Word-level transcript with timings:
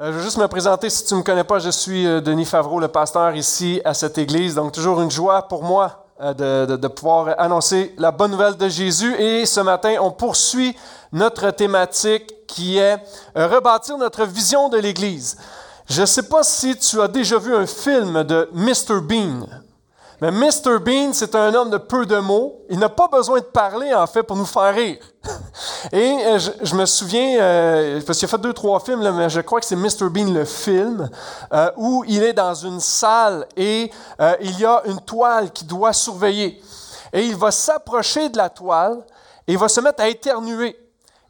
Euh, 0.00 0.10
je 0.10 0.16
veux 0.16 0.24
juste 0.24 0.38
me 0.38 0.48
présenter, 0.48 0.90
si 0.90 1.04
tu 1.04 1.14
ne 1.14 1.20
me 1.20 1.24
connais 1.24 1.44
pas, 1.44 1.60
je 1.60 1.70
suis 1.70 2.04
euh, 2.04 2.20
Denis 2.20 2.46
Favreau, 2.46 2.80
le 2.80 2.88
pasteur 2.88 3.36
ici 3.36 3.80
à 3.84 3.94
cette 3.94 4.18
église. 4.18 4.56
Donc 4.56 4.72
toujours 4.72 5.00
une 5.00 5.10
joie 5.10 5.46
pour 5.46 5.62
moi 5.62 6.06
euh, 6.20 6.66
de, 6.66 6.88
pouvoir 6.88 7.36
annoncer 7.38 7.94
la 7.96 8.10
bonne 8.10 8.32
nouvelle 8.32 8.56
de 8.56 8.68
Jésus. 8.68 9.14
Et 9.20 9.46
ce 9.46 9.60
matin, 9.60 9.94
on 10.00 10.10
poursuit 10.10 10.76
notre 11.12 11.48
thématique 11.52 12.44
qui 12.48 12.78
est 12.78 12.98
rebâtir 13.36 13.96
notre 13.96 14.24
vision 14.24 14.68
de 14.68 14.78
l'Église. 14.78 15.36
Je 15.88 16.00
ne 16.00 16.06
sais 16.06 16.24
pas 16.24 16.42
si 16.42 16.76
tu 16.76 17.00
as 17.00 17.06
déjà 17.06 17.38
vu 17.38 17.54
un 17.54 17.66
film 17.66 18.24
de 18.24 18.50
Mr. 18.52 19.00
Bean. 19.00 19.46
Mais 20.20 20.30
Mr. 20.30 20.78
Bean, 20.78 21.12
c'est 21.12 21.34
un 21.34 21.52
homme 21.54 21.70
de 21.70 21.76
peu 21.76 22.06
de 22.06 22.16
mots. 22.16 22.60
Il 22.70 22.78
n'a 22.78 22.88
pas 22.88 23.08
besoin 23.08 23.40
de 23.40 23.44
parler, 23.44 23.92
en 23.92 24.06
fait, 24.06 24.22
pour 24.22 24.36
nous 24.36 24.46
faire 24.46 24.74
rire. 24.74 24.98
Et 25.92 26.18
euh, 26.26 26.38
je, 26.62 26.74
me 26.74 26.86
souviens, 26.86 27.40
euh, 27.40 28.00
parce 28.06 28.18
qu'il 28.18 28.26
a 28.26 28.28
fait 28.28 28.38
deux, 28.38 28.52
trois 28.52 28.80
films, 28.80 29.08
mais 29.12 29.28
je 29.28 29.40
crois 29.40 29.60
que 29.60 29.66
c'est 29.66 29.76
Mr. 29.76 30.08
Bean, 30.10 30.32
le 30.32 30.44
film, 30.44 31.08
euh, 31.52 31.70
où 31.76 32.04
il 32.06 32.22
est 32.22 32.32
dans 32.32 32.54
une 32.54 32.80
salle 32.80 33.46
et 33.56 33.90
il 34.40 34.58
y 34.58 34.64
a 34.64 34.82
une 34.86 35.00
toile 35.00 35.50
qui 35.50 35.64
doit 35.64 35.92
surveiller. 35.92 36.62
Et 37.12 37.24
il 37.24 37.36
va 37.36 37.50
s'approcher 37.50 38.28
de 38.28 38.36
la 38.36 38.48
toile 38.48 39.04
et 39.46 39.52
il 39.52 39.58
va 39.58 39.68
se 39.68 39.80
mettre 39.80 40.02
à 40.02 40.08
éternuer. 40.08 40.76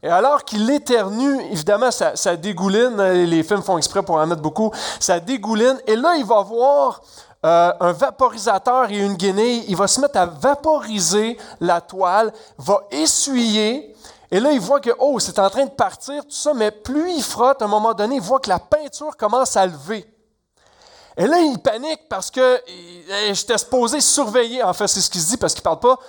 Et 0.01 0.09
alors 0.09 0.43
qu'il 0.43 0.69
éternue, 0.69 1.41
évidemment, 1.51 1.89
ça, 1.89 2.15
ça, 2.15 2.35
dégouline, 2.35 3.01
les 3.01 3.41
films 3.43 3.63
font 3.63 3.77
exprès 3.77 4.03
pour 4.03 4.17
en 4.17 4.27
mettre 4.27 4.41
beaucoup, 4.41 4.71
ça 4.99 5.19
dégouline, 5.19 5.79
et 5.87 5.95
là, 5.95 6.15
il 6.15 6.25
va 6.25 6.41
voir 6.43 7.01
euh, 7.45 7.71
un 7.79 7.91
vaporisateur 7.93 8.89
et 8.89 8.97
une 8.97 9.15
guenille, 9.15 9.63
il 9.67 9.75
va 9.77 9.87
se 9.87 10.01
mettre 10.01 10.17
à 10.17 10.25
vaporiser 10.25 11.37
la 11.61 11.79
toile, 11.79 12.33
va 12.57 12.81
essuyer, 12.91 13.95
et 14.31 14.39
là, 14.39 14.51
il 14.51 14.59
voit 14.59 14.79
que, 14.79 14.89
oh, 14.99 15.19
c'est 15.19 15.39
en 15.39 15.49
train 15.49 15.65
de 15.65 15.71
partir, 15.71 16.23
tout 16.23 16.31
ça, 16.31 16.53
mais 16.53 16.71
plus 16.71 17.11
il 17.13 17.23
frotte, 17.23 17.61
à 17.61 17.65
un 17.65 17.67
moment 17.69 17.93
donné, 17.93 18.15
il 18.15 18.21
voit 18.21 18.39
que 18.39 18.49
la 18.49 18.59
peinture 18.59 19.15
commence 19.15 19.55
à 19.55 19.65
lever. 19.65 20.05
Et 21.17 21.27
là, 21.27 21.39
il 21.39 21.59
panique 21.59 22.09
parce 22.09 22.29
que 22.29 22.61
j'étais 23.31 23.57
supposé 23.57 24.01
surveiller, 24.01 24.63
en 24.63 24.73
fait, 24.73 24.87
c'est 24.87 25.01
ce 25.01 25.09
qu'il 25.09 25.21
se 25.21 25.29
dit 25.29 25.37
parce 25.37 25.53
qu'il 25.53 25.61
ne 25.61 25.65
parle 25.65 25.79
pas. 25.79 25.99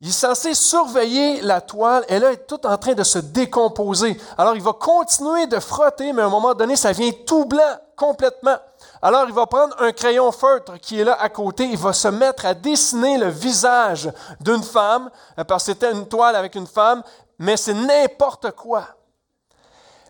Il 0.00 0.08
est 0.08 0.12
censé 0.12 0.54
surveiller 0.54 1.42
la 1.42 1.60
toile, 1.60 2.04
et 2.08 2.18
là, 2.18 2.28
elle 2.28 2.34
est 2.34 2.46
tout 2.46 2.66
en 2.66 2.78
train 2.78 2.94
de 2.94 3.04
se 3.04 3.18
décomposer. 3.18 4.18
Alors, 4.38 4.56
il 4.56 4.62
va 4.62 4.72
continuer 4.72 5.46
de 5.46 5.58
frotter, 5.60 6.12
mais 6.12 6.22
à 6.22 6.26
un 6.26 6.30
moment 6.30 6.54
donné, 6.54 6.76
ça 6.76 6.92
vient 6.92 7.10
tout 7.26 7.44
blanc, 7.44 7.76
complètement. 7.96 8.56
Alors, 9.04 9.24
il 9.26 9.34
va 9.34 9.46
prendre 9.46 9.74
un 9.82 9.90
crayon 9.90 10.30
feutre 10.30 10.78
qui 10.78 11.00
est 11.00 11.04
là 11.04 11.20
à 11.20 11.28
côté, 11.28 11.64
il 11.64 11.76
va 11.76 11.92
se 11.92 12.06
mettre 12.06 12.46
à 12.46 12.54
dessiner 12.54 13.18
le 13.18 13.28
visage 13.28 14.08
d'une 14.40 14.62
femme, 14.62 15.10
euh, 15.36 15.42
parce 15.42 15.64
que 15.64 15.72
c'était 15.72 15.90
une 15.90 16.06
toile 16.06 16.36
avec 16.36 16.54
une 16.54 16.68
femme, 16.68 17.02
mais 17.36 17.56
c'est 17.56 17.74
n'importe 17.74 18.52
quoi. 18.52 18.84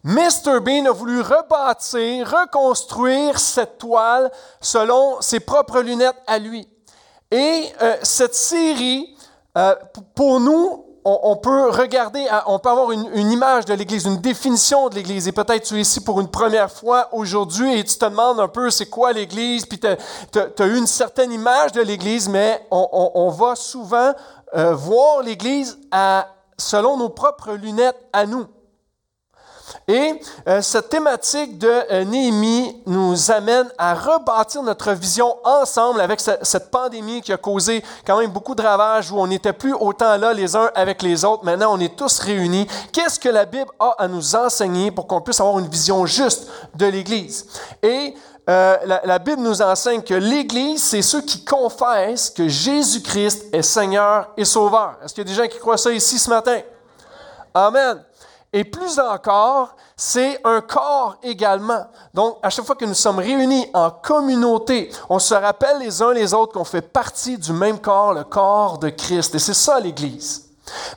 Mr. 0.04 0.60
Bean 0.60 0.84
a 0.86 0.90
voulu 0.90 1.22
rebâtir, 1.22 2.28
reconstruire 2.28 3.38
cette 3.38 3.78
toile 3.78 4.30
selon 4.60 5.22
ses 5.22 5.40
propres 5.40 5.80
lunettes 5.80 6.20
à 6.26 6.38
lui. 6.38 6.68
Et 7.30 7.72
euh, 7.80 7.96
cette 8.02 8.34
série, 8.34 9.16
euh, 9.56 9.74
pour 10.14 10.38
nous, 10.38 10.91
on, 11.04 11.36
peut 11.36 11.70
regarder, 11.70 12.26
on 12.46 12.58
peut 12.58 12.68
avoir 12.68 12.92
une, 12.92 13.30
image 13.30 13.64
de 13.64 13.74
l'Église, 13.74 14.04
une 14.04 14.20
définition 14.20 14.88
de 14.88 14.94
l'Église. 14.94 15.26
Et 15.26 15.32
peut-être 15.32 15.64
tu 15.64 15.76
es 15.76 15.80
ici 15.80 16.00
pour 16.00 16.20
une 16.20 16.28
première 16.28 16.70
fois 16.70 17.08
aujourd'hui 17.12 17.78
et 17.78 17.84
tu 17.84 17.96
te 17.96 18.04
demandes 18.04 18.38
un 18.38 18.48
peu 18.48 18.70
c'est 18.70 18.86
quoi 18.86 19.12
l'Église, 19.12 19.66
puis 19.66 19.80
tu 19.80 19.86
as, 19.86 20.66
eu 20.66 20.76
une 20.76 20.86
certaine 20.86 21.32
image 21.32 21.72
de 21.72 21.80
l'Église, 21.80 22.28
mais 22.28 22.64
on, 22.70 23.28
va 23.30 23.56
souvent 23.56 24.12
euh, 24.54 24.74
voir 24.74 25.22
l'Église 25.22 25.78
selon 26.56 26.96
nos 26.96 27.08
propres 27.08 27.52
lunettes 27.52 27.98
à 28.12 28.26
nous. 28.26 28.46
Et 29.88 30.20
euh, 30.48 30.62
cette 30.62 30.88
thématique 30.88 31.58
de 31.58 31.68
euh, 31.68 32.04
Néhémie 32.04 32.82
nous 32.86 33.30
amène 33.30 33.68
à 33.78 33.94
rebâtir 33.94 34.62
notre 34.62 34.92
vision 34.92 35.36
ensemble 35.44 36.00
avec 36.00 36.20
cette 36.20 36.70
pandémie 36.70 37.20
qui 37.20 37.32
a 37.32 37.36
causé 37.36 37.82
quand 38.06 38.18
même 38.18 38.30
beaucoup 38.30 38.54
de 38.54 38.62
ravages 38.62 39.10
où 39.10 39.18
on 39.18 39.26
n'était 39.26 39.52
plus 39.52 39.74
autant 39.74 40.16
là 40.16 40.32
les 40.32 40.56
uns 40.56 40.70
avec 40.74 41.02
les 41.02 41.24
autres. 41.24 41.44
Maintenant, 41.44 41.74
on 41.74 41.80
est 41.80 41.96
tous 41.96 42.18
réunis. 42.20 42.66
Qu'est-ce 42.92 43.18
que 43.18 43.28
la 43.28 43.44
Bible 43.44 43.70
a 43.78 43.94
à 43.98 44.08
nous 44.08 44.36
enseigner 44.36 44.90
pour 44.90 45.06
qu'on 45.06 45.20
puisse 45.20 45.40
avoir 45.40 45.58
une 45.58 45.68
vision 45.68 46.06
juste 46.06 46.48
de 46.74 46.86
l'Église? 46.86 47.46
Et 47.82 48.14
euh, 48.48 48.76
la, 48.84 49.00
la, 49.04 49.18
Bible 49.20 49.40
nous 49.40 49.62
enseigne 49.62 50.02
que 50.02 50.14
l'Église, 50.14 50.82
c'est 50.82 51.02
ceux 51.02 51.20
qui 51.20 51.44
confessent 51.44 52.28
que 52.28 52.48
Jésus-Christ 52.48 53.46
est 53.52 53.62
Seigneur 53.62 54.30
et 54.36 54.44
Sauveur. 54.44 54.96
Est-ce 55.04 55.14
qu'il 55.14 55.22
y 55.22 55.30
a 55.30 55.32
des 55.32 55.42
gens 55.42 55.48
qui 55.48 55.58
croient 55.60 55.78
ça 55.78 55.92
ici 55.92 56.18
ce 56.18 56.28
matin? 56.28 56.58
Amen. 57.54 58.02
Et 58.54 58.64
plus 58.64 58.98
encore, 58.98 59.74
c'est 59.96 60.38
un 60.44 60.60
corps 60.60 61.16
également. 61.22 61.86
Donc, 62.12 62.36
à 62.42 62.50
chaque 62.50 62.66
fois 62.66 62.74
que 62.74 62.84
nous 62.84 62.92
sommes 62.92 63.18
réunis 63.18 63.66
en 63.72 63.90
communauté, 63.90 64.90
on 65.08 65.18
se 65.18 65.32
rappelle 65.32 65.78
les 65.78 66.02
uns 66.02 66.12
les 66.12 66.34
autres 66.34 66.52
qu'on 66.52 66.64
fait 66.64 66.82
partie 66.82 67.38
du 67.38 67.52
même 67.52 67.78
corps, 67.78 68.12
le 68.12 68.24
corps 68.24 68.78
de 68.78 68.90
Christ. 68.90 69.34
Et 69.34 69.38
c'est 69.38 69.54
ça 69.54 69.80
l'Église. 69.80 70.41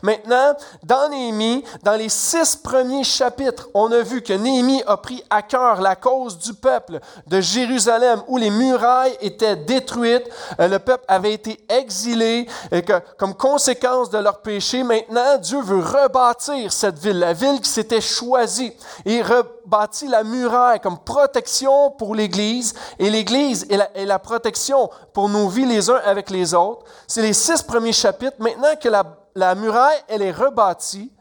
Maintenant, 0.01 0.55
dans 0.83 1.09
Néhémie, 1.09 1.63
dans 1.83 1.95
les 1.95 2.09
six 2.09 2.55
premiers 2.55 3.03
chapitres, 3.03 3.69
on 3.73 3.91
a 3.91 4.01
vu 4.01 4.21
que 4.21 4.33
Néhémie 4.33 4.83
a 4.85 4.97
pris 4.97 5.23
à 5.29 5.41
cœur 5.41 5.81
la 5.81 5.95
cause 5.95 6.37
du 6.37 6.53
peuple 6.53 6.99
de 7.27 7.41
Jérusalem 7.41 8.21
où 8.27 8.37
les 8.37 8.51
murailles 8.51 9.17
étaient 9.21 9.55
détruites, 9.55 10.29
euh, 10.59 10.67
le 10.67 10.79
peuple 10.79 11.03
avait 11.07 11.33
été 11.33 11.59
exilé 11.69 12.47
et 12.71 12.83
que 12.83 12.93
comme 13.17 13.33
conséquence 13.33 14.09
de 14.09 14.17
leur 14.19 14.41
péché, 14.41 14.83
maintenant 14.83 15.37
Dieu 15.39 15.61
veut 15.61 15.79
rebâtir 15.79 16.71
cette 16.71 16.99
ville, 16.99 17.19
la 17.19 17.33
ville 17.33 17.59
qui 17.59 17.69
s'était 17.69 18.01
choisie 18.01 18.73
et 19.05 19.21
rebâtit 19.21 20.07
la 20.07 20.23
muraille 20.23 20.79
comme 20.79 20.99
protection 20.99 21.91
pour 21.91 22.13
l'Église 22.13 22.73
et 22.99 23.09
l'Église 23.09 23.65
est 23.69 23.77
la, 23.77 23.89
la 23.95 24.19
protection 24.19 24.89
pour 25.13 25.29
nos 25.29 25.47
vies 25.47 25.65
les 25.65 25.89
uns 25.89 26.01
avec 26.05 26.29
les 26.29 26.53
autres. 26.53 26.85
C'est 27.07 27.21
les 27.21 27.33
six 27.33 27.63
premiers 27.63 27.93
chapitres. 27.93 28.37
Maintenant 28.39 28.75
que 28.79 28.89
la 28.89 29.03
la 29.35 29.55
muraille, 29.55 30.01
elle 30.07 30.21
est 30.21 30.31
rebâtie. 30.31 31.11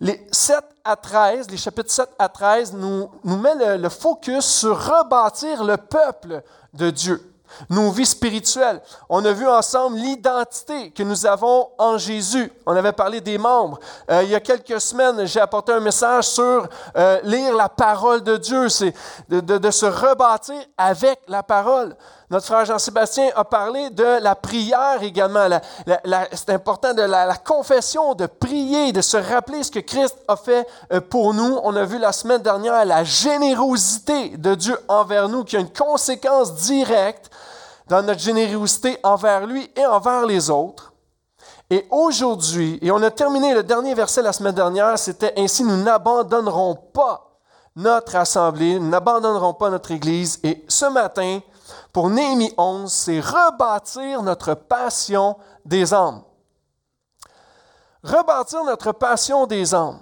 Les 0.00 0.26
7 0.30 0.58
à 0.84 0.94
13, 0.94 1.50
les 1.50 1.56
chapitres 1.56 1.90
7 1.90 2.10
à 2.18 2.28
13 2.28 2.74
nous, 2.74 3.10
nous 3.24 3.38
met 3.38 3.76
le, 3.78 3.88
focus 3.88 4.44
sur 4.44 4.78
rebâtir 4.78 5.64
le 5.64 5.76
peuple 5.78 6.42
de 6.74 6.90
Dieu 6.90 7.32
nos 7.70 7.90
vies 7.90 8.06
spirituelles. 8.06 8.80
On 9.08 9.24
a 9.24 9.32
vu 9.32 9.46
ensemble 9.46 9.96
l'identité 9.96 10.90
que 10.90 11.02
nous 11.02 11.26
avons 11.26 11.70
en 11.78 11.98
Jésus. 11.98 12.52
On 12.66 12.76
avait 12.76 12.92
parlé 12.92 13.20
des 13.20 13.38
membres. 13.38 13.78
Euh, 14.10 14.22
il 14.22 14.30
y 14.30 14.34
a 14.34 14.40
quelques 14.40 14.80
semaines, 14.80 15.26
j'ai 15.26 15.40
apporté 15.40 15.72
un 15.72 15.80
message 15.80 16.24
sur 16.24 16.68
euh, 16.96 17.20
lire 17.22 17.54
la 17.54 17.68
parole 17.68 18.22
de 18.22 18.36
Dieu, 18.36 18.68
c'est 18.68 18.94
de, 19.28 19.70
se 19.70 19.86
rebâtir 19.86 20.60
avec 20.76 21.20
la 21.28 21.42
parole. 21.42 21.96
Notre 22.28 22.46
frère 22.46 22.64
Jean-Sébastien 22.64 23.30
a 23.36 23.44
parlé 23.44 23.90
de 23.90 24.20
la 24.20 24.34
prière 24.34 25.00
également. 25.02 25.48
c'est 26.32 26.50
important 26.50 26.92
de 26.92 27.02
la, 27.02 27.36
confession, 27.36 28.14
de 28.14 28.26
prier, 28.26 28.90
de 28.90 29.00
se 29.00 29.16
rappeler 29.16 29.62
ce 29.62 29.70
que 29.70 29.78
Christ 29.78 30.16
a 30.26 30.36
fait 30.36 30.66
euh, 30.92 31.00
pour 31.00 31.34
nous. 31.34 31.60
On 31.62 31.76
a 31.76 31.84
vu 31.84 31.98
la 31.98 32.12
semaine 32.12 32.42
dernière 32.42 32.84
la 32.84 33.04
générosité 33.04 34.30
de 34.36 34.56
Dieu 34.56 34.76
envers 34.88 35.28
nous 35.28 35.44
qui 35.44 35.56
a 35.56 35.60
une 35.60 35.72
conséquence 35.72 36.54
directe 36.54 37.30
dans 37.88 38.02
notre 38.02 38.20
générosité 38.20 38.98
envers 39.04 39.46
lui 39.46 39.70
et 39.76 39.86
envers 39.86 40.26
les 40.26 40.50
autres. 40.50 40.92
Et 41.70 41.86
aujourd'hui, 41.90 42.78
et 42.82 42.90
on 42.90 43.02
a 43.02 43.10
terminé 43.10 43.54
le 43.54 43.62
dernier 43.62 43.94
verset 43.94 44.22
la 44.22 44.32
semaine 44.32 44.54
dernière, 44.54 44.98
c'était 44.98 45.34
ainsi, 45.36 45.62
nous 45.62 45.82
n'abandonnerons 45.82 46.74
pas 46.92 47.38
notre 47.76 48.16
assemblée, 48.16 48.80
nous 48.80 48.88
n'abandonnerons 48.88 49.54
pas 49.54 49.70
notre 49.70 49.90
Église. 49.90 50.40
Et 50.42 50.64
ce 50.68 50.86
matin, 50.86 51.40
pour 51.96 52.10
Néhémie 52.10 52.52
11, 52.58 52.92
c'est 52.92 53.20
rebâtir 53.20 54.22
notre 54.22 54.52
passion 54.52 55.34
des 55.64 55.94
âmes. 55.94 56.20
Rebâtir 58.02 58.62
notre 58.64 58.92
passion 58.92 59.46
des 59.46 59.74
âmes. 59.74 60.00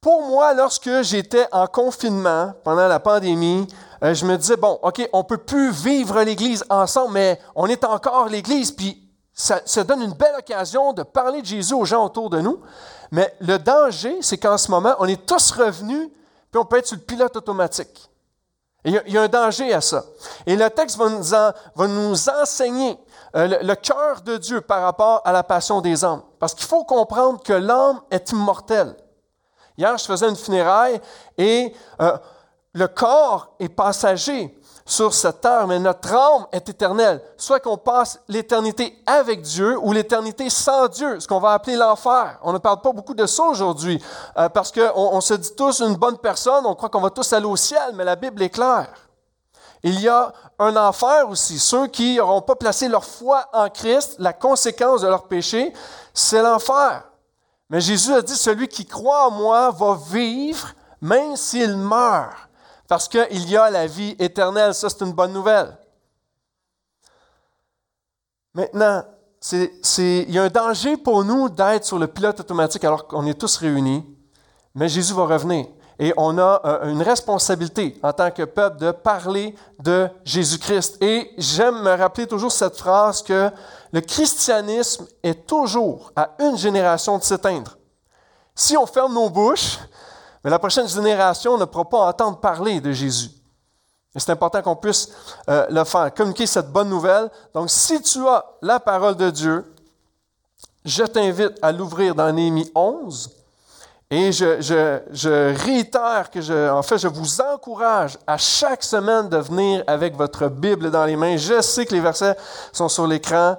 Pour 0.00 0.22
moi, 0.22 0.54
lorsque 0.54 1.02
j'étais 1.02 1.46
en 1.52 1.68
confinement 1.68 2.52
pendant 2.64 2.88
la 2.88 2.98
pandémie, 2.98 3.68
euh, 4.02 4.12
je 4.12 4.26
me 4.26 4.36
disais, 4.36 4.56
bon, 4.56 4.80
OK, 4.82 5.08
on 5.12 5.18
ne 5.18 5.22
peut 5.22 5.38
plus 5.38 5.70
vivre 5.70 6.20
l'Église 6.24 6.64
ensemble, 6.68 7.12
mais 7.12 7.40
on 7.54 7.68
est 7.68 7.84
encore 7.84 8.26
l'Église, 8.26 8.72
puis 8.72 9.00
ça, 9.32 9.60
ça, 9.66 9.84
donne 9.84 10.02
une 10.02 10.14
belle 10.14 10.34
occasion 10.36 10.92
de 10.94 11.04
parler 11.04 11.42
de 11.42 11.46
Jésus 11.46 11.74
aux 11.74 11.84
gens 11.84 12.04
autour 12.04 12.28
de 12.28 12.40
nous. 12.40 12.60
Mais 13.12 13.32
le 13.38 13.56
danger, 13.56 14.18
c'est 14.22 14.38
qu'en 14.38 14.58
ce 14.58 14.68
moment, 14.68 14.96
on 14.98 15.06
est 15.06 15.24
tous 15.24 15.52
revenus, 15.52 16.10
puis 16.50 16.60
on 16.60 16.64
peut 16.64 16.78
être 16.78 16.88
sur 16.88 16.96
le 16.96 17.02
pilote 17.02 17.36
automatique. 17.36 18.07
Il, 18.84 19.02
y 19.06 19.18
a, 19.18 19.22
un 19.22 19.28
danger 19.28 19.72
à 19.74 19.80
ça. 19.80 20.04
Et 20.46 20.56
le 20.56 20.68
texte 20.70 20.96
va 20.96 21.08
nous, 21.86 22.28
enseigner 22.28 22.98
euh, 23.36 23.46
le, 23.46 23.66
le 23.66 23.74
cœur 23.74 24.22
de 24.22 24.36
Dieu 24.36 24.60
par 24.60 24.82
rapport 24.82 25.20
à 25.24 25.32
la 25.32 25.42
passion 25.42 25.80
des 25.80 26.04
âmes. 26.04 26.22
Parce 26.38 26.54
qu'il 26.54 26.66
faut 26.66 26.84
comprendre 26.84 27.42
que 27.42 27.52
l'âme 27.52 28.00
est 28.10 28.30
immortelle. 28.30 28.96
Hier, 29.76 29.96
je 29.96 30.04
faisais 30.04 30.28
une 30.28 30.36
funéraille 30.36 31.00
et 31.36 31.72
euh, 32.00 32.18
le 32.72 32.88
corps 32.88 33.54
est 33.60 33.68
passager. 33.68 34.56
Sur 34.88 35.12
cette 35.12 35.42
terre, 35.42 35.66
mais 35.66 35.78
notre 35.78 36.14
âme 36.14 36.46
est 36.50 36.66
éternelle. 36.66 37.22
Soit 37.36 37.60
qu'on 37.60 37.76
passe 37.76 38.18
l'éternité 38.26 38.98
avec 39.06 39.42
Dieu 39.42 39.78
ou 39.78 39.92
l'éternité 39.92 40.48
sans 40.48 40.88
Dieu, 40.88 41.20
ce 41.20 41.28
qu'on 41.28 41.40
va 41.40 41.52
appeler 41.52 41.76
l'enfer. 41.76 42.38
On 42.42 42.54
ne 42.54 42.58
parle 42.58 42.80
pas 42.80 42.92
beaucoup 42.92 43.12
de 43.12 43.26
ça 43.26 43.44
aujourd'hui, 43.44 44.02
euh, 44.38 44.48
parce 44.48 44.72
qu'on 44.72 44.90
on 44.94 45.20
se 45.20 45.34
dit 45.34 45.54
tous 45.54 45.82
une 45.82 45.94
bonne 45.96 46.16
personne, 46.16 46.64
on 46.64 46.74
croit 46.74 46.88
qu'on 46.88 47.02
va 47.02 47.10
tous 47.10 47.30
aller 47.34 47.44
au 47.44 47.54
ciel, 47.54 47.92
mais 47.94 48.04
la 48.04 48.16
Bible 48.16 48.42
est 48.42 48.48
claire. 48.48 48.88
Il 49.82 50.00
y 50.00 50.08
a 50.08 50.32
un 50.58 50.74
enfer 50.74 51.28
aussi. 51.28 51.58
Ceux 51.58 51.86
qui 51.88 52.16
n'auront 52.16 52.40
pas 52.40 52.56
placé 52.56 52.88
leur 52.88 53.04
foi 53.04 53.46
en 53.52 53.68
Christ, 53.68 54.16
la 54.18 54.32
conséquence 54.32 55.02
de 55.02 55.08
leur 55.08 55.28
péché, 55.28 55.74
c'est 56.14 56.40
l'enfer. 56.40 57.04
Mais 57.68 57.82
Jésus 57.82 58.14
a 58.14 58.22
dit, 58.22 58.34
celui 58.34 58.68
qui 58.68 58.86
croit 58.86 59.28
en 59.28 59.32
moi 59.32 59.70
va 59.70 59.98
vivre 60.10 60.68
même 61.00 61.36
s'il 61.36 61.76
meurt, 61.76 62.47
parce 62.88 63.06
qu'il 63.06 63.48
y 63.48 63.56
a 63.56 63.70
la 63.70 63.86
vie 63.86 64.16
éternelle. 64.18 64.74
Ça, 64.74 64.88
c'est 64.88 65.04
une 65.04 65.12
bonne 65.12 65.32
nouvelle. 65.32 65.76
Maintenant, 68.54 69.04
il 69.52 70.30
y 70.30 70.38
a 70.38 70.42
un 70.42 70.48
danger 70.48 70.96
pour 70.96 71.22
nous 71.22 71.48
d'être 71.48 71.84
sur 71.84 71.98
le 71.98 72.08
pilote 72.08 72.40
automatique 72.40 72.82
alors 72.82 73.06
qu'on 73.06 73.26
est 73.26 73.38
tous 73.38 73.58
réunis, 73.58 74.04
mais 74.74 74.88
Jésus 74.88 75.14
va 75.14 75.26
revenir. 75.26 75.66
Et 76.00 76.14
on 76.16 76.38
a 76.38 76.60
euh, 76.64 76.90
une 76.90 77.02
responsabilité 77.02 77.98
en 78.04 78.12
tant 78.12 78.30
que 78.30 78.44
peuple 78.44 78.78
de 78.78 78.92
parler 78.92 79.54
de 79.80 80.08
Jésus-Christ. 80.24 81.02
Et 81.02 81.32
j'aime 81.38 81.82
me 81.82 81.90
rappeler 81.90 82.26
toujours 82.26 82.52
cette 82.52 82.76
phrase 82.76 83.20
que 83.20 83.50
le 83.90 84.00
christianisme 84.00 85.06
est 85.24 85.46
toujours 85.46 86.12
à 86.14 86.36
une 86.38 86.56
génération 86.56 87.18
de 87.18 87.24
s'éteindre. 87.24 87.78
Si 88.54 88.76
on 88.76 88.86
ferme 88.86 89.14
nos 89.14 89.28
bouches, 89.28 89.78
mais 90.42 90.50
la 90.50 90.58
prochaine 90.58 90.88
génération 90.88 91.56
ne 91.58 91.64
pourra 91.64 91.88
pas 91.88 92.08
entendre 92.08 92.38
parler 92.38 92.80
de 92.80 92.92
Jésus. 92.92 93.30
Et 94.14 94.20
c'est 94.20 94.32
important 94.32 94.62
qu'on 94.62 94.76
puisse 94.76 95.10
euh, 95.48 95.66
le 95.70 95.84
faire, 95.84 96.12
communiquer 96.14 96.46
cette 96.46 96.70
bonne 96.70 96.88
nouvelle. 96.88 97.30
Donc, 97.54 97.70
si 97.70 98.00
tu 98.02 98.26
as 98.26 98.44
la 98.62 98.80
parole 98.80 99.16
de 99.16 99.30
Dieu, 99.30 99.64
je 100.84 101.04
t'invite 101.04 101.52
à 101.60 101.72
l'ouvrir 101.72 102.14
dans 102.14 102.32
Néhémie 102.32 102.70
11 102.74 103.30
et 104.10 104.32
je, 104.32 105.54
réitère 105.62 106.30
que, 106.30 106.40
je, 106.40 106.70
en 106.70 106.82
fait, 106.82 106.96
je 106.96 107.08
vous 107.08 107.42
encourage 107.42 108.16
à 108.26 108.38
chaque 108.38 108.82
semaine 108.82 109.28
de 109.28 109.36
venir 109.36 109.84
avec 109.86 110.16
votre 110.16 110.48
Bible 110.48 110.90
dans 110.90 111.04
les 111.04 111.14
mains. 111.14 111.36
Je 111.36 111.60
sais 111.60 111.84
que 111.84 111.92
les 111.94 112.00
versets 112.00 112.34
sont 112.72 112.88
sur 112.88 113.06
l'écran, 113.06 113.58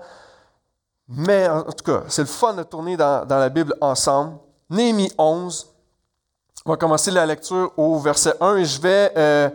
mais 1.08 1.48
en 1.48 1.64
tout 1.64 1.84
cas, 1.86 2.02
c'est 2.08 2.24
le 2.24 2.28
fun 2.28 2.54
de 2.54 2.64
tourner 2.64 2.98
dans, 2.98 3.28
la 3.30 3.50
Bible 3.50 3.76
ensemble. 3.80 4.38
Néhémie 4.72 5.12
11. 5.20 5.68
On 6.70 6.74
va 6.74 6.78
commencer 6.78 7.10
la 7.10 7.26
lecture 7.26 7.72
au 7.78 7.98
verset 7.98 8.36
1 8.40 8.58
et 8.58 8.66
je 8.66 8.80
vais 8.80 9.12
euh, 9.18 9.50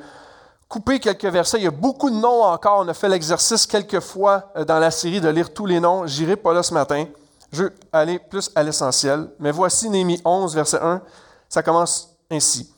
couper 0.68 0.98
quelques 0.98 1.26
versets. 1.26 1.58
Il 1.58 1.62
y 1.62 1.68
a 1.68 1.70
beaucoup 1.70 2.10
de 2.10 2.16
noms 2.16 2.42
encore. 2.42 2.80
On 2.80 2.88
a 2.88 2.92
fait 2.92 3.08
l'exercice 3.08 3.68
quelques 3.68 4.00
fois 4.00 4.50
euh, 4.56 4.64
dans 4.64 4.80
la 4.80 4.90
série 4.90 5.20
de 5.20 5.28
lire 5.28 5.54
tous 5.54 5.64
les 5.64 5.78
noms. 5.78 6.08
J'irai 6.08 6.34
pas 6.34 6.52
là 6.52 6.64
ce 6.64 6.74
matin. 6.74 7.04
Je 7.52 7.62
vais 7.62 7.70
aller 7.92 8.18
plus 8.18 8.50
à 8.56 8.64
l'essentiel. 8.64 9.28
Mais 9.38 9.52
voici 9.52 9.88
Néhémie 9.88 10.20
11, 10.24 10.56
verset 10.56 10.80
1. 10.82 11.02
Ça 11.48 11.62
commence 11.62 12.16
ainsi. 12.32 12.74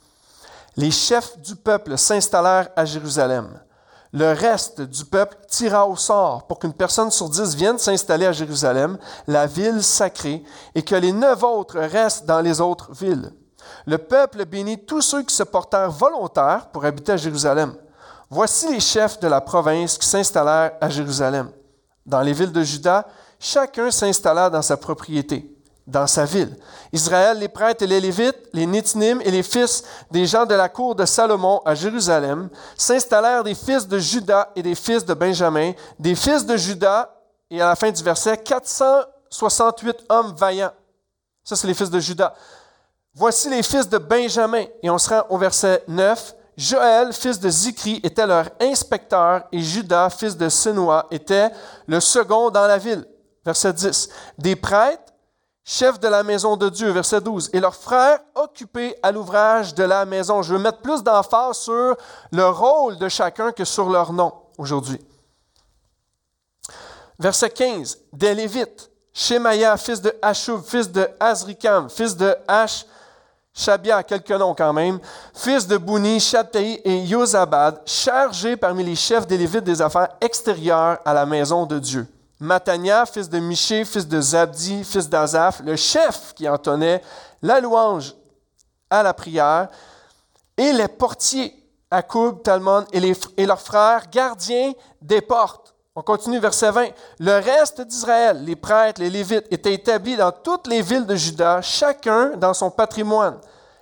Les 0.76 0.90
chefs 0.90 1.38
du 1.38 1.56
peuple 1.56 1.96
s'installèrent 1.96 2.68
à 2.76 2.84
Jérusalem. 2.84 3.58
Le 4.12 4.32
reste 4.32 4.82
du 4.82 5.06
peuple 5.06 5.38
tira 5.48 5.88
au 5.88 5.96
sort 5.96 6.46
pour 6.46 6.58
qu'une 6.58 6.74
personne 6.74 7.10
sur 7.10 7.30
dix 7.30 7.54
vienne 7.54 7.78
s'installer 7.78 8.26
à 8.26 8.32
Jérusalem, 8.32 8.98
la 9.26 9.46
ville 9.46 9.82
sacrée, 9.82 10.44
et 10.74 10.82
que 10.82 10.94
les 10.94 11.12
neuf 11.12 11.42
autres 11.42 11.78
restent 11.78 12.26
dans 12.26 12.42
les 12.42 12.60
autres 12.60 12.92
villes. 12.92 13.32
Le 13.86 13.98
peuple 13.98 14.44
bénit 14.44 14.84
tous 14.84 15.02
ceux 15.02 15.22
qui 15.22 15.34
se 15.34 15.42
portèrent 15.42 15.90
volontaires 15.90 16.68
pour 16.72 16.84
habiter 16.84 17.12
à 17.12 17.16
Jérusalem. 17.16 17.74
Voici 18.28 18.68
les 18.72 18.80
chefs 18.80 19.20
de 19.20 19.28
la 19.28 19.40
province 19.40 19.96
qui 19.98 20.06
s'installèrent 20.06 20.72
à 20.80 20.88
Jérusalem. 20.88 21.50
Dans 22.04 22.20
les 22.20 22.32
villes 22.32 22.52
de 22.52 22.62
Juda, 22.62 23.06
chacun 23.38 23.90
s'installa 23.90 24.50
dans 24.50 24.62
sa 24.62 24.76
propriété, 24.76 25.56
dans 25.86 26.06
sa 26.06 26.24
ville. 26.24 26.56
Israël, 26.92 27.38
les 27.38 27.48
prêtres 27.48 27.84
et 27.84 27.86
les 27.86 28.00
Lévites, 28.00 28.48
les 28.52 28.66
Nétinim 28.66 29.20
et 29.22 29.30
les 29.30 29.42
fils 29.42 29.84
des 30.10 30.26
gens 30.26 30.44
de 30.44 30.54
la 30.54 30.68
cour 30.68 30.94
de 30.94 31.04
Salomon 31.04 31.60
à 31.64 31.74
Jérusalem 31.74 32.48
s'installèrent 32.76 33.44
des 33.44 33.54
fils 33.54 33.86
de 33.86 33.98
Juda 33.98 34.50
et 34.56 34.62
des 34.62 34.74
fils 34.74 35.04
de 35.04 35.14
Benjamin, 35.14 35.72
des 35.98 36.14
fils 36.14 36.44
de 36.44 36.56
Juda, 36.56 37.12
et 37.48 37.60
à 37.60 37.66
la 37.66 37.76
fin 37.76 37.90
du 37.90 38.02
verset, 38.02 38.38
468 38.38 40.04
hommes 40.08 40.34
vaillants. 40.34 40.72
Ça, 41.44 41.54
c'est 41.54 41.68
les 41.68 41.74
fils 41.74 41.90
de 41.90 42.00
Juda. 42.00 42.34
Voici 43.18 43.48
les 43.48 43.62
fils 43.62 43.88
de 43.88 43.96
Benjamin, 43.96 44.66
et 44.82 44.90
on 44.90 44.98
se 44.98 45.08
rend 45.08 45.22
au 45.30 45.38
verset 45.38 45.82
9. 45.88 46.34
Joël, 46.58 47.14
fils 47.14 47.40
de 47.40 47.48
Zikri, 47.48 47.98
était 48.04 48.26
leur 48.26 48.50
inspecteur, 48.60 49.44
et 49.50 49.60
Judas, 49.60 50.10
fils 50.10 50.36
de 50.36 50.50
Senoa, 50.50 51.06
était 51.10 51.48
le 51.86 51.98
second 51.98 52.50
dans 52.50 52.66
la 52.66 52.76
ville. 52.76 53.06
Verset 53.42 53.72
10. 53.72 54.10
Des 54.36 54.54
prêtres, 54.54 55.14
chefs 55.64 55.98
de 55.98 56.08
la 56.08 56.22
maison 56.22 56.58
de 56.58 56.68
Dieu, 56.68 56.90
verset 56.90 57.22
12, 57.22 57.48
et 57.54 57.60
leurs 57.60 57.74
frères 57.74 58.18
occupés 58.34 58.94
à 59.02 59.10
l'ouvrage 59.12 59.74
de 59.74 59.84
la 59.84 60.04
maison. 60.04 60.42
Je 60.42 60.52
veux 60.52 60.60
mettre 60.60 60.82
plus 60.82 61.02
d'emphase 61.02 61.56
sur 61.56 61.96
le 62.32 62.48
rôle 62.48 62.98
de 62.98 63.08
chacun 63.08 63.50
que 63.50 63.64
sur 63.64 63.88
leur 63.88 64.12
nom 64.12 64.30
aujourd'hui. 64.58 65.00
Verset 67.18 67.48
15. 67.48 67.98
Des 68.12 68.34
Lévites, 68.34 68.90
Shemaya, 69.14 69.78
fils 69.78 70.02
de 70.02 70.14
Ashub, 70.20 70.62
fils 70.62 70.92
de 70.92 71.08
Azrikam, 71.18 71.88
fils 71.88 72.14
de 72.14 72.36
Ash, 72.46 72.84
Shabia, 73.58 74.02
quelques 74.02 74.30
noms 74.32 74.54
quand 74.54 74.74
même, 74.74 74.98
fils 75.32 75.66
de 75.66 75.78
Bouni, 75.78 76.20
Shabtaï 76.20 76.78
et 76.84 76.98
Yozabad, 77.04 77.80
chargés 77.86 78.54
parmi 78.54 78.84
les 78.84 78.94
chefs 78.94 79.26
des 79.26 79.38
Lévites 79.38 79.64
des 79.64 79.80
affaires 79.80 80.10
extérieures 80.20 80.98
à 81.02 81.14
la 81.14 81.24
maison 81.24 81.64
de 81.64 81.78
Dieu. 81.78 82.06
Matania, 82.38 83.06
fils 83.06 83.30
de 83.30 83.38
Miché, 83.38 83.86
fils 83.86 84.06
de 84.06 84.20
Zabdi, 84.20 84.84
fils 84.84 85.08
d'Azaph, 85.08 85.62
le 85.64 85.74
chef 85.74 86.34
qui 86.34 86.46
entonnait 86.46 87.00
la 87.40 87.58
louange 87.58 88.14
à 88.90 89.02
la 89.02 89.14
prière, 89.14 89.68
et 90.58 90.72
les 90.72 90.88
portiers, 90.88 91.54
Akoub, 91.90 92.42
Talmon 92.42 92.84
et 92.92 93.46
leurs 93.46 93.60
frères, 93.60 94.10
gardiens 94.10 94.72
des 95.00 95.22
portes. 95.22 95.74
On 95.98 96.02
continue 96.02 96.38
verset 96.38 96.70
20. 96.70 96.88
Le 97.20 97.40
reste 97.40 97.80
d'Israël, 97.80 98.44
les 98.44 98.54
prêtres, 98.54 99.00
les 99.00 99.08
Lévites, 99.08 99.46
étaient 99.50 99.72
établis 99.72 100.16
dans 100.16 100.30
toutes 100.30 100.66
les 100.66 100.82
villes 100.82 101.06
de 101.06 101.16
Juda, 101.16 101.62
chacun 101.62 102.36
dans 102.36 102.52
son 102.52 102.70
patrimoine. 102.70 103.38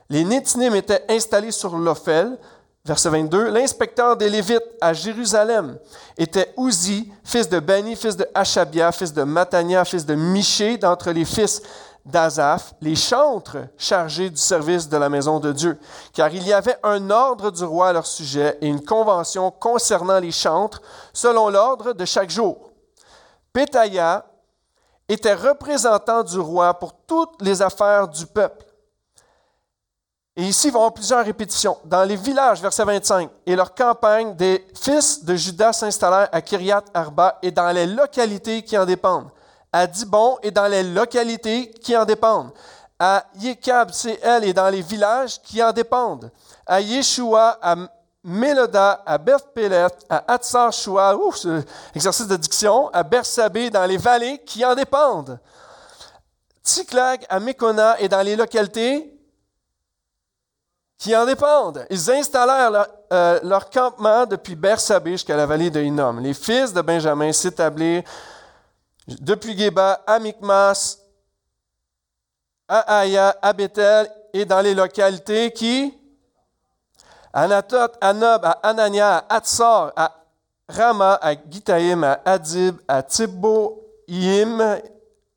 Les 0.08 0.22
Nétinim 0.22 0.76
étaient 0.76 1.05
installés 1.08 1.50
sur 1.50 1.76
l'Ophel, 1.76 2.38
Verset 2.87 3.08
22, 3.08 3.49
l'inspecteur 3.49 4.14
des 4.14 4.28
Lévites 4.28 4.62
à 4.78 4.93
Jérusalem 4.93 5.78
était 6.19 6.52
Uzi, 6.58 7.11
fils 7.25 7.49
de 7.49 7.58
Bani, 7.58 7.96
fils 7.96 8.14
de 8.14 8.28
Achabia, 8.34 8.93
fils 8.93 9.10
de 9.14 9.22
Matania, 9.22 9.87
fils 9.87 10.05
de 10.05 10.14
Miché, 10.14 10.76
d'entre 10.76 11.10
les 11.10 11.25
fils 11.25 11.62
d'Azaph, 12.04 12.74
les 12.80 12.96
chantres 12.96 13.56
chargés 13.78 14.30
du 14.30 14.36
service 14.36 14.88
de 14.88 14.96
la 14.96 15.08
maison 15.08 15.40
de 15.40 15.52
Dieu, 15.52 15.78
car 16.12 16.32
il 16.32 16.46
y 16.46 16.52
avait 16.52 16.76
un 16.82 17.10
ordre 17.10 17.50
du 17.50 17.64
roi 17.64 17.88
à 17.88 17.93
leur 17.93 18.06
sujet 18.06 18.58
et 18.60 18.67
une 18.67 18.84
convention 18.84 19.50
concernant 19.50 20.19
les 20.19 20.32
chantres 20.32 20.82
selon 21.12 21.48
l'ordre 21.48 21.93
de 21.93 22.05
chaque 22.05 22.31
jour. 22.31 22.70
Pétaïa 23.52 24.26
était 25.08 25.34
représentant 25.34 26.22
du 26.22 26.38
roi 26.38 26.74
pour 26.74 26.93
toutes 27.06 27.40
les 27.40 27.62
affaires 27.62 28.08
du 28.08 28.26
peuple. 28.26 28.64
Et 30.36 30.43
ici, 30.43 30.69
avoir 30.69 30.93
plusieurs 30.93 31.24
répétitions. 31.24 31.79
Dans 31.84 32.02
les 32.02 32.17
villages, 32.17 32.60
verset 32.60 32.84
25, 32.84 33.31
et 33.46 33.55
leur 33.55 33.72
campagne, 33.72 34.34
des 34.34 34.67
fils 34.74 35.24
de 35.24 35.36
Judas 35.36 35.72
s'installèrent 35.72 36.29
à 36.32 36.43
Kiryat 36.43 36.82
Arba 36.93 37.38
et 37.40 37.52
dans 37.52 37.70
les 37.70 37.86
localités 37.86 38.62
qui 38.62 38.76
en 38.76 38.84
dépendent. 38.84 39.31
À 39.76 39.88
Dibon 39.88 40.38
et 40.40 40.52
dans 40.52 40.69
les 40.69 40.84
localités 40.84 41.69
qui 41.82 41.96
en 41.96 42.04
dépendent. 42.04 42.52
À 42.96 43.24
Yekab, 43.40 43.90
elle, 44.22 44.44
et 44.44 44.52
dans 44.52 44.69
les 44.69 44.82
villages 44.82 45.43
qui 45.43 45.60
en 45.60 45.72
dépendent. 45.72 46.31
À 46.64 46.81
Yeshua, 46.81 47.58
à 47.60 47.74
Méloda, 48.22 49.02
à 49.04 49.19
Beth 49.19 49.48
à 50.08 50.32
Atsar 50.32 50.72
Shua, 50.72 51.16
ouf, 51.16 51.44
exercice 51.93 52.28
de 52.28 52.36
diction, 52.36 52.88
à 52.93 53.02
Bersabé, 53.02 53.69
dans 53.69 53.84
les 53.84 53.96
vallées 53.96 54.38
qui 54.46 54.64
en 54.64 54.76
dépendent. 54.76 55.40
Tiklag, 56.62 57.26
à 57.28 57.40
Mekona 57.40 58.00
et 58.00 58.08
dans 58.08 58.22
les 58.22 58.36
localités 58.36 59.12
qui 60.96 61.16
en 61.16 61.26
dépendent. 61.26 61.84
Ils 61.90 62.10
installèrent 62.12 62.86
euh, 63.12 63.40
leur, 63.43 63.69
campement 63.70 64.24
depuis 64.24 64.54
Bersabé 64.54 65.12
jusqu'à 65.12 65.36
la 65.36 65.46
vallée 65.46 65.69
de 65.69 65.81
Hinnom. 65.81 66.20
Les 66.20 66.32
fils 66.32 66.72
de 66.72 66.81
Benjamin 66.81 67.32
s'établirent 67.32 68.04
depuis 69.06 69.56
Geba 69.56 70.03
à 70.06 70.19
Mikmas, 70.19 70.99
à 72.69 72.99
Aya, 72.99 73.37
à 73.43 73.53
Bethel 73.53 74.11
et 74.32 74.44
dans 74.44 74.61
les 74.61 74.75
localités 74.75 75.53
qui? 75.53 75.96
Anatot, 77.32 77.93
à 78.01 78.13
Nob, 78.13 78.44
à 78.44 78.53
Anania, 78.63 79.19
à 79.29 79.37
Atsar, 79.37 79.93
à 79.96 80.13
Rama, 80.69 81.19
à 81.20 81.34
Gitaïm, 81.34 82.05
à 82.05 82.20
Adib, 82.25 82.77
à 82.87 83.03
Tiboïm, 83.03 84.81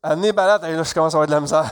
à 0.02 0.16
Nebalat. 0.16 0.58
Là, 0.58 0.82
je 0.82 0.94
commence 0.94 1.14
à 1.14 1.16
avoir 1.16 1.26
de 1.26 1.32
la 1.32 1.40
misère 1.40 1.70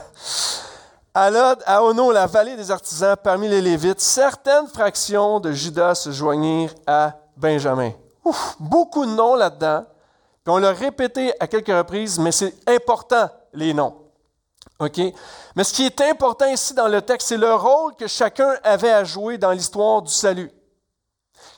à 1.17 1.55
à 1.65 1.83
Ono, 1.83 2.11
la 2.11 2.27
vallée 2.27 2.55
des 2.55 2.69
artisans, 2.69 3.15
parmi 3.17 3.47
les 3.47 3.59
Lévites, 3.59 3.99
certaines 3.99 4.67
fractions 4.67 5.39
de 5.39 5.51
Judas 5.51 5.95
se 5.95 6.11
joignirent 6.11 6.75
à 6.85 7.13
Benjamin. 7.35 7.91
beaucoup 8.59 9.03
de 9.03 9.11
noms 9.11 9.33
là-dedans. 9.33 9.85
On 10.47 10.57
l'a 10.57 10.71
répété 10.71 11.33
à 11.39 11.47
quelques 11.47 11.67
reprises, 11.67 12.19
mais 12.19 12.31
c'est 12.31 12.53
important, 12.67 13.29
les 13.53 13.73
noms. 13.73 13.95
OK? 14.79 14.99
Mais 15.55 15.63
ce 15.63 15.73
qui 15.73 15.85
est 15.85 16.01
important 16.01 16.45
ici 16.45 16.73
dans 16.73 16.87
le 16.87 17.01
texte, 17.01 17.29
c'est 17.29 17.37
le 17.37 17.53
rôle 17.53 17.95
que 17.95 18.07
chacun 18.07 18.55
avait 18.63 18.91
à 18.91 19.03
jouer 19.03 19.37
dans 19.37 19.51
l'histoire 19.51 20.01
du 20.01 20.11
salut. 20.11 20.51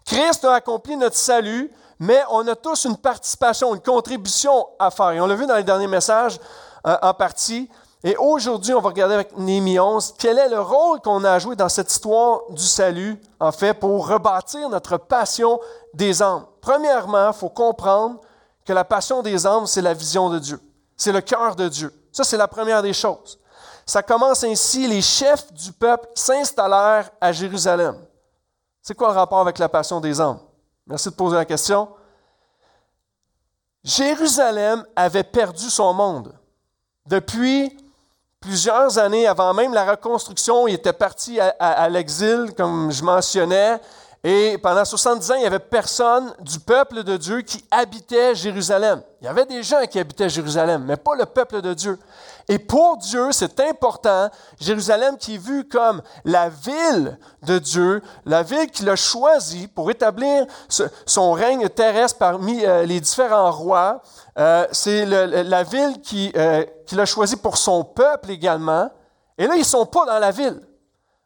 Christ 0.05 0.46
a 0.46 0.53
accompli 0.53 0.96
notre 0.96 1.15
salut, 1.15 1.72
mais 2.00 2.22
on 2.31 2.48
a 2.48 2.55
tous 2.55 2.86
une 2.86 2.98
participation, 2.98 3.75
une 3.75 3.81
contribution 3.81 4.67
à 4.79 4.89
faire. 4.89 5.12
Et 5.12 5.22
on 5.22 5.27
l'a 5.27 5.36
vu 5.36 5.46
dans 5.46 5.55
les 5.55 5.63
derniers 5.63 5.88
messages 5.88 6.39
euh, 6.88 6.98
en 7.01 7.13
partie. 7.13 7.69
Et 8.03 8.15
aujourd'hui, 8.15 8.74
on 8.74 8.79
va 8.79 8.89
regarder 8.89 9.15
avec 9.15 9.38
Némi 9.38 9.77
11 9.77 10.15
quel 10.17 10.38
est 10.38 10.48
le 10.48 10.62
rôle 10.62 11.01
qu'on 11.01 11.25
a 11.25 11.34
à 11.34 11.39
jouer 11.39 11.58
dans 11.58 11.67
cette 11.67 11.91
histoire 11.91 12.43
du 12.50 12.63
salut, 12.63 13.22
en 13.41 13.51
fait, 13.51 13.74
pour 13.74 14.08
rebâtir 14.08 14.69
notre 14.69 14.96
passion 14.96 15.60
des 15.93 16.22
âmes? 16.22 16.46
Premièrement, 16.62 17.27
il 17.27 17.38
faut 17.38 17.50
comprendre 17.50 18.22
que 18.69 18.73
la 18.73 18.85
passion 18.85 19.23
des 19.23 19.47
âmes, 19.47 19.65
c'est 19.65 19.81
la 19.81 19.95
vision 19.95 20.29
de 20.29 20.38
Dieu. 20.38 20.61
C'est 20.95 21.11
le 21.11 21.21
cœur 21.21 21.55
de 21.55 21.67
Dieu. 21.67 21.91
Ça, 22.11 22.23
c'est 22.23 22.38
la 22.38 22.47
première 22.47 22.83
des 22.83 22.93
choses. 22.93 23.39
Ça 23.83 24.03
commence 24.03 24.43
ainsi, 24.43 24.88
les 24.88 25.01
chefs 25.01 25.51
du 25.53 25.71
peuple 25.71 26.07
s'installèrent 26.13 27.09
à 27.19 27.31
Jérusalem. 27.31 27.97
C'est 28.83 28.93
quoi 28.93 29.07
le 29.07 29.15
rapport 29.15 29.39
avec 29.39 29.57
la 29.57 29.67
passion 29.69 29.99
des 29.99 30.21
âmes? 30.21 30.38
Merci 30.85 31.09
de 31.09 31.15
poser 31.15 31.35
la 31.35 31.45
question. 31.45 31.89
Jérusalem 33.83 34.85
avait 34.95 35.23
perdu 35.23 35.67
son 35.67 35.91
monde. 35.91 36.31
Depuis 37.07 37.75
plusieurs 38.39 38.99
années 38.99 39.25
avant 39.25 39.51
même 39.55 39.73
la 39.73 39.89
reconstruction, 39.89 40.67
il 40.67 40.75
était 40.75 40.93
parti 40.93 41.39
à, 41.39 41.89
l'exil, 41.89 42.53
comme 42.55 42.91
je 42.91 43.03
mentionnais, 43.03 43.81
et 44.21 44.57
pendant 44.57 44.83
70 44.83 45.31
ans, 45.31 45.35
il 45.35 45.41
n'y 45.41 45.47
avait 45.47 45.59
personne 45.59 46.33
du 46.41 46.59
peuple 46.59 47.03
de 47.03 47.15
Dieu 47.15 47.39
qui 47.41 47.63
habitait 47.71 48.35
Jérusalem. 48.35 49.01
Il 49.21 49.25
y 49.25 49.27
avait 49.29 49.45
des 49.45 49.63
gens 49.63 49.85
qui 49.89 49.97
habitaient 49.97 50.27
Jérusalem, 50.27 50.83
mais 50.85 50.97
pas 50.97 51.15
le 51.15 51.25
peuple 51.25 51.61
de 51.61 51.73
Dieu. 51.73 51.97
Et 52.49 52.59
pour 52.59 52.97
Dieu, 52.97 53.31
c'est 53.31 53.61
important, 53.61 54.29
Jérusalem 54.59 55.17
qui 55.17 55.35
est 55.35 55.38
vue 55.38 55.63
comme 55.69 56.01
la 56.25 56.49
ville 56.49 57.17
de 57.43 57.59
Dieu, 57.59 58.01
la 58.25 58.43
ville 58.43 58.69
qu'il 58.69 58.89
a 58.89 58.97
choisie 58.97 59.67
pour 59.67 59.89
établir 59.89 60.45
son 61.05 61.31
règne 61.31 61.69
terrestre 61.69 62.17
parmi 62.17 62.65
euh, 62.65 62.85
les 62.85 62.99
différents 62.99 63.51
rois, 63.51 64.01
euh, 64.38 64.67
c'est 64.73 65.05
la 65.05 65.63
ville 65.63 65.93
euh, 66.35 66.65
qu'il 66.85 66.99
a 66.99 67.05
choisie 67.05 67.38
pour 67.38 67.57
son 67.57 67.85
peuple 67.85 68.31
également. 68.31 68.89
Et 69.38 69.47
là, 69.47 69.55
ils 69.55 69.59
ne 69.59 69.63
sont 69.63 69.85
pas 69.85 70.05
dans 70.05 70.19
la 70.19 70.31
ville. 70.31 70.59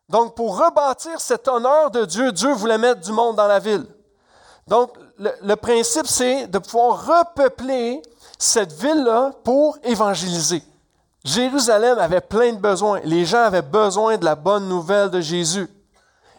Donc, 0.10 0.36
pour 0.36 0.58
rebâtir 0.58 1.20
cet 1.20 1.48
honneur 1.48 1.90
de 1.92 2.06
Dieu, 2.06 2.32
Dieu 2.32 2.54
voulait 2.54 2.78
mettre 2.78 3.02
du 3.02 3.12
monde 3.12 3.36
dans 3.36 3.48
la 3.48 3.60
ville. 3.60 3.86
Donc, 4.68 4.94
le, 5.18 5.56
principe, 5.56 6.08
c'est 6.08 6.48
de 6.48 6.58
pouvoir 6.60 7.06
repeupler 7.06 8.02
cette 8.38 8.74
ville-là 8.74 9.32
pour 9.44 9.78
évangéliser. 9.84 10.64
Jérusalem 11.24 12.00
avait 12.00 12.22
plein 12.22 12.52
de 12.54 12.58
besoins. 12.58 13.00
Les 13.04 13.26
gens 13.26 13.44
avaient 13.44 13.62
besoin 13.62 14.18
de 14.18 14.26
la 14.26 14.36
bonne 14.36 14.68
nouvelle 14.68 15.10
de 15.10 15.22
Jésus. 15.22 15.70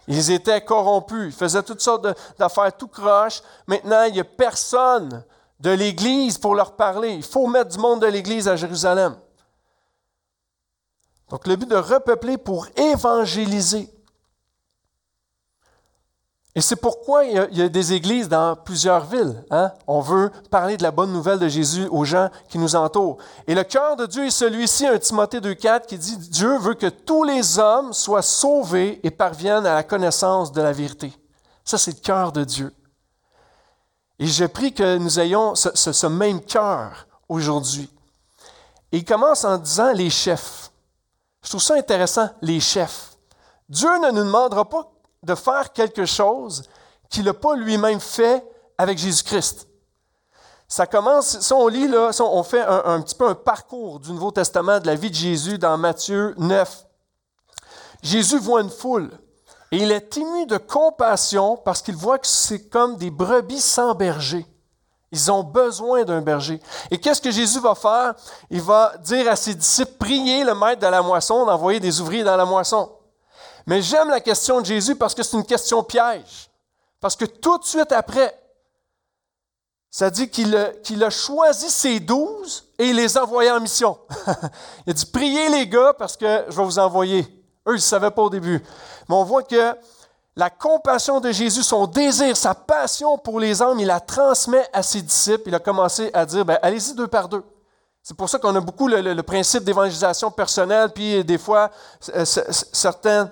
Ils 0.06 0.30
étaient 0.30 0.62
corrompus, 0.62 1.32
ils 1.34 1.36
faisaient 1.36 1.62
toutes 1.62 1.80
sortes 1.80 2.06
d'affaires 2.38 2.76
tout 2.76 2.88
croche. 2.88 3.40
Maintenant, 3.66 4.04
il 4.04 4.12
n'y 4.12 4.20
a 4.20 4.24
personne 4.24 5.24
de 5.60 5.70
l'Église 5.70 6.36
pour 6.36 6.54
leur 6.54 6.72
parler. 6.72 7.14
Il 7.14 7.22
faut 7.22 7.46
mettre 7.46 7.70
du 7.70 7.78
monde 7.78 8.02
de 8.02 8.06
l'Église 8.06 8.46
à 8.46 8.56
Jérusalem. 8.56 9.16
Donc, 11.30 11.46
le 11.46 11.56
but 11.56 11.68
de 11.68 11.76
repeupler 11.76 12.38
pour 12.38 12.66
évangéliser. 12.76 13.90
Et 16.56 16.60
c'est 16.60 16.76
pourquoi 16.76 17.24
il 17.24 17.48
y, 17.50 17.62
a, 17.62 17.68
des 17.68 17.92
églises 17.94 18.28
dans 18.28 18.54
plusieurs 18.54 19.06
villes. 19.06 19.44
Hein? 19.50 19.72
On 19.88 20.00
veut 20.00 20.30
parler 20.50 20.76
de 20.76 20.84
la 20.84 20.92
bonne 20.92 21.12
nouvelle 21.12 21.40
de 21.40 21.48
Jésus 21.48 21.88
aux 21.90 22.04
gens 22.04 22.30
qui 22.48 22.58
nous 22.58 22.76
entourent. 22.76 23.18
Et 23.48 23.56
le 23.56 23.64
cœur 23.64 23.96
de 23.96 24.06
Dieu 24.06 24.26
est 24.26 24.30
celui-ci, 24.30 24.86
un 24.86 24.98
Timothée 24.98 25.40
2.4, 25.40 25.86
qui 25.86 25.98
dit, 25.98 26.16
Dieu 26.16 26.56
veut 26.58 26.74
que 26.74 26.86
tous 26.86 27.24
les 27.24 27.58
hommes 27.58 27.92
soient 27.92 28.22
sauvés 28.22 29.00
et 29.02 29.10
parviennent 29.10 29.66
à 29.66 29.74
la 29.74 29.82
connaissance 29.82 30.52
de 30.52 30.62
la 30.62 30.70
vérité. 30.70 31.12
Ça, 31.64 31.76
c'est 31.76 31.96
le 31.96 32.00
cœur 32.00 32.30
de 32.30 32.44
Dieu. 32.44 32.72
Et 34.20 34.26
je 34.26 34.44
prie 34.44 34.72
que 34.72 34.96
nous 34.98 35.18
ayons 35.18 35.56
ce, 35.56 36.06
même 36.06 36.40
cœur 36.40 37.08
aujourd'hui. 37.28 37.90
Il 38.92 39.04
commence 39.04 39.44
en 39.44 39.58
disant 39.58 39.92
les 39.92 40.10
chefs. 40.10 40.70
Je 41.44 41.50
trouve 41.50 41.62
ça 41.62 41.74
intéressant, 41.74 42.30
les 42.40 42.58
chefs. 42.58 43.10
Dieu 43.68 43.98
ne 44.00 44.10
nous 44.10 44.24
demandera 44.24 44.68
pas 44.68 44.90
de 45.22 45.34
faire 45.34 45.72
quelque 45.72 46.06
chose 46.06 46.64
qu'il 47.10 47.24
n'a 47.26 47.34
pas 47.34 47.54
lui-même 47.54 48.00
fait 48.00 48.44
avec 48.78 48.98
Jésus-Christ. 48.98 49.68
Ça 50.66 50.86
commence, 50.86 51.38
si 51.40 51.52
on 51.52 51.68
lit, 51.68 51.86
là, 51.86 52.10
on 52.20 52.42
fait 52.42 52.62
un, 52.62 53.00
petit 53.02 53.14
peu 53.14 53.28
un 53.28 53.34
parcours 53.34 54.00
du 54.00 54.10
Nouveau 54.10 54.30
Testament 54.30 54.80
de 54.80 54.86
la 54.86 54.94
vie 54.94 55.10
de 55.10 55.14
Jésus 55.14 55.58
dans 55.58 55.76
Matthieu 55.76 56.34
9. 56.38 56.86
Jésus 58.02 58.38
voit 58.38 58.62
une 58.62 58.70
foule 58.70 59.10
et 59.70 59.78
il 59.78 59.92
est 59.92 60.16
ému 60.16 60.46
de 60.46 60.56
compassion 60.56 61.56
parce 61.56 61.82
qu'il 61.82 61.96
voit 61.96 62.18
que 62.18 62.26
c'est 62.26 62.68
comme 62.68 62.96
des 62.96 63.10
brebis 63.10 63.60
sans 63.60 63.94
berger. 63.94 64.46
Ils 65.14 65.30
ont 65.30 65.44
besoin 65.44 66.02
d'un 66.02 66.20
berger. 66.20 66.60
Et 66.90 66.98
qu'est-ce 66.98 67.20
que 67.20 67.30
Jésus 67.30 67.60
va 67.60 67.76
faire? 67.76 68.14
Il 68.50 68.60
va 68.60 68.94
dire 68.98 69.30
à 69.30 69.36
ses 69.36 69.54
disciples, 69.54 69.92
priez 69.96 70.42
le 70.42 70.56
maître 70.56 70.80
de 70.80 70.88
la 70.88 71.02
moisson 71.02 71.46
d'envoyer 71.46 71.78
des 71.78 72.00
ouvriers 72.00 72.24
dans 72.24 72.36
la 72.36 72.44
moisson. 72.44 72.90
Mais 73.64 73.80
j'aime 73.80 74.10
la 74.10 74.18
question 74.18 74.60
de 74.60 74.66
Jésus 74.66 74.96
parce 74.96 75.14
que 75.14 75.22
c'est 75.22 75.36
une 75.36 75.46
question 75.46 75.84
piège. 75.84 76.50
Parce 77.00 77.14
que 77.14 77.26
tout 77.26 77.58
de 77.58 77.64
suite 77.64 77.92
après, 77.92 78.36
ça 79.88 80.10
dit 80.10 80.28
qu'il 80.28 80.56
a, 80.56 81.10
choisi 81.10 81.70
ses 81.70 82.00
douze 82.00 82.64
et 82.76 82.88
il 82.88 82.96
les 82.96 83.16
a 83.16 83.22
envoyés 83.22 83.52
en 83.52 83.60
mission. 83.60 83.96
il 84.86 84.90
a 84.90 84.92
dit, 84.94 85.06
priez 85.06 85.48
les 85.48 85.68
gars 85.68 85.94
parce 85.96 86.16
que 86.16 86.44
je 86.48 86.56
vais 86.56 86.64
vous 86.64 86.80
envoyer. 86.80 87.20
Eux, 87.68 87.72
ils 87.72 87.74
ne 87.74 87.78
savaient 87.78 88.10
pas 88.10 88.22
au 88.22 88.30
début. 88.30 88.60
Mais 89.08 89.14
on 89.14 89.22
voit 89.22 89.44
que 89.44 89.76
la 90.36 90.50
compassion 90.50 91.20
de 91.20 91.30
Jésus, 91.30 91.62
son 91.62 91.86
désir, 91.86 92.36
sa 92.36 92.54
passion 92.54 93.16
pour 93.18 93.38
les 93.38 93.62
hommes, 93.62 93.78
il 93.78 93.86
la 93.86 94.00
transmet 94.00 94.66
à 94.72 94.82
ses 94.82 95.00
disciples. 95.00 95.44
Il 95.46 95.54
a 95.54 95.60
commencé 95.60 96.10
à 96.12 96.26
dire, 96.26 96.44
ben, 96.44 96.58
allez-y 96.60 96.94
deux 96.94 97.06
par 97.06 97.28
deux. 97.28 97.44
C'est 98.02 98.16
pour 98.16 98.28
ça 98.28 98.38
qu'on 98.38 98.54
a 98.54 98.60
beaucoup 98.60 98.88
le, 98.88 99.22
principe 99.22 99.64
d'évangélisation 99.64 100.30
personnelle, 100.30 100.90
puis 100.90 101.24
des 101.24 101.38
fois, 101.38 101.70
certains 102.00 103.30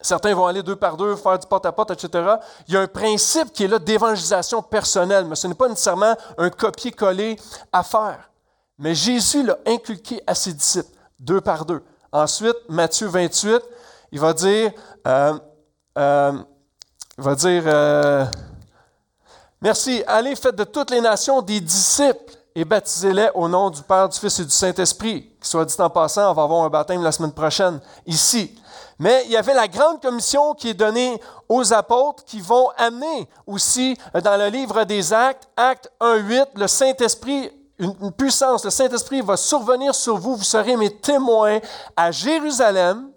Certains 0.00 0.32
vont 0.32 0.46
aller 0.46 0.62
deux 0.62 0.76
par 0.76 0.96
deux, 0.96 1.16
faire 1.16 1.38
du 1.38 1.46
porte-à-porte, 1.46 1.90
etc. 1.90 2.36
Il 2.68 2.74
y 2.74 2.76
a 2.76 2.80
un 2.80 2.86
principe 2.86 3.52
qui 3.52 3.64
est 3.64 3.68
là 3.68 3.80
d'évangélisation 3.80 4.62
personnelle, 4.62 5.24
mais 5.24 5.34
ce 5.34 5.48
n'est 5.48 5.54
pas 5.54 5.68
nécessairement 5.68 6.14
un 6.36 6.50
copier-coller 6.50 7.36
à 7.72 7.82
faire. 7.82 8.30
Mais 8.78 8.94
Jésus 8.94 9.42
l'a 9.42 9.58
inculqué 9.66 10.22
à 10.24 10.36
ses 10.36 10.52
disciples, 10.52 10.96
deux 11.18 11.40
par 11.40 11.64
deux. 11.64 11.82
Ensuite, 12.12 12.56
Matthieu 12.68 13.08
28, 13.08 13.60
il 14.12 14.20
va 14.20 14.32
dire, 14.32 14.70
euh, 15.04 15.36
euh, 15.98 16.32
va 17.16 17.34
dire, 17.34 17.62
euh, 17.66 18.24
merci, 19.60 20.02
allez, 20.06 20.36
faites 20.36 20.56
de 20.56 20.64
toutes 20.64 20.90
les 20.90 21.00
nations 21.00 21.42
des 21.42 21.60
disciples 21.60 22.34
et 22.54 22.64
baptisez-les 22.64 23.30
au 23.34 23.48
nom 23.48 23.70
du 23.70 23.82
Père, 23.82 24.08
du 24.08 24.18
Fils 24.18 24.40
et 24.40 24.44
du 24.44 24.50
Saint-Esprit. 24.50 25.30
Soit 25.40 25.64
dit 25.64 25.74
en 25.78 25.90
passant, 25.90 26.30
on 26.30 26.34
va 26.34 26.42
avoir 26.42 26.64
un 26.64 26.68
baptême 26.68 27.02
la 27.02 27.12
semaine 27.12 27.32
prochaine 27.32 27.80
ici. 28.06 28.56
Mais 28.98 29.22
il 29.26 29.30
y 29.30 29.36
avait 29.36 29.54
la 29.54 29.68
grande 29.68 30.00
commission 30.00 30.54
qui 30.54 30.70
est 30.70 30.74
donnée 30.74 31.20
aux 31.48 31.72
apôtres 31.72 32.24
qui 32.24 32.40
vont 32.40 32.70
amener 32.76 33.28
aussi 33.46 33.96
euh, 34.14 34.20
dans 34.20 34.36
le 34.36 34.48
livre 34.48 34.84
des 34.84 35.12
Actes, 35.12 35.48
Acte 35.56 35.90
1.8, 36.00 36.46
le 36.56 36.66
Saint-Esprit, 36.66 37.50
une, 37.78 38.12
puissance, 38.12 38.64
le 38.64 38.70
Saint-Esprit 38.70 39.20
va 39.20 39.36
survenir 39.36 39.94
sur 39.94 40.16
vous, 40.18 40.34
vous 40.34 40.44
serez 40.44 40.76
mes 40.76 40.94
témoins 40.96 41.60
à 41.96 42.10
Jérusalem, 42.10 43.08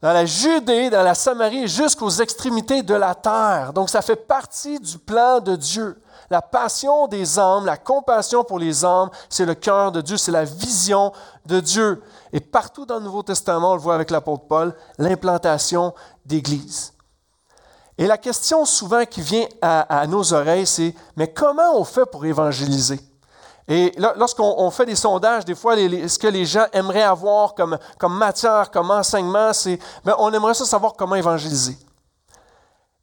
dans 0.00 0.12
la 0.12 0.24
Judée, 0.26 0.90
dans 0.90 1.02
la 1.02 1.14
Samarie, 1.14 1.66
jusqu'aux 1.66 2.10
extrémités 2.10 2.82
de 2.82 2.94
la 2.94 3.14
terre. 3.14 3.72
Donc 3.72 3.90
ça 3.90 4.02
fait 4.02 4.16
partie 4.16 4.78
du 4.78 4.98
plan 4.98 5.40
de 5.40 5.56
Dieu. 5.56 6.00
La 6.30 6.42
passion 6.42 7.08
des 7.08 7.38
âmes, 7.38 7.64
la 7.64 7.76
compassion 7.76 8.44
pour 8.44 8.58
les 8.58 8.84
âmes, 8.84 9.10
c'est 9.28 9.46
le 9.46 9.54
cœur 9.54 9.92
de 9.92 10.00
Dieu, 10.00 10.16
c'est 10.16 10.30
la 10.30 10.44
vision 10.44 11.12
de 11.46 11.58
Dieu. 11.58 12.02
Et 12.32 12.40
partout 12.40 12.84
dans 12.84 12.96
le 12.96 13.04
Nouveau 13.04 13.22
Testament, 13.22 13.72
on 13.72 13.74
le 13.74 13.80
voit 13.80 13.94
avec 13.94 14.10
l'apôtre 14.10 14.44
Paul, 14.46 14.74
l'implantation 14.98 15.94
d'églises. 16.26 16.92
Et 17.96 18.06
la 18.06 18.18
question 18.18 18.64
souvent 18.64 19.04
qui 19.04 19.22
vient 19.22 19.46
à, 19.60 20.06
nos 20.06 20.32
oreilles, 20.32 20.66
c'est, 20.66 20.94
mais 21.16 21.32
comment 21.32 21.76
on 21.76 21.84
fait 21.84 22.06
pour 22.06 22.24
évangéliser? 22.24 23.00
Et 23.70 23.92
lorsqu'on 23.98 24.70
fait 24.70 24.86
des 24.86 24.96
sondages, 24.96 25.44
des 25.44 25.54
fois, 25.54 25.76
ce 25.76 26.18
que 26.18 26.26
les 26.26 26.46
gens 26.46 26.64
aimeraient 26.72 27.02
avoir 27.02 27.54
comme, 27.54 27.78
matière, 28.08 28.70
comme 28.70 28.90
enseignement, 28.90 29.52
c'est, 29.52 29.78
ben, 30.02 30.14
on 30.18 30.32
aimerait 30.32 30.54
ça 30.54 30.64
savoir 30.64 30.94
comment 30.94 31.16
évangéliser. 31.16 31.76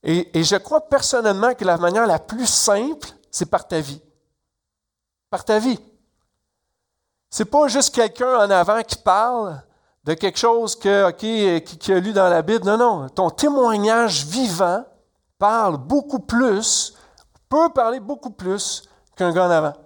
Et, 0.02 0.44
je 0.44 0.56
crois 0.56 0.82
personnellement 0.82 1.54
que 1.54 1.64
la 1.64 1.78
manière 1.78 2.08
la 2.08 2.18
plus 2.18 2.48
simple, 2.48 3.08
c'est 3.30 3.46
par 3.46 3.68
ta 3.68 3.80
vie. 3.80 4.02
Par 5.30 5.46
ta 5.46 5.60
vie. 5.60 5.80
C'est 7.30 7.46
pas 7.46 7.68
juste 7.68 7.94
quelqu'un 7.94 8.36
en 8.36 8.50
avant 8.50 8.82
qui 8.82 8.98
parle 8.98 9.62
de 10.04 10.16
quelque 10.16 10.40
chose 10.40 10.76
que, 10.76 11.12
qui, 11.12 11.92
a 11.92 12.00
lu 12.00 12.12
dans 12.12 12.30
la 12.30 12.42
Bible. 12.42 12.66
Non, 12.66 12.78
non. 12.78 13.10
Ton 13.10 13.30
témoignage 13.30 14.26
vivant 14.26 14.84
parle 15.38 15.78
beaucoup 15.78 16.20
plus, 16.20 16.96
peut 17.50 17.70
parler 17.70 18.00
beaucoup 18.00 18.32
plus 18.32 18.90
qu'un 19.16 19.32
gars 19.32 19.46
en 19.46 19.52
avant. 19.52 19.85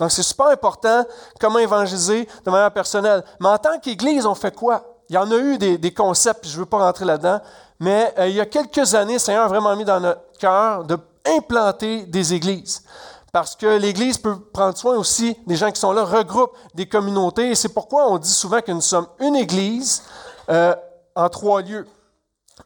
Donc, 0.00 0.10
c'est 0.10 0.22
super 0.22 0.46
important 0.46 1.04
comment 1.38 1.58
évangéliser 1.58 2.26
de 2.44 2.50
manière 2.50 2.72
personnelle. 2.72 3.22
Mais 3.38 3.48
en 3.48 3.58
tant 3.58 3.78
qu'Église, 3.78 4.24
on 4.24 4.34
fait 4.34 4.54
quoi? 4.54 4.82
Il 5.10 5.14
y 5.14 5.18
en 5.18 5.30
a 5.30 5.36
eu 5.36 5.58
des, 5.58 5.92
concepts, 5.92 6.46
je 6.46 6.54
ne 6.54 6.60
veux 6.60 6.66
pas 6.66 6.78
rentrer 6.78 7.04
là-dedans, 7.04 7.40
mais 7.78 8.14
euh, 8.18 8.28
il 8.28 8.36
y 8.36 8.40
a 8.40 8.46
quelques 8.46 8.94
années, 8.94 9.14
le 9.14 9.18
Seigneur 9.18 9.44
a 9.44 9.48
vraiment 9.48 9.76
mis 9.76 9.84
dans 9.84 10.00
notre 10.00 10.22
cœur 10.38 10.84
d'implanter 10.84 12.06
des 12.06 12.32
églises. 12.32 12.82
Parce 13.30 13.54
que 13.54 13.66
l'Église 13.66 14.18
peut 14.18 14.38
prendre 14.40 14.76
soin 14.76 14.96
aussi 14.96 15.36
des 15.46 15.56
gens 15.56 15.70
qui 15.70 15.80
sont 15.80 15.92
là, 15.92 16.04
regroupe 16.04 16.52
des 16.74 16.88
communautés. 16.88 17.50
Et 17.50 17.54
c'est 17.54 17.68
pourquoi 17.68 18.10
on 18.10 18.18
dit 18.18 18.32
souvent 18.32 18.60
que 18.60 18.72
nous 18.72 18.80
sommes 18.80 19.06
une 19.20 19.36
Église 19.36 20.02
euh, 20.48 20.74
en 21.14 21.28
trois 21.28 21.60
lieux. 21.60 21.86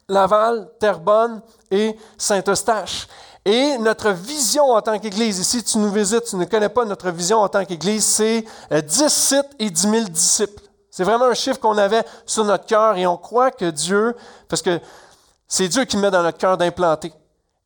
Laval, 0.08 0.70
Terrebonne 0.78 1.42
et 1.70 1.96
Saint-Eustache. 2.16 3.08
Et 3.44 3.76
notre 3.78 4.10
vision 4.10 4.70
en 4.70 4.80
tant 4.80 4.98
qu'Église, 4.98 5.38
ici 5.38 5.62
tu 5.62 5.76
nous 5.76 5.90
visites, 5.90 6.24
tu 6.24 6.36
ne 6.36 6.46
connais 6.46 6.70
pas 6.70 6.86
notre 6.86 7.10
vision 7.10 7.40
en 7.40 7.48
tant 7.48 7.64
qu'Église, 7.64 8.04
c'est 8.04 8.42
10 8.70 9.02
euh, 9.02 9.08
sites 9.08 9.50
et 9.58 9.68
10 9.68 9.82
000 9.82 10.04
disciples. 10.04 10.62
C'est 10.90 11.04
vraiment 11.04 11.26
un 11.26 11.34
chiffre 11.34 11.60
qu'on 11.60 11.76
avait 11.76 12.04
sur 12.24 12.44
notre 12.44 12.64
cœur 12.64 12.96
et 12.96 13.06
on 13.06 13.18
croit 13.18 13.50
que 13.50 13.70
Dieu, 13.70 14.16
parce 14.48 14.62
que 14.62 14.80
c'est 15.46 15.68
Dieu 15.68 15.84
qui 15.84 15.98
met 15.98 16.10
dans 16.10 16.22
notre 16.22 16.38
cœur 16.38 16.56
d'implanter. 16.56 17.12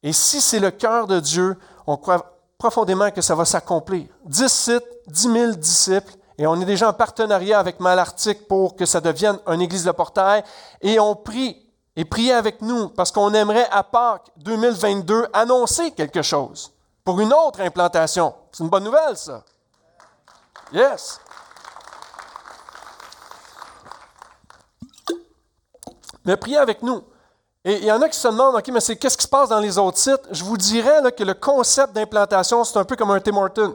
Et 0.03 0.13
si 0.13 0.41
c'est 0.41 0.59
le 0.59 0.73
cœur 0.73 1.07
de 1.07 1.21
Dieu, 1.21 1.57
on 1.87 1.97
croit 1.97 2.39
profondément 2.59 3.11
que 3.13 3.21
ça 3.21 3.37
va 3.37 3.45
s'accomplir. 3.45 4.07
10 4.25 4.49
sites, 4.49 4.87
10 5.07 5.33
000 5.33 5.53
disciples, 5.53 6.13
et 6.39 6.47
on 6.47 6.61
est 6.61 6.65
déjà 6.65 6.89
en 6.89 6.93
partenariat 6.93 7.61
avec 7.61 7.79
Malartic 7.79 8.49
pour 8.49 8.75
que 8.75 8.85
ça 8.85 9.01
devienne 9.01 9.39
une 9.47 9.61
église 9.61 9.85
de 9.85 9.93
portail, 9.93 10.43
et 10.81 10.99
on 10.99 11.15
prie 11.15 11.68
et 11.99 12.05
priez 12.05 12.33
avec 12.33 12.63
nous 12.63 12.91
parce 12.91 13.11
qu'on 13.11 13.35
aimerait 13.35 13.69
à 13.73 13.83
Pâques 13.83 14.31
2022 14.37 15.27
annoncer 15.33 15.91
quelque 15.91 16.23
chose 16.23 16.73
pour 17.05 17.21
une 17.21 17.33
autre 17.33 17.61
implantation. 17.61 18.33
C'est 18.53 18.63
une 18.63 18.71
bonne 18.71 18.85
nouvelle, 18.85 19.17
ça. 19.17 19.43
Yes. 20.73 21.19
Mais 26.25 26.37
priez 26.37 26.59
avec 26.59 26.85
nous. 26.85 27.03
Et 27.65 27.79
il 27.79 27.85
y 27.85 27.91
en 27.91 28.01
a 28.01 28.09
qui 28.09 28.17
se 28.17 28.29
demandent, 28.29 28.55
OK, 28.55 28.69
mais 28.69 28.79
c'est 28.79 28.95
qu'est-ce 28.95 29.17
qui 29.17 29.25
se 29.25 29.29
passe 29.29 29.49
dans 29.49 29.59
les 29.59 29.77
autres 29.77 29.99
sites? 29.99 30.23
Je 30.31 30.45
vous 30.45 30.57
dirais 30.57 31.01
que 31.11 31.25
le 31.25 31.35
concept 31.35 31.95
d'implantation, 31.95 32.63
c'est 32.63 32.79
un 32.79 32.85
peu 32.85 32.95
comme 32.95 33.11
un 33.11 33.19
Tim 33.19 33.37
Horton. 33.37 33.75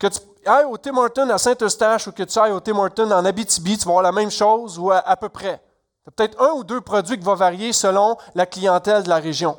Que 0.00 0.06
tu 0.06 0.20
ailles 0.46 0.64
au 0.64 0.78
Tim 0.78 0.96
Horton 0.96 1.28
à 1.28 1.36
Saint-Eustache 1.36 2.06
ou 2.06 2.12
que 2.12 2.22
tu 2.22 2.38
ailles 2.38 2.52
au 2.52 2.60
Tim 2.60 2.78
Horton 2.78 3.10
en 3.10 3.26
Abitibi, 3.26 3.76
tu 3.76 3.84
vas 3.84 3.92
voir 3.92 4.02
la 4.04 4.12
même 4.12 4.30
chose 4.30 4.78
ou 4.78 4.90
à 4.90 5.16
peu 5.16 5.28
près 5.28 5.60
peut-être 6.16 6.40
un 6.40 6.52
ou 6.52 6.64
deux 6.64 6.80
produits 6.80 7.18
qui 7.18 7.24
vont 7.24 7.34
varier 7.34 7.72
selon 7.72 8.16
la 8.34 8.46
clientèle 8.46 9.02
de 9.02 9.08
la 9.08 9.16
région. 9.16 9.58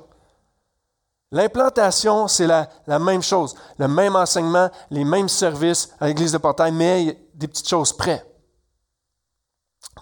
L'implantation, 1.31 2.27
c'est 2.27 2.47
la, 2.47 2.67
même 2.99 3.21
chose, 3.21 3.55
le 3.77 3.87
même 3.87 4.15
enseignement, 4.15 4.69
les 4.89 5.03
mêmes 5.03 5.29
services 5.29 5.89
à 5.99 6.07
l'Église 6.07 6.31
de 6.31 6.39
Portail, 6.39 6.71
mais 6.71 7.19
des 7.35 7.47
petites 7.47 7.69
choses 7.69 7.93
près 7.93 8.25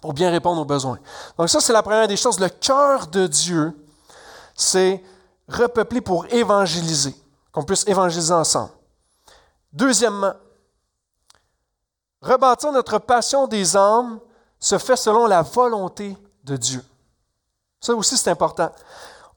pour 0.02 0.14
bien 0.14 0.30
répondre 0.30 0.62
aux 0.62 0.66
besoins. 0.66 1.00
Donc 1.38 1.50
ça, 1.50 1.60
c'est 1.60 1.74
la 1.74 1.82
première 1.82 2.08
des 2.08 2.18
choses. 2.18 2.40
Le 2.40 2.50
cœur 2.50 3.08
de 3.08 3.28
Dieu, 3.28 3.74
c'est 4.56 5.04
repeupler 5.50 6.02
pour 6.02 6.26
évangéliser, 6.28 7.16
qu'on 7.52 7.64
puisse 7.64 7.86
évangéliser 7.88 8.34
ensemble. 8.34 8.72
Deuxièmement, 9.74 10.34
rebâtir 12.22 12.72
notre 12.72 13.00
passion 13.00 13.48
des 13.48 13.76
âmes 13.76 14.20
se 14.60 14.78
fait 14.78 14.96
selon 14.96 15.26
la 15.26 15.42
volonté 15.42 16.16
de 16.48 16.58
Dieu. 16.58 16.84
Ça 17.80 17.94
aussi, 17.94 18.18
c'est 18.18 18.32
important. 18.32 18.72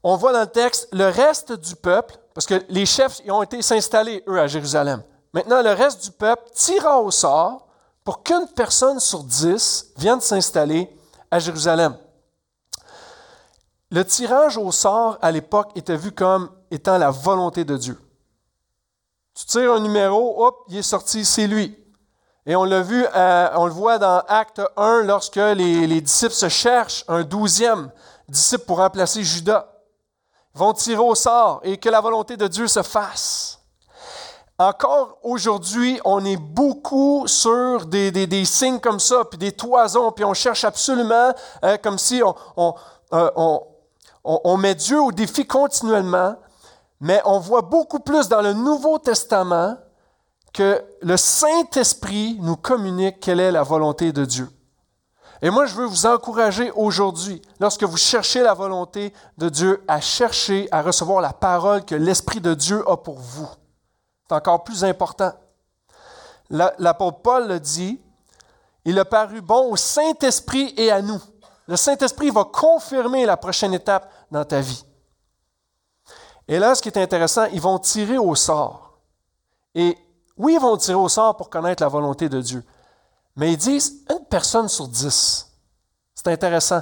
On 0.01 0.15
voit 0.15 0.33
dans 0.33 0.41
le 0.41 0.47
texte 0.47 0.87
le 0.91 1.05
reste 1.09 1.51
du 1.51 1.75
peuple, 1.75 2.17
parce 2.33 2.47
que 2.47 2.63
les 2.69 2.85
chefs 2.85 3.21
ils 3.23 3.31
ont 3.31 3.43
été 3.43 3.61
s'installer, 3.61 4.23
eux, 4.27 4.39
à 4.39 4.47
Jérusalem. 4.47 5.03
Maintenant, 5.33 5.61
le 5.61 5.71
reste 5.71 6.03
du 6.03 6.11
peuple 6.11 6.49
tira 6.55 6.99
au 6.99 7.11
sort 7.11 7.67
pour 8.03 8.23
qu'une 8.23 8.47
personne 8.55 8.99
sur 8.99 9.23
dix 9.23 9.91
vienne 9.97 10.21
s'installer 10.21 10.89
à 11.29 11.39
Jérusalem. 11.39 11.95
Le 13.91 14.03
tirage 14.03 14.57
au 14.57 14.71
sort, 14.71 15.17
à 15.21 15.31
l'époque, 15.31 15.71
était 15.75 15.97
vu 15.97 16.11
comme 16.11 16.49
étant 16.71 16.97
la 16.97 17.11
volonté 17.11 17.63
de 17.63 17.77
Dieu. 17.77 17.99
Tu 19.35 19.45
tires 19.45 19.73
un 19.73 19.79
numéro, 19.79 20.45
hop, 20.45 20.63
il 20.69 20.77
est 20.77 20.81
sorti, 20.81 21.25
c'est 21.25 21.47
lui. 21.47 21.77
Et 22.47 22.55
on 22.55 22.63
l'a 22.63 22.81
vu, 22.81 23.05
euh, 23.15 23.49
on 23.55 23.65
le 23.67 23.71
voit 23.71 23.99
dans 23.99 24.23
Acte 24.27 24.61
1 24.75 25.03
lorsque 25.03 25.35
les, 25.35 26.01
disciples 26.01 26.33
se 26.33 26.49
cherchent 26.49 27.05
un 27.07 27.21
douzième 27.23 27.91
disciple 28.27 28.65
pour 28.65 28.77
remplacer 28.77 29.23
Judas. 29.23 29.67
Ils 30.55 30.59
vont 30.59 30.73
tirer 30.73 31.01
au 31.01 31.13
sort 31.13 31.59
et 31.63 31.77
que 31.77 31.87
la 31.87 32.01
volonté 32.01 32.37
de 32.37 32.47
Dieu 32.47 32.67
se 32.67 32.81
fasse. 32.81 33.59
Encore 34.57 35.19
aujourd'hui, 35.21 35.99
on 36.03 36.25
est 36.25 36.37
beaucoup 36.37 37.27
sur 37.27 37.85
des, 37.85 38.45
signes 38.45 38.79
comme 38.79 38.99
ça, 38.99 39.23
puis 39.25 39.37
des 39.37 39.51
toisons, 39.51 40.11
puis 40.11 40.25
on 40.25 40.33
cherche 40.33 40.63
absolument, 40.63 41.33
euh, 41.63 41.77
comme 41.77 41.99
si 41.99 42.23
euh, 42.23 43.29
on 44.23 44.57
met 44.57 44.75
Dieu 44.75 44.99
au 44.99 45.11
défi 45.11 45.45
continuellement, 45.45 46.35
mais 46.99 47.21
on 47.25 47.39
voit 47.39 47.61
beaucoup 47.61 47.99
plus 47.99 48.27
dans 48.27 48.41
le 48.41 48.53
Nouveau 48.53 48.97
Testament 48.97 49.77
que 50.53 50.83
le 51.01 51.17
Saint-Esprit 51.17 52.37
nous 52.41 52.57
communique 52.57 53.19
quelle 53.19 53.39
est 53.39 53.51
la 53.51 53.63
volonté 53.63 54.11
de 54.11 54.25
Dieu. 54.25 54.49
Et 55.41 55.49
moi, 55.49 55.65
je 55.65 55.73
veux 55.73 55.85
vous 55.85 56.05
encourager 56.05 56.71
aujourd'hui, 56.71 57.41
lorsque 57.59 57.83
vous 57.83 57.97
cherchez 57.97 58.43
la 58.43 58.53
volonté 58.53 59.11
de 59.37 59.49
Dieu, 59.49 59.83
à 59.87 59.99
chercher 59.99 60.67
à 60.71 60.81
recevoir 60.81 61.21
la 61.21 61.33
parole 61.33 61.83
que 61.83 61.95
l'Esprit 61.95 62.41
de 62.41 62.53
Dieu 62.53 62.87
a 62.87 62.97
pour 62.97 63.17
vous. 63.17 63.49
C'est 64.27 64.35
encore 64.35 64.63
plus 64.63 64.83
important. 64.83 65.33
L'apôtre 66.49 67.21
Paul 67.21 67.47
le 67.47 67.59
dit, 67.59 67.99
il 68.85 68.99
a 68.99 69.05
paru 69.05 69.41
bon 69.41 69.71
au 69.71 69.77
Saint-Esprit 69.77 70.73
et 70.77 70.91
à 70.91 71.01
nous. 71.01 71.21
Le 71.67 71.75
Saint-Esprit 71.75 72.29
va 72.29 72.43
confirmer 72.43 73.25
la 73.25 73.37
prochaine 73.37 73.73
étape 73.73 74.11
dans 74.29 74.43
ta 74.43 74.59
vie. 74.59 74.83
Et 76.47 76.59
là, 76.59 76.75
ce 76.75 76.81
qui 76.81 76.89
est 76.89 76.97
intéressant, 76.97 77.45
ils 77.53 77.61
vont 77.61 77.79
tirer 77.79 78.17
au 78.17 78.35
sort. 78.35 78.99
Et 79.73 79.97
oui, 80.37 80.53
ils 80.55 80.59
vont 80.59 80.77
tirer 80.77 80.97
au 80.97 81.09
sort 81.09 81.35
pour 81.37 81.49
connaître 81.49 81.83
la 81.83 81.89
volonté 81.89 82.29
de 82.29 82.41
Dieu. 82.41 82.63
Mais 83.35 83.53
ils 83.53 83.57
disent 83.57 84.03
une 84.09 84.25
personne 84.25 84.67
sur 84.67 84.87
dix. 84.87 85.47
C'est 86.15 86.27
intéressant. 86.27 86.81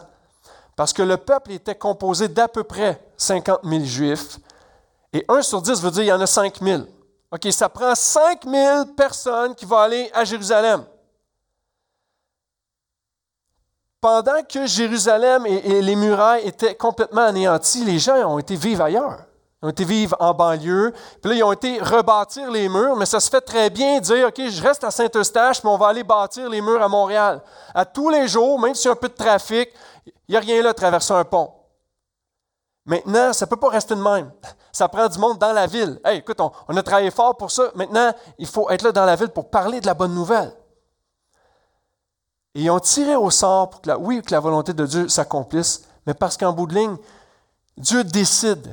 Parce 0.76 0.94
que 0.94 1.02
le 1.02 1.18
peuple 1.18 1.52
était 1.52 1.76
composé 1.76 2.28
d'à 2.28 2.48
peu 2.48 2.64
près 2.64 3.02
50 3.18 3.62
000 3.64 3.84
juifs. 3.84 4.40
Et 5.14 5.26
un 5.28 5.42
sur 5.42 5.62
dix 5.62 5.82
veut 5.82 5.92
dire 5.92 6.02
qu'il 6.02 6.10
y 6.10 6.14
en 6.14 6.22
a 6.22 6.28
5 6.28 6.62
000. 6.62 6.84
OK, 7.32 7.52
ça 7.52 7.70
prend 7.70 7.94
5 7.94 8.46
000 8.46 8.86
personnes 8.98 9.54
qui 9.56 9.66
vont 9.66 9.78
aller 9.78 10.10
à 10.14 10.24
Jérusalem. 10.24 10.86
Pendant 14.02 14.42
que 14.44 14.66
Jérusalem 14.66 15.46
et, 15.46 15.82
les 15.82 15.96
murailles 15.96 16.48
étaient 16.48 16.76
complètement 16.76 17.24
anéantis, 17.24 17.84
les 17.84 18.00
gens 18.00 18.16
ont 18.34 18.40
été 18.40 18.56
vivre 18.56 18.84
ailleurs. 18.84 19.26
Ils 19.62 19.66
ont 19.66 19.70
été 19.70 19.84
vivre 19.84 20.16
en 20.20 20.34
banlieue. 20.34 20.94
Puis 21.22 21.32
là, 21.32 21.38
ils 21.38 21.44
ont 21.44 21.52
été 21.52 21.80
rebâtir 21.80 22.50
les 22.50 22.70
murs, 22.70 22.96
mais 22.96 23.06
ça 23.06 23.20
se 23.20 23.30
fait 23.30 23.42
très 23.42 23.70
bien 23.70 24.00
dire, 24.00 24.28
OK, 24.28 24.42
je 24.48 24.62
reste 24.62 24.84
à 24.86 24.92
Saint-Eustache, 24.92 25.64
mais 25.64 25.70
on 25.70 25.78
va 25.78 25.88
aller 25.88 26.04
bâtir 26.04 26.50
les 26.50 26.62
murs 26.62 26.82
à 26.82 26.88
Montréal. 26.88 27.42
À 27.74 27.84
tous 27.84 28.10
les 28.10 28.28
jours, 28.28 28.60
même 28.60 28.74
s'il 28.74 28.86
y 28.86 28.90
a 28.90 28.94
un 28.94 28.96
peu 28.96 29.10
de 29.10 29.14
trafic, 29.14 29.70
il 30.06 30.32
n'y 30.32 30.38
a 30.38 30.40
rien 30.40 30.62
là 30.62 30.74
traverser 30.74 31.14
un 31.14 31.26
pont. 31.26 31.52
Maintenant, 32.86 33.34
ça 33.34 33.46
ne 33.46 33.50
peut 33.50 33.58
pas 33.58 33.70
rester 33.70 33.96
de 33.96 34.02
même. 34.02 34.32
Ça 34.72 34.88
prend 34.88 35.08
du 35.08 35.20
monde 35.20 35.38
dans 35.38 35.52
la 35.52 35.68
ville. 35.68 36.00
Hey, 36.06 36.20
écoute, 36.20 36.40
on, 36.40 36.52
on, 36.68 36.78
a 36.78 36.82
travaillé 36.82 37.12
fort 37.12 37.36
pour 37.36 37.52
ça. 37.52 37.70
Maintenant, 37.76 38.14
il 38.38 38.48
faut 38.48 38.70
être 38.70 38.82
là 38.82 38.92
dans 38.92 39.06
la 39.06 39.16
ville 39.16 39.30
pour 39.30 39.50
parler 39.50 39.82
de 39.82 39.86
la 39.86 39.94
bonne 39.94 40.14
nouvelle. 40.14 40.54
Et 42.56 42.62
ils 42.62 42.70
ont 42.70 42.80
tiré 42.80 43.16
au 43.16 43.30
sort 43.30 43.70
pour 43.70 43.82
que, 43.82 43.90
la, 43.90 44.00
oui, 44.00 44.22
que 44.22 44.32
la 44.32 44.40
volonté 44.40 44.74
de 44.74 44.86
Dieu 44.86 45.10
s'accomplisse, 45.10 45.84
mais 46.08 46.14
parce 46.14 46.38
qu'en 46.38 46.54
bout 46.54 46.66
de 46.66 46.76
ligne, 46.76 46.96
Dieu 47.78 48.04
décide 48.04 48.68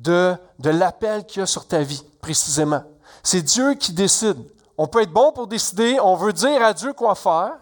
de, 0.00 0.36
l'appel 0.64 1.24
qu'il 1.24 1.40
y 1.40 1.42
a 1.42 1.46
sur 1.46 1.66
ta 1.66 1.82
vie, 1.82 2.02
précisément. 2.20 2.82
C'est 3.22 3.42
Dieu 3.42 3.74
qui 3.74 3.92
décide. 3.92 4.38
On 4.78 4.86
peut 4.86 5.02
être 5.02 5.12
bon 5.12 5.32
pour 5.32 5.46
décider, 5.46 5.98
on 6.00 6.16
veut 6.16 6.32
dire 6.32 6.62
à 6.62 6.72
Dieu 6.72 6.92
quoi 6.92 7.14
faire, 7.14 7.58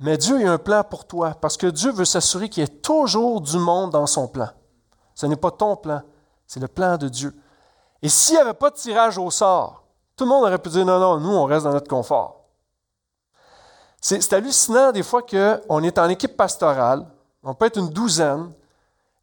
mais 0.00 0.16
Dieu 0.16 0.46
a 0.46 0.52
un 0.52 0.58
plan 0.58 0.82
pour 0.82 1.06
toi, 1.06 1.34
parce 1.40 1.56
que 1.56 1.68
Dieu 1.68 1.92
veut 1.92 2.04
s'assurer 2.04 2.48
qu'il 2.48 2.62
y 2.62 2.64
ait 2.64 2.68
toujours 2.68 3.40
du 3.40 3.58
monde 3.58 3.92
dans 3.92 4.06
son 4.06 4.26
plan. 4.26 4.48
Ce 5.14 5.26
n'est 5.26 5.36
pas 5.36 5.50
ton 5.50 5.76
plan, 5.76 6.02
c'est 6.46 6.60
le 6.60 6.68
plan 6.68 6.96
de 6.96 7.08
Dieu. 7.08 7.34
Et 8.02 8.08
s'il 8.08 8.36
n'y 8.36 8.40
avait 8.40 8.54
pas 8.54 8.70
de 8.70 8.76
tirage 8.76 9.18
au 9.18 9.30
sort, 9.30 9.84
tout 10.16 10.24
le 10.24 10.30
monde 10.30 10.44
aurait 10.44 10.58
pu 10.58 10.68
dire 10.70 10.84
non, 10.84 10.98
non, 10.98 11.18
nous, 11.20 11.30
on 11.30 11.44
reste 11.44 11.64
dans 11.64 11.72
notre 11.72 11.88
confort. 11.88 12.46
C'est 14.00 14.32
hallucinant 14.32 14.92
des 14.92 15.02
fois 15.02 15.22
qu'on 15.22 15.82
est 15.82 15.98
en 15.98 16.08
équipe 16.08 16.36
pastorale, 16.36 17.04
on 17.42 17.54
peut 17.54 17.66
être 17.66 17.78
une 17.78 17.88
douzaine, 17.88 18.52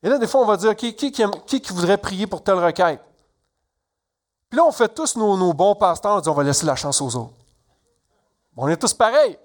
et 0.06 0.10
là, 0.10 0.20
des 0.20 0.28
fois, 0.28 0.42
on 0.42 0.46
va 0.46 0.56
dire, 0.56 0.76
qui, 0.76 0.96
qui, 0.96 1.12
qui, 1.12 1.74
voudrait 1.74 1.98
prier 1.98 2.28
pour 2.28 2.44
telle 2.44 2.64
requête? 2.64 3.02
Puis 4.48 4.58
là, 4.58 4.64
on 4.64 4.72
fait 4.72 4.88
tous 4.88 5.16
nos, 5.16 5.52
bons 5.52 5.74
pasteurs, 5.74 6.18
on 6.18 6.20
dit, 6.20 6.30
on 6.30 6.34
va 6.34 6.44
laisser 6.44 6.64
la 6.64 6.76
chance 6.76 7.02
aux 7.02 7.16
autres. 7.16 7.34
On 8.56 8.68
est 8.68 8.78
tous 8.78 8.94
pareils. 8.94 9.36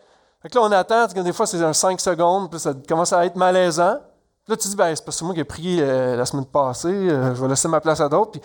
Fait 0.42 0.50
que 0.50 0.58
là, 0.58 0.64
on 0.64 0.70
attend, 0.70 1.06
des 1.06 1.32
fois, 1.32 1.46
c'est 1.46 1.62
un 1.64 1.72
5 1.72 1.98
secondes, 1.98 2.50
puis 2.50 2.60
ça 2.60 2.74
commence 2.86 3.10
à 3.14 3.24
être 3.24 3.36
malaisant. 3.36 4.00
Puis 4.44 4.52
là, 4.52 4.56
tu 4.58 4.68
dis, 4.68 4.76
ben, 4.76 4.94
c'est 4.94 5.02
parce 5.02 5.18
que 5.18 5.24
moi 5.24 5.32
qui 5.32 5.40
ai 5.40 5.44
prié 5.44 5.80
euh, 5.80 6.14
la 6.14 6.26
semaine 6.26 6.44
passée, 6.44 6.88
euh, 6.88 7.34
je 7.34 7.40
vais 7.40 7.48
laisser 7.48 7.66
ma 7.66 7.80
place 7.80 8.00
à 8.00 8.10
d'autres. 8.10 8.32
Puis 8.32 8.42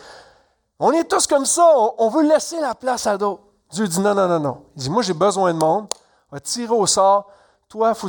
On 0.80 0.94
est 0.94 1.04
tous 1.04 1.28
comme 1.28 1.46
ça, 1.46 1.70
on, 1.98 2.08
veut 2.08 2.24
laisser 2.24 2.62
la 2.62 2.76
place 2.76 3.08
à 3.08 3.18
d'autres. 3.18 3.44
Dieu 3.72 3.90
dit 3.90 4.00
non, 4.00 4.16
non, 4.16 4.30
non, 4.30 4.40
non. 4.40 4.62
Il 4.78 4.84
dit, 4.84 4.90
moi 4.90 5.04
j'ai 5.04 5.14
besoin 5.14 5.54
de 5.54 5.60
monde, 5.60 5.88
on 6.32 6.38
va 6.38 6.40
tirer 6.40 6.74
au 6.74 6.88
sort, 6.88 7.28
toi, 7.68 7.94
faut. 7.94 8.08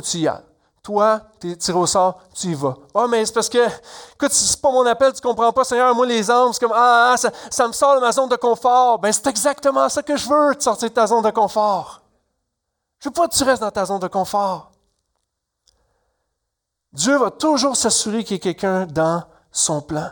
Toi, 0.87 1.19
tu 1.37 1.51
es 1.51 1.55
tiré 1.57 1.77
au 1.77 1.85
sort, 1.85 2.21
tu 2.33 2.47
y 2.47 2.53
vas. 2.53 2.77
oh, 2.93 3.07
mais 3.09 3.25
c'est 3.25 3.33
parce 3.33 3.49
que, 3.49 3.57
écoute, 3.57 4.31
c'est 4.31 4.61
pas 4.61 4.71
mon 4.71 4.85
appel, 4.85 5.11
tu 5.11 5.19
comprends 5.19 5.51
pas, 5.51 5.65
Seigneur, 5.65 5.93
moi 5.93 6.05
les 6.05 6.31
âmes, 6.31 6.53
c'est 6.53 6.61
comme, 6.61 6.71
ah, 6.73 7.11
ah, 7.11 7.17
ça, 7.17 7.29
ça, 7.51 7.67
me 7.67 7.73
sort 7.73 7.95
de 7.95 7.99
ma 7.99 8.09
zone 8.13 8.29
de 8.29 8.37
confort. 8.37 8.97
Ben, 8.97 9.11
c'est 9.11 9.27
exactement 9.27 9.89
ça 9.89 10.01
que 10.01 10.15
je 10.15 10.29
veux, 10.29 10.55
te 10.55 10.63
sortir 10.63 10.87
de 10.87 10.93
ta 10.93 11.05
zone 11.05 11.25
de 11.25 11.29
confort. 11.31 12.03
Je 12.99 13.09
veux 13.09 13.13
pas 13.13 13.27
que 13.27 13.35
tu 13.35 13.43
restes 13.43 13.61
dans 13.61 13.69
ta 13.69 13.83
zone 13.83 13.99
de 13.99 14.07
confort. 14.07 14.71
Dieu 16.93 17.17
va 17.17 17.31
toujours 17.31 17.75
s'assurer 17.75 18.23
qu'il 18.23 18.35
y 18.35 18.37
ait 18.37 18.39
quelqu'un 18.39 18.85
dans 18.85 19.25
son 19.51 19.81
plan. 19.81 20.11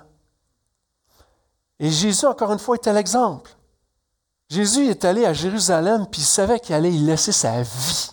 Et 1.80 1.90
Jésus, 1.90 2.26
encore 2.26 2.52
une 2.52 2.60
fois, 2.60 2.76
était 2.76 2.92
l'exemple. 2.92 3.50
Jésus 4.50 4.88
est 4.90 5.06
allé 5.06 5.26
à 5.26 5.32
Jérusalem, 5.32 6.06
puis 6.12 6.20
il 6.20 6.26
savait 6.26 6.60
qu'il 6.60 6.76
allait 6.76 6.92
y 6.92 7.00
laisser 7.00 7.32
sa 7.32 7.62
vie. 7.62 8.12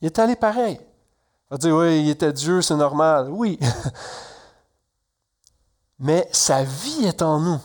Il 0.00 0.06
est 0.06 0.18
allé 0.18 0.34
pareil. 0.34 0.80
On 1.50 1.54
va 1.54 1.58
dire, 1.58 1.74
oui, 1.74 2.02
il 2.02 2.10
était 2.10 2.32
Dieu, 2.32 2.62
c'est 2.62 2.76
normal. 2.76 3.28
Oui. 3.30 3.58
Mais 5.98 6.28
sa 6.32 6.62
vie 6.62 7.06
est 7.06 7.22
en 7.22 7.40
nous. 7.40 7.60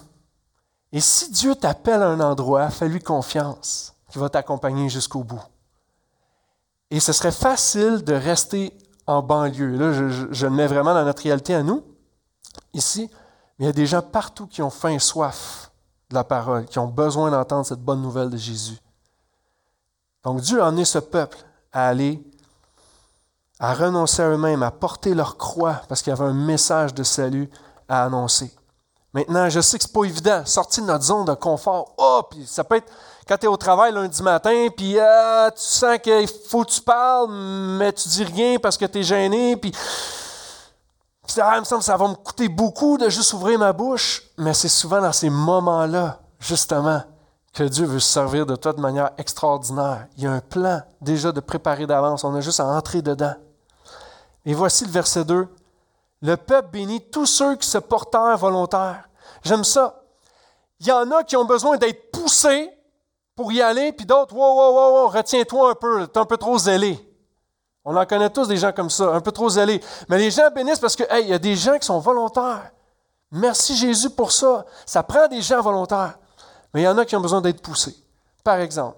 Et 0.92 1.02
si 1.02 1.32
Dieu 1.32 1.56
t'appelle 1.56 2.02
à 2.02 2.10
un 2.10 2.20
endroit, 2.20 2.70
fais-lui 2.70 3.00
confiance 3.00 3.94
qu'il 4.10 4.22
va 4.22 4.30
t'accompagner 4.30 4.90
jusqu'au 4.90 5.24
bout. 5.24 5.42
Et 6.92 7.00
ce 7.00 7.12
serait 7.12 7.32
facile 7.32 8.04
de 8.04 8.14
rester 8.14 8.78
en 9.08 9.22
banlieue. 9.22 9.76
Là, 9.76 9.94
je, 9.94 10.32
je, 10.32 10.46
le 10.46 10.52
mets 10.52 10.68
vraiment 10.68 10.94
dans 10.94 11.04
notre 11.04 11.24
réalité 11.24 11.56
à 11.56 11.64
nous, 11.64 11.84
ici. 12.74 13.10
Mais 13.58 13.66
il 13.66 13.68
y 13.68 13.70
a 13.70 13.74
des 13.74 13.88
gens 13.88 14.02
partout 14.02 14.48
qui 14.48 14.62
ont 14.62 14.70
faim 14.70 14.90
et 14.90 15.00
soif 15.00 15.72
de 16.10 16.16
la 16.16 16.24
parole, 16.24 16.66
qui 16.66 16.80
ont 16.80 16.88
besoin 16.88 17.32
d'entendre 17.32 17.66
cette 17.66 17.82
bonne 17.82 18.02
nouvelle 18.02 18.30
de 18.30 18.38
Jésus. 18.38 18.78
Donc 20.24 20.42
Dieu 20.42 20.62
a 20.62 20.68
emmené 20.68 20.86
ce 20.86 21.00
peuple 21.00 21.38
à 21.72 21.88
aller, 21.88 22.24
à 23.64 23.74
renoncer 23.74 24.22
à 24.22 24.28
eux-mêmes, 24.28 24.62
à 24.62 24.72
porter 24.72 25.14
leur 25.14 25.38
croix, 25.38 25.80
parce 25.88 26.02
qu'il 26.02 26.12
y 26.12 26.14
avait 26.14 26.30
un 26.30 26.34
message 26.34 26.94
de 26.94 27.02
salut 27.02 27.50
à 27.88 28.04
annoncer. 28.04 28.54
Maintenant, 29.14 29.50
je 29.50 29.62
sais 29.62 29.78
que 29.78 29.86
ce 29.86 29.88
n'est 29.88 29.94
pas 29.94 30.04
évident, 30.04 30.46
sortir 30.46 30.84
de 30.84 30.90
notre 30.90 31.06
zone 31.06 31.24
de 31.24 31.34
confort. 31.34 31.94
Oh, 31.98 32.24
puis 32.30 32.46
ça 32.46 32.66
peut 32.66 32.76
être 32.76 32.92
quand 33.26 33.38
tu 33.38 33.46
es 33.46 33.48
au 33.48 33.56
travail 33.56 33.94
lundi 33.94 34.22
matin, 34.22 34.68
puis 34.76 35.00
ah, 35.00 35.50
tu 35.56 35.64
sens 35.64 35.98
qu'il 36.00 36.28
faut 36.50 36.66
que 36.66 36.72
tu 36.72 36.82
parles, 36.82 37.32
mais 37.32 37.94
tu 37.94 38.10
dis 38.10 38.26
rien 38.26 38.58
parce 38.62 38.76
que 38.76 38.84
tu 38.84 39.00
es 39.00 39.04
gêné, 39.04 39.56
puis 39.56 39.72
ah, 41.40 41.54
il 41.56 41.62
me 41.62 41.66
semble 41.66 41.84
ça 41.84 41.96
va 41.96 42.10
me 42.10 42.16
coûter 42.16 42.50
beaucoup 42.50 42.98
de 42.98 43.08
juste 43.08 43.32
ouvrir 43.32 43.58
ma 43.58 43.72
bouche, 43.72 44.24
mais 44.38 44.54
c'est 44.54 44.68
souvent 44.68 45.00
dans 45.00 45.14
ces 45.14 45.30
moments-là, 45.30 46.20
justement, 46.38 47.02
que 47.54 47.64
Dieu 47.64 47.86
veut 47.86 48.02
se 48.02 48.12
servir 48.12 48.46
de 48.46 48.58
toi 48.58 48.74
de 48.74 48.82
manière 48.82 49.12
extraordinaire. 49.18 50.08
Il 50.18 50.24
y 50.26 50.28
a 50.28 50.34
un 50.34 50.42
plan 50.42 50.82
déjà 51.00 51.32
de 51.32 51.40
préparer 51.40 51.88
d'avance, 51.88 52.26
on 52.26 52.36
a 52.36 52.42
juste 52.42 52.60
à 52.60 52.66
entrer 52.66 53.02
dedans. 53.02 53.36
Et 54.46 54.54
voici 54.54 54.86
le 54.86 54.92
verset 54.92 55.26
2. 55.26 55.48
Le 56.22 56.38
peuple 56.38 56.70
bénit 56.72 57.10
tous 57.10 57.26
ceux 57.26 57.56
qui 57.56 57.68
se 57.68 57.78
portèrent 57.78 58.38
volontaires. 58.38 59.10
J'aime 59.44 59.64
ça. 59.64 60.04
Il 60.80 60.88
y 60.88 60.92
en 60.92 61.10
a 61.12 61.24
qui 61.24 61.36
ont 61.36 61.46
besoin 61.46 61.78
d'être 61.78 62.12
poussés 62.12 62.72
pour 63.36 63.52
y 63.52 63.62
aller, 63.62 63.92
puis 63.94 64.06
d'autres, 64.06 64.36
wow, 64.36 64.56
wow, 64.56 64.74
wow, 64.74 64.94
wow 64.94 65.08
retiens-toi 65.08 65.72
un 65.72 65.76
peu, 65.76 66.08
tu 66.08 66.14
es 66.14 66.18
un 66.18 66.26
peu 66.26 66.38
trop 66.38 66.58
zélé. 66.58 67.00
On 67.86 67.96
en 67.96 68.06
connaît 68.06 68.30
tous 68.30 68.48
des 68.48 68.58
gens 68.58 68.72
comme 68.72 68.90
ça, 68.90 69.14
un 69.14 69.20
peu 69.22 69.32
trop 69.32 69.50
zélés. 69.50 69.82
Mais 70.08 70.18
les 70.18 70.32
gens 70.32 70.50
bénissent 70.52 70.80
parce 70.80 70.96
que, 70.96 71.04
hey, 71.10 71.26
il 71.26 71.30
y 71.30 71.34
a 71.34 71.40
des 71.40 71.56
gens 71.56 71.78
qui 71.78 71.86
sont 71.86 72.00
volontaires. 72.00 72.72
Merci 73.32 73.76
Jésus 73.76 74.10
pour 74.12 74.32
ça. 74.32 74.66
Ça 74.86 75.04
prend 75.04 75.28
des 75.28 75.42
gens 75.42 75.62
volontaires. 75.62 76.18
Mais 76.74 76.82
il 76.82 76.84
y 76.86 76.88
en 76.88 76.98
a 76.98 77.06
qui 77.06 77.16
ont 77.16 77.22
besoin 77.22 77.42
d'être 77.42 77.62
poussés. 77.62 77.96
Par 78.44 78.60
exemple, 78.60 78.98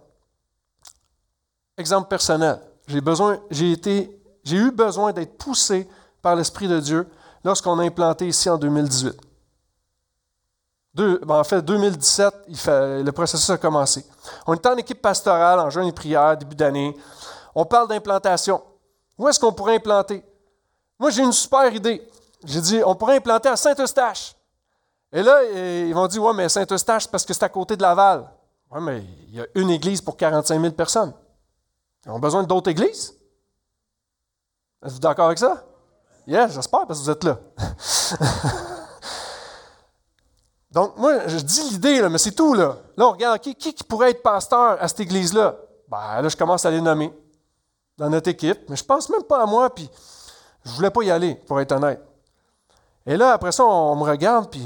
exemple 1.78 2.08
personnel, 2.08 2.62
j'ai 2.88 3.02
besoin, 3.02 3.40
j'ai 3.50 3.72
été, 3.72 4.22
j'ai 4.46 4.58
eu 4.58 4.72
besoin 4.72 5.12
d'être 5.12 5.38
poussé 5.38 5.90
par 6.22 6.36
l'Esprit 6.36 6.68
de 6.68 6.80
Dieu 6.80 7.10
lorsqu'on 7.44 7.78
a 7.80 7.84
implanté 7.84 8.28
ici 8.28 8.50
en 8.50 8.58
2018. 8.58 9.20
Ben, 10.94 11.20
en 11.28 11.44
fait, 11.44 11.62
2017, 11.62 12.34
il 12.48 12.58
fait, 12.58 13.04
le 13.04 13.12
processus 13.12 13.50
a 13.50 13.58
commencé. 13.58 14.06
On 14.48 14.54
est 14.54 14.66
en 14.66 14.78
équipe 14.78 15.02
pastorale, 15.02 15.60
en 15.60 15.70
jeûne 15.70 15.88
et 15.88 15.92
prière, 15.92 16.38
début 16.38 16.56
d'année. 16.56 16.96
On 17.54 17.66
parle 17.66 17.90
d'implantation. 17.90 18.64
Où 19.18 19.28
est-ce 19.28 19.40
qu'on 19.40 19.52
pourrait 19.52 19.76
implanter? 19.76 20.24
Moi, 20.98 21.10
j'ai 21.10 21.24
une 21.24 21.34
super 21.34 21.74
idée. 21.74 22.08
J'ai 22.46 22.62
dit, 22.62 22.82
on 22.86 22.96
pourrait 22.96 23.18
implanter 23.18 23.50
à 23.50 23.58
Saint-Eustache. 23.58 24.36
Et 25.12 25.22
là, 25.22 25.44
ils 25.44 25.94
m'ont 25.94 26.08
dit, 26.08 26.20
ouais, 26.20 26.34
mais 26.34 26.48
Saint-Eustache, 26.48 27.08
parce 27.08 27.26
que 27.26 27.34
c'est 27.34 27.44
à 27.44 27.50
côté 27.50 27.76
de 27.76 27.82
Laval. 27.82 28.30
Oui, 28.72 28.80
mais 28.82 29.04
il 29.28 29.36
y 29.36 29.42
a 29.42 29.46
une 29.56 29.72
église 29.72 30.02
pour 30.02 30.16
45 30.16 30.62
000 30.62 30.74
personnes. 30.74 31.14
Ils 32.06 32.12
ont 32.12 32.20
besoin 32.20 32.44
d'autres 32.44 32.72
églises? 32.72 33.14
Êtes-vous 34.86 35.00
d'accord 35.00 35.26
avec 35.26 35.40
ça? 35.40 35.64
Yeah, 36.28 36.48
j'espère, 36.48 36.86
parce 36.86 37.00
que 37.00 37.06
vous 37.06 37.10
êtes 37.10 37.24
là. 37.24 37.40
Donc, 40.72 40.98
moi, 40.98 41.28
je 41.28 41.38
dis 41.38 41.70
l'idée, 41.72 42.08
mais 42.08 42.20
c'est 42.20 42.34
tout. 42.34 42.54
Là. 42.54 42.78
là, 42.96 43.08
on 43.08 43.12
regarde 43.12 43.40
qui, 43.40 43.56
qui 43.56 43.84
pourrait 43.84 44.12
être 44.12 44.22
pasteur 44.22 44.78
à 44.80 44.88
cette 44.88 45.00
église-là? 45.00 45.56
Ben, 45.88 46.22
là, 46.22 46.30
je 46.30 46.36
commence 46.36 46.66
à 46.66 46.72
les 46.72 46.82
nommer 46.82 47.12
dans 47.98 48.10
notre 48.10 48.30
équipe, 48.30 48.70
mais 48.70 48.76
je 48.76 48.84
pense 48.84 49.10
même 49.10 49.24
pas 49.24 49.42
à 49.42 49.46
moi, 49.46 49.74
puis 49.74 49.90
je 50.64 50.72
voulais 50.72 50.92
pas 50.92 51.02
y 51.04 51.10
aller, 51.10 51.36
pour 51.36 51.60
être 51.60 51.72
honnête. 51.72 52.02
Et 53.08 53.18
là, 53.18 53.32
après 53.34 53.52
ça, 53.52 53.64
on, 53.66 53.96
me 53.96 54.04
regarde, 54.04 54.52
puis, 54.52 54.66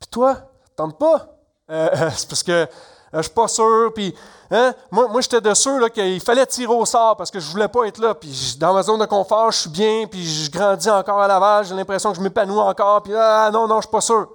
puis 0.00 0.08
toi, 0.10 0.38
tente 0.74 0.98
pas? 0.98 1.36
Euh, 1.70 2.10
c'est 2.16 2.28
parce 2.28 2.42
que 2.42 2.66
je 3.12 3.18
je 3.18 3.22
suis 3.22 3.32
pas 3.32 3.48
sûr, 3.48 3.92
puis 3.94 4.14
hein, 4.50 4.72
moi, 4.90 5.08
moi 5.08 5.20
j'étais 5.20 5.40
de 5.40 5.52
ceux 5.54 5.88
qu'il 5.90 6.20
fallait 6.20 6.46
tirer 6.46 6.72
au 6.72 6.86
sort 6.86 7.16
parce 7.16 7.30
que 7.30 7.40
je 7.40 7.50
voulais 7.50 7.68
pas 7.68 7.84
être 7.84 7.98
là, 7.98 8.14
puis 8.14 8.56
dans 8.58 8.72
ma 8.72 8.82
zone 8.82 9.00
de 9.00 9.06
confort, 9.06 9.50
je 9.52 9.60
suis 9.60 9.70
bien, 9.70 10.06
puis 10.10 10.24
je 10.24 10.50
grandis 10.50 10.90
encore 10.90 11.20
à 11.20 11.28
Laval, 11.28 11.64
j'ai 11.64 11.74
l'impression 11.74 12.10
que 12.10 12.16
je 12.16 12.22
m'épanouis 12.22 12.58
encore, 12.58 13.02
puis 13.02 13.12
ah 13.14 13.50
non, 13.52 13.68
non, 13.68 13.76
je 13.76 13.86
suis 13.86 13.90
pas 13.90 14.00
sûr, 14.00 14.28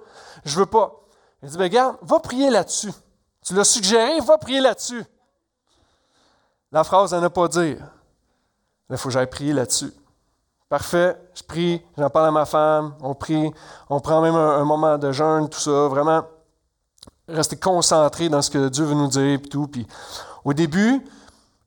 je 0.44 0.58
veux 0.58 0.66
pas. 0.66 0.92
Il 1.42 1.48
dit, 1.48 1.56
ben 1.56 1.64
regarde, 1.64 1.96
va 2.02 2.18
prier 2.18 2.50
là-dessus. 2.50 2.92
Tu 3.44 3.54
l'as 3.54 3.64
suggéré, 3.64 4.20
va 4.20 4.38
prier 4.38 4.60
là-dessus. 4.60 5.04
La 6.72 6.84
phrase 6.84 7.14
à 7.14 7.20
ne 7.20 7.28
pas 7.28 7.48
dire. 7.48 7.78
Il 8.90 8.96
faut 8.96 9.08
que 9.08 9.12
j'aille 9.12 9.28
prier 9.28 9.52
là-dessus. 9.52 9.92
Parfait, 10.68 11.16
je 11.34 11.42
prie, 11.42 11.82
j'en 11.96 12.10
parle 12.10 12.26
à 12.26 12.30
ma 12.30 12.44
femme, 12.44 12.94
on 13.00 13.14
prie, 13.14 13.50
on 13.88 14.00
prend 14.00 14.20
même 14.20 14.34
un, 14.34 14.64
moment 14.64 14.98
de 14.98 15.12
jeûne, 15.12 15.48
tout 15.48 15.58
ça, 15.58 15.88
vraiment 15.88 16.24
rester 17.28 17.56
concentré 17.56 18.28
dans 18.28 18.42
ce 18.42 18.50
que 18.50 18.68
Dieu 18.68 18.84
veut 18.84 18.94
nous 18.94 19.08
dire, 19.08 19.38
puis 19.40 19.48
tout. 19.48 19.68
Puis 19.68 19.86
au 20.44 20.52
début, 20.52 21.04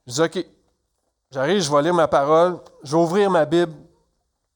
je 0.07 0.13
dis, 0.13 0.21
OK, 0.21 0.45
j'arrive, 1.31 1.61
je 1.61 1.71
vais 1.71 1.81
lire 1.81 1.93
ma 1.93 2.07
parole, 2.07 2.59
je 2.83 2.95
vais 2.95 3.01
ouvrir 3.01 3.29
ma 3.29 3.45
Bible 3.45 3.73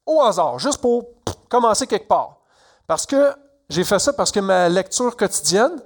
au 0.05 0.21
hasard, 0.21 0.59
juste 0.59 0.79
pour 0.79 1.05
commencer 1.49 1.87
quelque 1.87 2.07
part. 2.07 2.37
Parce 2.87 3.05
que 3.05 3.33
j'ai 3.69 3.83
fait 3.83 3.99
ça 3.99 4.13
parce 4.13 4.31
que 4.31 4.39
ma 4.39 4.69
lecture 4.69 5.15
quotidienne 5.15 5.81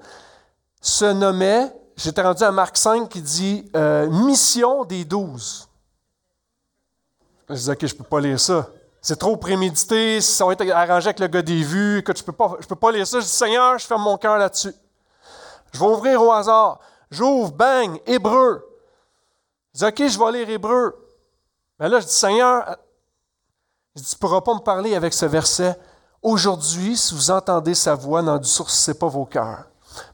se 0.82 1.06
nommait, 1.06 1.72
j'étais 1.96 2.22
rendu 2.22 2.44
à 2.44 2.52
Marc 2.52 2.78
5 2.78 3.08
qui 3.08 3.22
dit 3.22 3.70
euh, 3.76 4.10
Mission 4.10 4.84
des 4.84 5.06
douze. 5.06 5.68
Je 7.50 7.56
disais, 7.56 7.72
OK, 7.72 7.86
je 7.86 7.94
ne 7.94 7.98
peux 7.98 8.04
pas 8.04 8.20
lire 8.20 8.40
ça. 8.40 8.68
C'est 9.02 9.18
trop 9.18 9.38
prémédité, 9.38 10.20
ça 10.22 10.46
va 10.46 10.54
être 10.54 10.70
arrangé 10.72 11.08
avec 11.08 11.20
le 11.20 11.28
gars 11.28 11.42
des 11.42 11.64
vues, 11.64 12.04
que 12.04 12.16
je 12.16 12.22
peux, 12.22 12.34
je 12.60 12.68
peux 12.68 12.76
pas 12.76 12.92
lire 12.92 13.08
ça. 13.08 13.20
Je 13.20 13.26
dis, 13.26 13.32
Seigneur, 13.32 13.78
je 13.80 13.88
ferme 13.88 14.04
mon 14.04 14.18
cœur 14.18 14.38
là-dessus. 14.38 14.74
Je 15.72 15.80
vais 15.80 15.86
ouvrir 15.86 16.22
au 16.22 16.32
hasard. 16.32 16.80
J'ouvre, 17.12 17.52
bang, 17.52 18.00
hébreu. 18.06 18.66
Je 19.74 19.80
dis, 19.80 19.86
OK, 19.86 20.08
je 20.08 20.20
vais 20.20 20.32
lire 20.32 20.50
hébreu. 20.50 20.96
Mais 21.80 21.90
là, 21.90 22.00
je 22.00 22.06
dis, 22.06 22.14
Seigneur, 22.14 22.78
je 23.96 24.02
dis, 24.02 24.10
tu 24.10 24.16
ne 24.16 24.20
pourras 24.20 24.42
pas 24.42 24.54
me 24.54 24.60
parler 24.60 24.96
avec 24.96 25.14
ce 25.14 25.26
verset. 25.26 25.80
Aujourd'hui, 26.22 26.98
si 26.98 27.14
vous 27.14 27.32
entendez 27.32 27.76
sa 27.76 27.96
voix, 27.96 28.22
n'endurcissez 28.22 28.94
pas 28.94 29.08
vos 29.08 29.26
cœurs. 29.26 29.66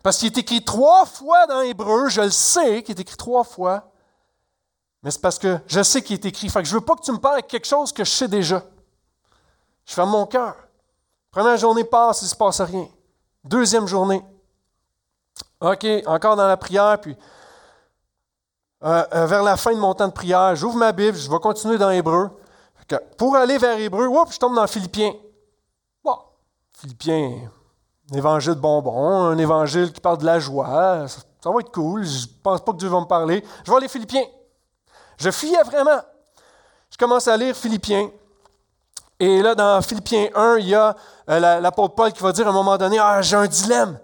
Parce 0.03 0.17
qu'il 0.17 0.27
est 0.27 0.37
écrit 0.37 0.63
trois 0.63 1.05
fois 1.05 1.47
dans 1.47 1.61
Hébreu, 1.61 2.09
je 2.09 2.21
le 2.21 2.29
sais 2.29 2.83
qu'il 2.83 2.97
est 2.97 3.01
écrit 3.01 3.17
trois 3.17 3.43
fois, 3.43 3.91
mais 5.03 5.11
c'est 5.11 5.21
parce 5.21 5.37
que 5.37 5.59
je 5.67 5.83
sais 5.83 6.01
qu'il 6.01 6.15
est 6.15 6.25
écrit. 6.25 6.49
Fait 6.49 6.63
que 6.63 6.67
je 6.67 6.73
ne 6.73 6.79
veux 6.79 6.85
pas 6.85 6.95
que 6.95 7.03
tu 7.03 7.11
me 7.11 7.19
parles 7.19 7.41
de 7.41 7.45
quelque 7.45 7.67
chose 7.67 7.91
que 7.91 8.03
je 8.03 8.09
sais 8.09 8.27
déjà. 8.27 8.63
Je 9.85 9.93
ferme 9.93 10.09
mon 10.09 10.25
cœur. 10.25 10.55
Première 11.29 11.57
journée 11.57 11.83
passe, 11.83 12.21
il 12.21 12.25
ne 12.25 12.29
se 12.29 12.35
passe 12.35 12.61
rien. 12.61 12.87
Deuxième 13.43 13.85
journée. 13.87 14.25
OK, 15.61 15.85
encore 16.05 16.35
dans 16.35 16.47
la 16.47 16.57
prière, 16.57 16.99
puis 16.99 17.15
euh, 18.83 19.03
euh, 19.13 19.25
vers 19.25 19.41
la 19.41 19.57
fin 19.57 19.73
de 19.73 19.79
mon 19.79 19.93
temps 19.93 20.07
de 20.07 20.13
prière, 20.13 20.55
j'ouvre 20.55 20.77
ma 20.77 20.91
Bible, 20.91 21.17
je 21.17 21.29
vais 21.29 21.39
continuer 21.39 21.77
dans 21.77 21.89
Hébreu. 21.89 22.29
Pour 23.17 23.35
aller 23.35 23.57
vers 23.57 23.79
Hébreu, 23.79 24.07
je 24.29 24.37
tombe 24.37 24.55
dans 24.55 24.67
Philippiens. 24.67 25.13
Bon, 26.03 26.17
Philippiens, 26.77 27.49
un 28.11 28.17
évangile 28.17 28.53
bonbon, 28.55 29.23
un 29.23 29.37
évangile 29.37 29.91
qui 29.91 29.99
parle 29.99 30.19
de 30.19 30.25
la 30.25 30.39
joie, 30.39 31.07
ça, 31.07 31.49
va 31.49 31.59
être 31.61 31.71
cool, 31.71 32.05
je 32.05 32.27
pense 32.43 32.61
pas 32.61 32.73
que 32.73 32.77
Dieu 32.77 32.89
va 32.89 32.99
me 32.99 33.05
parler. 33.05 33.43
Je 33.63 33.71
vais 33.71 33.77
aller 33.77 33.87
Philippiens. 33.87 34.25
Je 35.17 35.31
fuyais 35.31 35.63
vraiment. 35.63 36.01
Je 36.91 36.97
commence 36.97 37.27
à 37.27 37.37
lire 37.37 37.55
Philippiens. 37.55 38.09
Et 39.19 39.41
là, 39.41 39.55
dans 39.55 39.81
Philippiens 39.81 40.27
1, 40.35 40.57
il 40.57 40.67
y 40.67 40.75
a 40.75 40.95
euh, 41.29 41.59
l'apôtre 41.59 41.95
Paul 41.95 42.11
qui 42.11 42.21
va 42.21 42.31
dire 42.33 42.45
à 42.45 42.49
un 42.49 42.53
moment 42.53 42.77
donné 42.77 42.99
Ah, 42.99 43.21
j'ai 43.21 43.37
un 43.37 43.47
dilemme. 43.47 43.97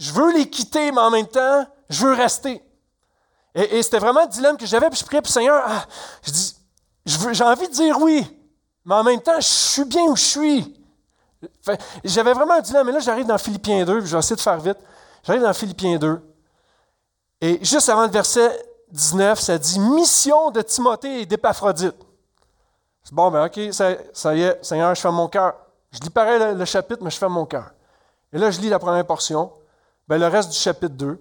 Je 0.00 0.12
veux 0.12 0.32
les 0.32 0.48
quitter, 0.48 0.90
mais 0.90 1.00
en 1.00 1.10
même 1.10 1.26
temps, 1.26 1.66
je 1.88 2.06
veux 2.06 2.14
rester. 2.14 2.62
Et, 3.54 3.82
c'était 3.82 3.98
vraiment 3.98 4.22
le 4.22 4.28
dilemme 4.28 4.56
que 4.56 4.66
j'avais, 4.66 4.88
puis 4.90 4.98
je 4.98 5.04
priais, 5.04 5.22
puis 5.22 5.32
Seigneur, 5.32 5.62
ah, 5.66 5.84
je 6.22 6.30
dis, 6.30 6.56
j'ai 7.04 7.44
envie 7.44 7.68
de 7.68 7.72
dire 7.72 8.00
oui, 8.00 8.26
mais 8.84 8.94
en 8.94 9.04
même 9.04 9.20
temps, 9.20 9.38
je 9.38 9.46
suis 9.46 9.84
bien 9.84 10.04
où 10.04 10.16
je 10.16 10.24
suis. 10.24 10.82
J'avais 12.04 12.32
vraiment 12.32 12.54
un 12.54 12.60
dilemme, 12.60 12.86
mais 12.86 12.92
là, 12.92 13.00
j'arrive 13.00 13.26
dans 13.26 13.38
Philippiens 13.38 13.84
2, 13.84 13.98
puis 14.00 14.08
je 14.08 14.12
vais 14.12 14.18
essayer 14.18 14.36
de 14.36 14.40
faire 14.40 14.58
vite. 14.58 14.78
J'arrive 15.22 15.42
dans 15.42 15.52
Philippiens 15.52 15.98
2, 15.98 16.20
et 17.42 17.64
juste 17.64 17.88
avant 17.88 18.04
le 18.06 18.10
verset 18.10 18.50
19, 18.90 19.38
ça 19.38 19.58
dit 19.58 19.78
Mission 19.78 20.50
de 20.50 20.62
Timothée 20.62 21.22
et 21.22 21.26
d'Épaphrodite. 21.26 21.96
Bon, 23.12 23.30
ben 23.30 23.46
ok, 23.46 23.72
ça, 23.72 24.36
y 24.36 24.42
est, 24.42 24.64
Seigneur, 24.64 24.94
je 24.94 25.00
fais 25.00 25.10
mon 25.10 25.26
cœur. 25.26 25.54
Je 25.90 25.98
lis 26.00 26.10
pareil 26.10 26.54
le, 26.54 26.64
chapitre, 26.64 27.02
mais 27.02 27.10
je 27.10 27.18
fais 27.18 27.28
mon 27.28 27.44
cœur. 27.44 27.72
Et 28.32 28.38
là, 28.38 28.50
je 28.50 28.60
lis 28.60 28.68
la 28.68 28.78
première 28.78 29.04
portion, 29.04 29.52
ben, 30.10 30.18
le 30.18 30.26
reste 30.26 30.50
du 30.50 30.56
chapitre 30.56 30.96
2. 30.96 31.16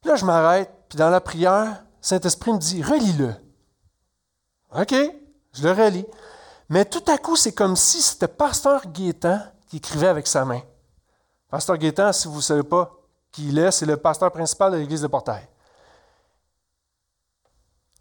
Puis 0.00 0.10
là, 0.10 0.16
je 0.16 0.24
m'arrête, 0.24 0.70
puis 0.88 0.96
dans 0.96 1.10
la 1.10 1.20
prière, 1.20 1.84
Saint-Esprit 2.00 2.54
me 2.54 2.58
dit 2.58 2.82
Relis-le. 2.82 3.34
OK, 4.74 4.94
je 5.52 5.62
le 5.62 5.72
relis. 5.72 6.06
Mais 6.70 6.86
tout 6.86 7.02
à 7.06 7.18
coup, 7.18 7.36
c'est 7.36 7.52
comme 7.52 7.76
si 7.76 8.00
c'était 8.00 8.28
Pasteur 8.28 8.86
Gaétan 8.86 9.40
qui 9.68 9.76
écrivait 9.76 10.06
avec 10.06 10.26
sa 10.26 10.46
main. 10.46 10.62
Pasteur 11.50 11.76
Gaétan, 11.76 12.14
si 12.14 12.28
vous 12.28 12.36
ne 12.36 12.40
savez 12.40 12.62
pas 12.62 12.92
qui 13.30 13.48
il 13.48 13.58
est, 13.58 13.70
c'est 13.72 13.84
le 13.84 13.98
pasteur 13.98 14.32
principal 14.32 14.72
de 14.72 14.78
l'Église 14.78 15.02
de 15.02 15.06
Portail. 15.08 15.46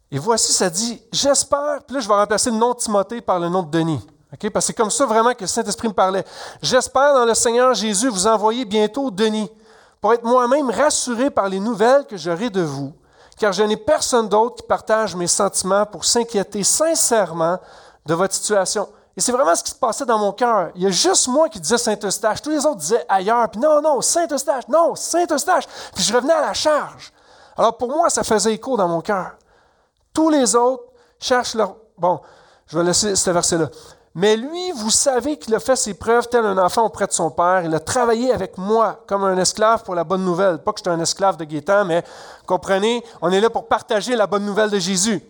Et 0.10 0.20
voici, 0.20 0.54
ça 0.54 0.70
dit, 0.70 1.02
j'espère, 1.12 1.84
puis 1.86 1.96
là, 1.96 2.00
je 2.00 2.08
vais 2.08 2.16
remplacer 2.16 2.50
le 2.50 2.56
nom 2.56 2.74
de 2.74 2.78
Timothée 2.80 3.20
par 3.20 3.40
le 3.40 3.50
nom 3.50 3.64
de 3.64 3.70
Denis. 3.70 4.08
Parce 4.30 4.42
que 4.42 4.60
c'est 4.60 4.74
comme 4.74 4.92
ça 4.92 5.06
vraiment 5.06 5.34
que 5.34 5.42
le 5.42 5.48
Saint-Esprit 5.48 5.88
me 5.88 5.94
parlait. 5.94 6.24
J'espère 6.62 7.14
dans 7.14 7.26
le 7.26 7.34
Seigneur 7.34 7.74
Jésus 7.74 8.10
vous 8.10 8.28
envoyer 8.28 8.64
bientôt 8.64 9.10
Denis, 9.10 9.50
pour 10.00 10.14
être 10.14 10.24
moi-même 10.24 10.70
rassuré 10.70 11.30
par 11.30 11.50
les 11.50 11.60
nouvelles 11.60 12.06
que 12.06 12.16
j'aurai 12.16 12.50
de 12.50 12.62
vous, 12.62 12.94
car 13.38 13.52
je 13.52 13.64
n'ai 13.64 13.76
personne 13.76 14.30
d'autre 14.30 14.58
qui 14.58 14.64
partage 14.64 15.16
mes 15.16 15.28
sentiments 15.28 15.86
pour 15.86 16.06
s'inquiéter 16.06 16.64
sincèrement 16.64 17.58
de 18.06 18.14
votre 18.14 18.34
situation. 18.34 18.88
Et 19.18 19.22
c'est 19.22 19.32
vraiment 19.32 19.56
ce 19.56 19.64
qui 19.64 19.72
se 19.72 19.76
passait 19.76 20.06
dans 20.06 20.18
mon 20.18 20.32
cœur. 20.32 20.70
Il 20.76 20.84
y 20.84 20.86
a 20.86 20.92
juste 20.92 21.28
moi 21.28 21.50
qui 21.50 21.60
disais 21.60 21.78
Saint-Eustache. 21.78 22.42
Tous 22.42 22.52
les 22.52 22.66
autres 22.66 22.78
disaient 22.78 23.06
ailleurs. 23.10 23.50
Puis 23.50 23.60
non, 23.60 23.82
non, 23.82 24.00
Saint-Eustache, 24.00 24.68
non, 24.70 24.96
Saint-Eustache. 24.96 25.66
Puis 25.94 26.04
je 26.04 26.14
revenais 26.14 26.34
à 26.34 26.42
la 26.42 26.54
charge. 26.54 27.12
Alors 27.58 27.76
pour 27.76 27.90
moi, 27.90 28.10
ça 28.10 28.24
faisait 28.24 28.54
écho 28.54 28.78
dans 28.78 28.88
mon 28.88 29.02
cœur. 29.02 29.32
Tous 30.14 30.30
les 30.30 30.56
autres 30.56 30.84
cherchent 31.20 31.56
leur... 31.56 31.76
Bon, 31.98 32.22
je 32.68 32.78
vais 32.78 32.84
laisser 32.86 33.16
ce 33.18 33.30
verset-là. 33.30 33.70
Mais 34.16 34.36
lui, 34.36 34.72
vous 34.72 34.90
savez 34.90 35.38
qu'il 35.38 35.54
a 35.54 35.60
fait 35.60 35.76
ses 35.76 35.94
preuves 35.94 36.28
tel 36.30 36.46
un 36.46 36.58
enfant 36.58 36.86
auprès 36.86 37.08
de 37.08 37.12
son 37.12 37.30
père. 37.30 37.64
Il 37.64 37.74
a 37.76 37.80
travaillé 37.80 38.34
avec 38.34 38.58
moi 38.58 39.04
comme 39.08 39.24
un 39.24 39.38
esclave 39.38 39.84
pour 39.84 39.96
la 39.96 40.04
bonne 40.04 40.26
nouvelle. 40.26 40.60
Pas 40.60 40.74
que 40.74 40.80
j'étais 40.80 40.90
un 40.90 41.00
esclave 41.00 41.38
de 41.38 41.44
Gaétan, 41.44 41.86
mais 41.86 42.04
comprenez, 42.46 43.04
on 43.22 43.32
est 43.32 43.40
là 43.40 43.50
pour 43.50 43.68
partager 43.68 44.16
la 44.16 44.28
bonne 44.28 44.46
nouvelle 44.46 44.72
de 44.72 44.80
Jésus. 44.80 45.24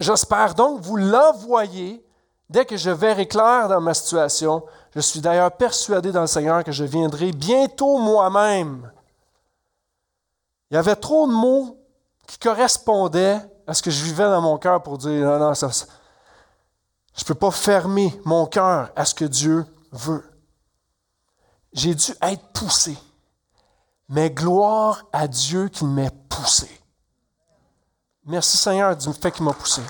J'espère 0.00 0.54
donc 0.54 0.80
vous 0.80 0.96
l'envoyer 0.96 2.04
dès 2.50 2.64
que 2.64 2.76
je 2.76 2.90
verrai 2.90 3.26
clair 3.26 3.68
dans 3.68 3.80
ma 3.80 3.94
situation. 3.94 4.62
Je 4.94 5.00
suis 5.00 5.20
d'ailleurs 5.20 5.52
persuadé 5.52 6.12
dans 6.12 6.22
le 6.22 6.26
Seigneur 6.26 6.64
que 6.64 6.72
je 6.72 6.84
viendrai 6.84 7.32
bientôt 7.32 7.98
moi-même. 7.98 8.90
Il 10.70 10.74
y 10.74 10.76
avait 10.76 10.96
trop 10.96 11.26
de 11.26 11.32
mots 11.32 11.78
qui 12.26 12.38
correspondaient 12.38 13.40
à 13.66 13.74
ce 13.74 13.82
que 13.82 13.90
je 13.90 14.04
vivais 14.04 14.24
dans 14.24 14.40
mon 14.40 14.58
cœur 14.58 14.82
pour 14.82 14.98
dire 14.98 15.26
non, 15.26 15.38
non, 15.38 15.54
ça, 15.54 15.68
je 17.18 17.24
ne 17.24 17.26
peux 17.26 17.34
pas 17.34 17.50
fermer 17.50 18.18
mon 18.24 18.46
cœur 18.46 18.92
à 18.94 19.04
ce 19.04 19.12
que 19.12 19.24
Dieu 19.24 19.66
veut. 19.90 20.24
J'ai 21.72 21.92
dû 21.92 22.12
être 22.22 22.52
poussé. 22.52 22.96
Mais 24.08 24.30
gloire 24.30 25.04
à 25.12 25.26
Dieu 25.26 25.68
qui 25.68 25.84
m'a 25.84 26.10
poussé. 26.28 26.70
Merci 28.24 28.56
Seigneur 28.56 28.96
du 28.96 29.12
fait 29.12 29.32
qu'il 29.32 29.44
m'a 29.44 29.52
poussé. 29.52 29.82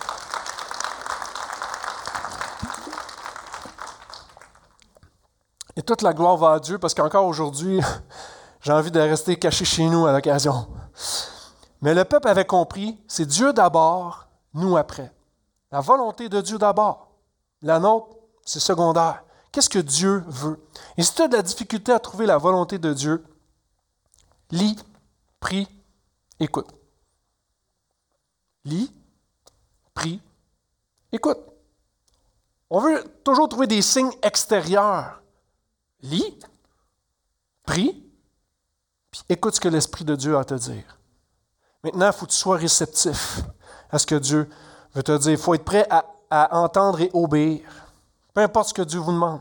Et 5.77 5.83
toute 5.83 6.01
la 6.01 6.14
gloire 6.14 6.38
va 6.38 6.53
à 6.53 6.61
Dieu 6.61 6.79
parce 6.79 6.95
qu'encore 6.95 7.27
aujourd'hui, 7.27 7.79
j'ai 8.62 8.73
envie 8.73 8.91
de 8.91 9.01
rester 9.01 9.38
caché 9.38 9.67
chez 9.67 9.85
nous 9.85 10.07
à 10.07 10.12
l'occasion. 10.12 10.67
Mais 11.83 11.93
le 11.93 12.07
peuple 12.07 12.29
avait 12.29 12.47
compris, 12.47 12.99
c'est 13.07 13.27
Dieu 13.27 13.53
d'abord, 13.53 14.29
nous 14.55 14.79
après. 14.79 15.12
La 15.71 15.81
volonté 15.81 16.31
de 16.31 16.41
Dieu 16.41 16.57
d'abord. 16.57 17.08
La 17.62 17.79
nôtre, 17.79 18.16
c'est 18.44 18.61
secondaire. 18.61 19.25
Qu'est-ce 19.51 19.68
que 19.68 19.79
Dieu 19.79 20.23
veut? 20.27 20.61
Et 20.97 21.03
si 21.03 21.14
tu 21.14 21.23
as 21.23 21.29
de 21.29 21.37
la 21.37 21.42
difficulté 21.42 21.92
à 21.92 21.99
trouver 21.99 22.27
la 22.27 22.38
volonté 22.38 22.79
de 22.79 22.92
Dieu, 22.92 23.25
lis, 24.51 24.77
prie, 25.40 25.68
écoute. 26.38 26.68
Lis, 28.64 28.92
prie, 29.94 30.21
écoute. 31.12 31.38
On 32.71 32.81
veut 32.81 33.03
toujours 33.25 33.49
trouver 33.49 33.66
des 33.66 33.83
signes 33.83 34.12
extérieurs. 34.23 35.23
Lis, 36.03 36.38
prie, 37.64 38.09
puis 39.11 39.23
écoute 39.29 39.55
ce 39.55 39.61
que 39.61 39.68
l'Esprit 39.68 40.05
de 40.05 40.14
Dieu 40.16 40.37
a 40.37 40.40
à 40.40 40.44
te 40.44 40.55
dire. 40.55 40.99
Maintenant, 41.83 42.07
il 42.07 42.12
faut 42.12 42.27
que 42.27 42.33
tu 42.33 42.37
sois 42.37 42.57
réceptif 42.57 43.40
à 43.90 43.99
ce 43.99 44.07
que 44.07 44.14
Dieu 44.14 44.49
veut 44.94 45.03
te 45.03 45.16
dire. 45.16 45.33
Il 45.33 45.38
faut 45.38 45.55
être 45.55 45.64
prêt 45.64 45.87
à, 45.90 46.05
entendre 46.31 47.01
et 47.01 47.11
obéir. 47.12 47.61
Peu 48.35 48.43
importe 48.43 48.69
ce 48.69 48.75
que 48.75 48.83
Dieu 48.83 49.01
vous 49.01 49.12
demande. 49.12 49.41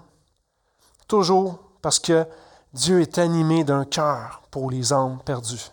Toujours 1.08 1.60
parce 1.82 2.00
que 2.00 2.26
Dieu 2.74 3.02
est 3.02 3.18
animé 3.18 3.64
d'un 3.64 3.86
cœur 3.86 4.42
pour 4.52 4.70
les 4.72 4.92
âmes 4.92 5.20
perdues. 5.24 5.72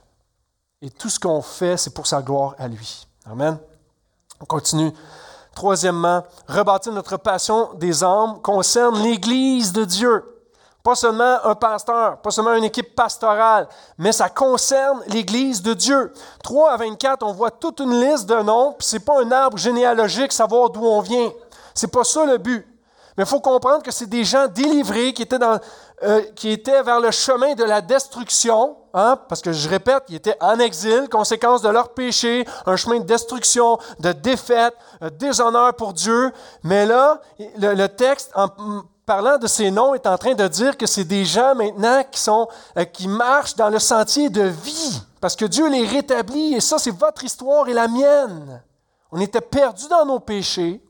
Et 0.81 0.91
tout 0.91 1.09
ce 1.09 1.19
qu'on 1.19 1.43
fait, 1.43 1.77
c'est 1.77 1.95
pour 1.95 2.07
sa 2.07 2.23
gloire 2.23 2.55
à 2.59 2.69
lui. 2.69 3.07
Amen. 3.25 3.59
On 4.41 4.45
continue. 4.45 4.93
Troisièmement, 5.55 6.25
rebâtir 6.49 6.93
notre 6.93 7.17
passion 7.17 7.75
des 7.75 8.03
âmes 8.03 8.41
concerne 8.43 9.03
l'Église 9.03 9.73
de 9.73 9.85
Dieu. 9.85 10.34
Pas 10.85 10.95
seulement 10.95 11.39
un 11.45 11.55
pasteur, 11.55 12.19
pas 12.19 12.31
seulement 12.31 12.53
une 12.53 12.65
équipe 12.65 12.95
pastorale, 12.95 13.67
mais 13.97 14.13
ça 14.13 14.29
concerne 14.29 15.03
l'Église 15.07 15.63
de 15.63 15.73
Dieu. 15.73 16.13
3 16.43 16.73
à 16.73 16.77
24, 16.77 17.23
on 17.23 17.33
voit 17.33 17.51
toute 17.51 17.81
une 17.81 17.99
liste 17.99 18.27
de 18.27 18.35
noms, 18.43 18.75
puis 18.79 18.87
c'est 18.87 19.01
pas 19.03 19.19
un 19.19 19.33
arbre 19.33 19.57
généalogique, 19.57 20.31
savoir 20.31 20.69
d'où 20.69 20.85
on 20.85 21.01
vient. 21.01 21.33
C'est 21.75 21.91
pas 21.91 22.05
ça 22.05 22.27
le 22.27 22.37
but. 22.37 22.67
Mais 23.17 23.25
il 23.25 23.27
faut 23.27 23.41
comprendre 23.41 23.83
que 23.83 23.91
c'est 23.91 24.09
des 24.09 24.25
gens 24.25 24.47
délivrés 24.47 25.15
qui 25.15 25.23
étaient, 25.23 25.39
dans, 25.39 25.59
euh, 26.03 26.21
qui 26.37 26.51
étaient 26.51 26.83
vers 26.83 27.01
le 27.01 27.11
chemin 27.13 27.55
de 27.55 27.65
la 27.65 27.81
destruction, 27.81 28.77
hein, 28.93 29.19
parce 29.27 29.41
que 29.41 29.53
je 29.53 29.71
répète, 29.71 30.03
ils 30.11 30.17
étaient 30.17 30.37
en 30.39 30.59
exil, 30.59 31.09
conséquence 31.09 31.63
de 31.63 31.71
leur 31.71 31.95
péché, 31.95 32.47
un 32.67 32.77
chemin 32.77 32.99
de 32.99 33.05
destruction, 33.05 33.79
de 34.01 34.13
défaite, 34.13 34.75
de 35.01 35.09
déshonneur 35.09 35.73
pour 35.77 35.95
Dieu. 35.95 36.31
Mais 36.63 36.85
là, 36.85 37.23
le, 37.57 37.73
le 37.73 37.89
texte, 37.89 38.33
en 38.35 38.49
parlant 39.07 39.39
de 39.39 39.47
ces 39.47 39.71
noms, 39.71 39.95
est 39.95 40.07
en 40.07 40.19
train 40.19 40.35
de 40.35 40.49
dire 40.49 40.77
que 40.77 40.87
c'est 40.87 41.05
des 41.05 41.25
gens 41.25 41.55
maintenant 41.55 42.49
euh, 42.77 42.85
qui 42.85 43.09
marchent 43.09 43.57
dans 43.57 43.69
le 43.69 43.79
sentier 43.79 44.29
de 44.29 44.43
vie, 44.43 45.01
parce 45.21 45.37
que 45.37 45.45
Dieu 45.45 45.69
les 45.69 45.87
rétablit, 45.87 46.55
et 46.55 46.61
ça, 46.61 46.79
c'est 46.79 46.95
votre 46.95 47.25
histoire 47.25 47.69
et 47.69 47.75
la 47.75 47.89
mienne. 47.89 48.63
On 49.13 49.21
était 49.21 49.41
perdus 49.41 49.89
dans 49.89 50.05
nos 50.05 50.21
péchés, 50.21 50.83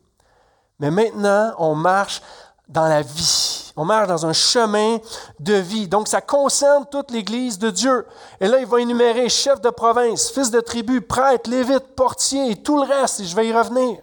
mais 0.79 0.91
maintenant, 0.91 1.53
on 1.59 1.75
marche 1.75 2.23
dans 2.69 2.87
la 2.87 3.03
vie. 3.03 3.73
On 3.77 3.85
marche 3.85 4.09
dans 4.09 4.25
un 4.25 4.33
chemin 4.33 4.99
de 5.41 5.55
vie. 5.55 5.89
Donc, 5.89 6.09
ça 6.09 6.21
concerne 6.21 6.87
toute 6.91 7.11
l'Église 7.11 7.59
de 7.59 7.71
Dieu. 7.71 8.07
Et 8.41 8.47
là, 8.47 8.59
il 8.59 8.67
va 8.67 8.81
énumérer 8.81 9.29
chef 9.29 9.61
de 9.61 9.71
province, 9.71 10.31
fils 10.31 10.51
de 10.51 10.61
tribu, 10.61 11.01
prêtre, 11.01 11.51
lévite, 11.51 11.95
portier 11.97 12.53
et 12.53 12.57
tout 12.57 12.77
le 12.77 12.85
reste, 12.85 13.21
et 13.21 13.25
je 13.25 13.35
vais 13.35 13.49
y 13.49 13.53
revenir. 13.53 13.99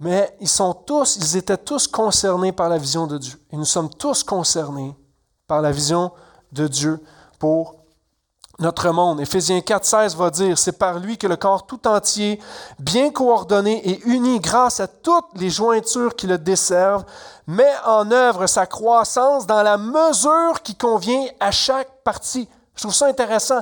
Mais 0.00 0.34
ils 0.40 0.48
sont 0.48 0.72
tous, 0.72 1.16
ils 1.16 1.36
étaient 1.36 1.58
tous 1.58 1.86
concernés 1.86 2.52
par 2.52 2.68
la 2.68 2.78
vision 2.78 3.06
de 3.06 3.18
Dieu. 3.18 3.38
Et 3.52 3.56
nous 3.56 3.66
sommes 3.66 3.90
tous 3.90 4.24
concernés 4.24 4.96
par 5.46 5.60
la 5.60 5.70
vision 5.70 6.10
de 6.52 6.66
Dieu 6.66 7.04
pour 7.38 7.76
notre 8.58 8.90
monde. 8.90 9.20
Éphésiens 9.20 9.58
4.16 9.58 10.16
va 10.16 10.30
dire, 10.30 10.58
c'est 10.58 10.78
par 10.78 10.98
lui 10.98 11.18
que 11.18 11.26
le 11.26 11.36
corps 11.36 11.66
tout 11.66 11.86
entier, 11.86 12.40
bien 12.78 13.10
coordonné 13.10 13.86
et 13.88 14.00
uni 14.06 14.40
grâce 14.40 14.80
à 14.80 14.86
toutes 14.86 15.28
les 15.34 15.50
jointures 15.50 16.14
qui 16.14 16.26
le 16.26 16.38
desservent, 16.38 17.04
met 17.46 17.72
en 17.84 18.10
œuvre 18.10 18.46
sa 18.46 18.66
croissance 18.66 19.46
dans 19.46 19.62
la 19.62 19.76
mesure 19.76 20.62
qui 20.62 20.76
convient 20.76 21.26
à 21.40 21.50
chaque 21.50 22.02
partie. 22.04 22.48
Je 22.74 22.82
trouve 22.82 22.94
ça 22.94 23.06
intéressant. 23.06 23.60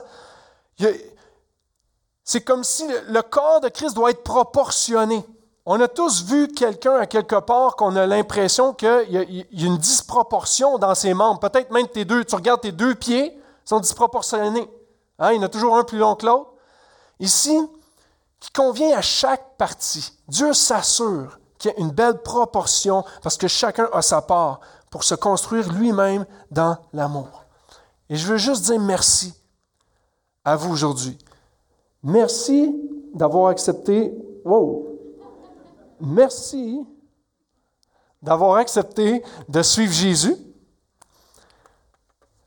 C'est 2.25 2.43
comme 2.43 2.63
si 2.63 2.87
le 3.09 3.23
corps 3.23 3.61
de 3.61 3.69
Christ 3.69 3.95
doit 3.95 4.11
être 4.11 4.23
proportionné. 4.23 5.25
On 5.71 5.79
a 5.81 5.87
tous 5.87 6.25
vu 6.25 6.49
quelqu'un 6.49 6.95
à 6.95 7.05
quelque 7.05 7.39
part 7.39 7.77
qu'on 7.77 7.95
a 7.95 8.07
l'impression 8.07 8.73
qu'il 8.73 8.89
y, 9.11 9.19
a 9.19 9.67
une 9.67 9.77
disproportion 9.77 10.79
dans 10.79 10.95
ses 10.95 11.13
membres. 11.13 11.41
Peut-être 11.41 11.71
même 11.71 11.87
tes 11.89 12.07
deux, 12.07 12.25
tu 12.25 12.35
regardes 12.35 12.63
tes 12.63 12.73
deux 12.73 12.95
pieds, 12.95 13.39
sont 13.67 13.79
disproportionnés. 13.79 14.67
Hein, 15.19 15.33
il 15.33 15.37
y 15.37 15.39
en 15.41 15.43
a 15.43 15.49
toujours 15.51 15.77
un 15.77 15.85
plus 15.85 15.99
long 15.99 16.15
que 16.15 16.25
l'autre. 16.25 16.55
Ici, 17.21 17.61
qui 18.41 18.51
convient 18.51 18.97
à 18.97 19.03
chaque 19.03 19.59
partie. 19.59 20.15
Dieu 20.27 20.55
s'assure 20.55 21.39
qu'il 21.59 21.71
y 21.71 21.75
a 21.75 21.81
une 21.81 21.91
belle 21.91 22.23
proportion 22.23 23.05
parce 23.23 23.37
que 23.37 23.47
chacun 23.47 23.91
a 23.93 24.01
sa 24.01 24.23
part 24.23 24.61
pour 24.91 25.05
se 25.05 25.15
construire 25.17 25.71
lui-même 25.71 26.25
dans 26.51 26.79
l'amour. 26.95 27.45
Et 28.09 28.17
je 28.17 28.27
veux 28.27 28.39
juste 28.39 28.65
dire 28.65 28.81
merci 28.81 29.35
à 30.47 30.57
vous 30.57 30.73
aujourd'hui. 30.73 31.19
Merci 32.03 32.75
d'avoir 33.13 33.49
accepté. 33.49 34.15
Wow! 34.47 34.88
Merci 36.01 36.87
d'avoir 38.23 38.57
accepté 38.57 39.23
de 39.49 39.63
suivre 39.63 39.93
Jésus. 39.93 40.37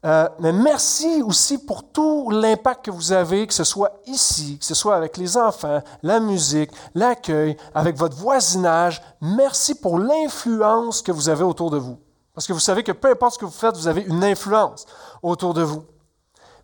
Euh, 0.03 0.27
mais 0.39 0.51
merci 0.51 1.21
aussi 1.21 1.63
pour 1.63 1.91
tout 1.91 2.31
l'impact 2.31 2.85
que 2.85 2.91
vous 2.91 3.11
avez, 3.11 3.45
que 3.45 3.53
ce 3.53 3.63
soit 3.63 4.01
ici, 4.07 4.57
que 4.57 4.65
ce 4.65 4.73
soit 4.73 4.95
avec 4.95 5.15
les 5.15 5.37
enfants, 5.37 5.81
la 6.01 6.19
musique, 6.19 6.71
l'accueil, 6.95 7.55
avec 7.75 7.95
votre 7.97 8.17
voisinage. 8.17 9.01
Merci 9.21 9.75
pour 9.75 9.99
l'influence 9.99 11.03
que 11.03 11.11
vous 11.11 11.29
avez 11.29 11.43
autour 11.43 11.69
de 11.69 11.77
vous. 11.77 11.99
Parce 12.33 12.47
que 12.47 12.53
vous 12.53 12.59
savez 12.59 12.81
que 12.81 12.91
peu 12.91 13.11
importe 13.11 13.35
ce 13.35 13.39
que 13.39 13.45
vous 13.45 13.51
faites, 13.51 13.75
vous 13.75 13.87
avez 13.87 14.01
une 14.01 14.23
influence 14.23 14.87
autour 15.21 15.53
de 15.53 15.61
vous. 15.61 15.83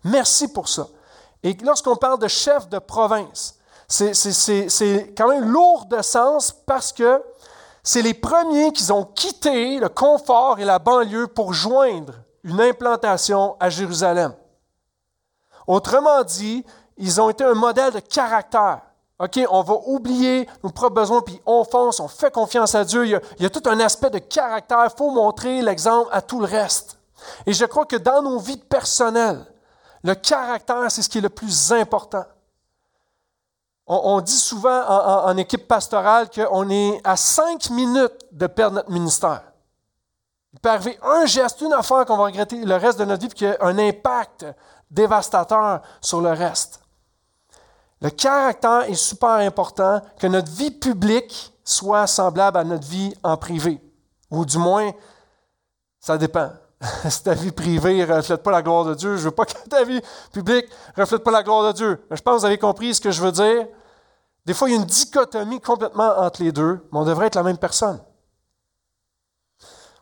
Merci 0.02 0.48
pour 0.48 0.68
ça. 0.68 0.88
Et 1.44 1.56
lorsqu'on 1.62 1.96
parle 1.96 2.18
de 2.18 2.26
chef 2.26 2.68
de 2.68 2.80
province, 2.80 3.57
c'est 3.88 5.14
quand 5.16 5.28
même 5.28 5.50
lourd 5.50 5.86
de 5.86 6.02
sens 6.02 6.52
parce 6.66 6.92
que 6.92 7.22
c'est 7.82 8.02
les 8.02 8.14
premiers 8.14 8.72
qui 8.72 8.90
ont 8.92 9.04
quitté 9.04 9.78
le 9.78 9.88
confort 9.88 10.60
et 10.60 10.64
la 10.64 10.78
banlieue 10.78 11.26
pour 11.26 11.54
joindre 11.54 12.12
une 12.44 12.60
implantation 12.60 13.56
à 13.58 13.70
Jérusalem. 13.70 14.34
Autrement 15.66 16.22
dit, 16.22 16.64
ils 16.98 17.20
ont 17.20 17.30
été 17.30 17.44
un 17.44 17.54
modèle 17.54 17.92
de 17.92 18.00
caractère. 18.00 18.82
OK, 19.18 19.40
on 19.50 19.62
va 19.62 19.74
oublier 19.86 20.48
nos 20.62 20.70
propres 20.70 20.94
besoins, 20.94 21.22
puis 21.22 21.40
on 21.44 21.64
fonce, 21.64 21.98
on 21.98 22.08
fait 22.08 22.32
confiance 22.32 22.74
à 22.74 22.84
Dieu. 22.84 23.06
Il 23.06 23.20
y 23.40 23.46
a, 23.46 23.50
tout 23.50 23.62
un 23.68 23.80
aspect 23.80 24.10
de 24.10 24.18
caractère. 24.18 24.84
Il 24.84 24.96
faut 24.96 25.10
montrer 25.10 25.60
l'exemple 25.60 26.08
à 26.12 26.22
tout 26.22 26.40
le 26.40 26.46
reste. 26.46 26.98
Et 27.46 27.52
je 27.52 27.64
crois 27.64 27.84
que 27.84 27.96
dans 27.96 28.22
nos 28.22 28.38
vies 28.38 28.58
personnelles, 28.58 29.44
le 30.04 30.14
caractère, 30.14 30.90
c'est 30.90 31.02
ce 31.02 31.08
qui 31.08 31.18
est 31.18 31.22
le 31.22 31.30
plus 31.30 31.72
important. 31.72 32.24
On, 33.90 34.20
dit 34.20 34.36
souvent 34.36 34.86
en, 34.86 35.34
équipe 35.38 35.66
pastorale 35.66 36.28
qu'on 36.28 36.68
est 36.68 37.00
à 37.04 37.16
cinq 37.16 37.70
minutes 37.70 38.18
de 38.32 38.46
perdre 38.46 38.76
notre 38.76 38.90
ministère. 38.90 39.42
Il 40.52 40.60
peut 40.60 40.68
arriver 40.68 40.98
un 41.02 41.24
geste, 41.24 41.62
une 41.62 41.72
affaire 41.72 42.04
qu'on 42.04 42.18
va 42.18 42.24
regretter 42.24 42.62
le 42.62 42.76
reste 42.76 42.98
de 42.98 43.06
notre 43.06 43.22
vie, 43.22 43.28
puis 43.28 43.38
qui 43.38 43.46
a 43.46 43.56
un 43.60 43.78
impact 43.78 44.44
dévastateur 44.90 45.80
sur 46.02 46.20
le 46.20 46.30
reste. 46.30 46.82
Le 48.02 48.10
caractère 48.10 48.82
est 48.82 48.94
super 48.94 49.30
important, 49.30 50.02
que 50.18 50.26
notre 50.26 50.50
vie 50.50 50.70
publique 50.70 51.54
soit 51.64 52.06
semblable 52.06 52.58
à 52.58 52.64
notre 52.64 52.86
vie 52.86 53.14
en 53.22 53.36
privé. 53.36 53.80
Ou 54.30 54.44
du 54.44 54.58
moins, 54.58 54.90
ça 55.98 56.18
dépend. 56.18 56.50
si 57.08 57.22
ta 57.22 57.34
vie 57.34 57.50
privée 57.50 58.06
ne 58.06 58.12
reflète 58.12 58.42
pas 58.42 58.50
la 58.50 58.62
gloire 58.62 58.84
de 58.84 58.94
Dieu, 58.94 59.16
je 59.16 59.20
ne 59.20 59.24
veux 59.24 59.30
pas 59.32 59.44
que 59.44 59.68
ta 59.68 59.82
vie 59.82 60.00
publique 60.32 60.66
ne 60.96 61.02
reflète 61.02 61.24
pas 61.24 61.30
la 61.30 61.42
gloire 61.42 61.66
de 61.66 61.72
Dieu. 61.72 62.04
Mais 62.10 62.16
je 62.16 62.22
pense 62.22 62.36
que 62.36 62.40
vous 62.40 62.46
avez 62.46 62.58
compris 62.58 62.94
ce 62.94 63.00
que 63.00 63.10
je 63.10 63.20
veux 63.20 63.32
dire. 63.32 63.66
Des 64.48 64.54
fois, 64.54 64.70
il 64.70 64.72
y 64.72 64.78
a 64.78 64.80
une 64.80 64.86
dichotomie 64.86 65.60
complètement 65.60 66.08
entre 66.20 66.42
les 66.42 66.52
deux, 66.52 66.80
mais 66.90 66.98
on 67.00 67.04
devrait 67.04 67.26
être 67.26 67.34
la 67.34 67.42
même 67.42 67.58
personne 67.58 68.00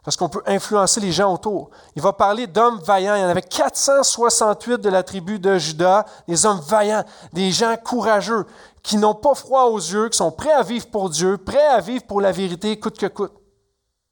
parce 0.04 0.16
qu'on 0.16 0.28
peut 0.28 0.42
influencer 0.46 1.00
les 1.00 1.10
gens 1.10 1.34
autour. 1.34 1.70
Il 1.96 2.02
va 2.02 2.12
parler 2.12 2.46
d'hommes 2.46 2.78
vaillants. 2.78 3.16
Il 3.16 3.22
y 3.22 3.24
en 3.24 3.28
avait 3.28 3.42
468 3.42 4.80
de 4.80 4.88
la 4.88 5.02
tribu 5.02 5.40
de 5.40 5.58
Judas, 5.58 6.04
des 6.28 6.46
hommes 6.46 6.60
vaillants, 6.60 7.02
des 7.32 7.50
gens 7.50 7.76
courageux, 7.76 8.46
qui 8.84 8.98
n'ont 8.98 9.16
pas 9.16 9.34
froid 9.34 9.64
aux 9.64 9.78
yeux, 9.80 10.08
qui 10.08 10.16
sont 10.16 10.30
prêts 10.30 10.52
à 10.52 10.62
vivre 10.62 10.86
pour 10.92 11.10
Dieu, 11.10 11.38
prêts 11.38 11.66
à 11.66 11.80
vivre 11.80 12.04
pour 12.06 12.20
la 12.20 12.30
vérité, 12.30 12.78
coûte 12.78 12.98
que 12.98 13.06
coûte. 13.06 13.32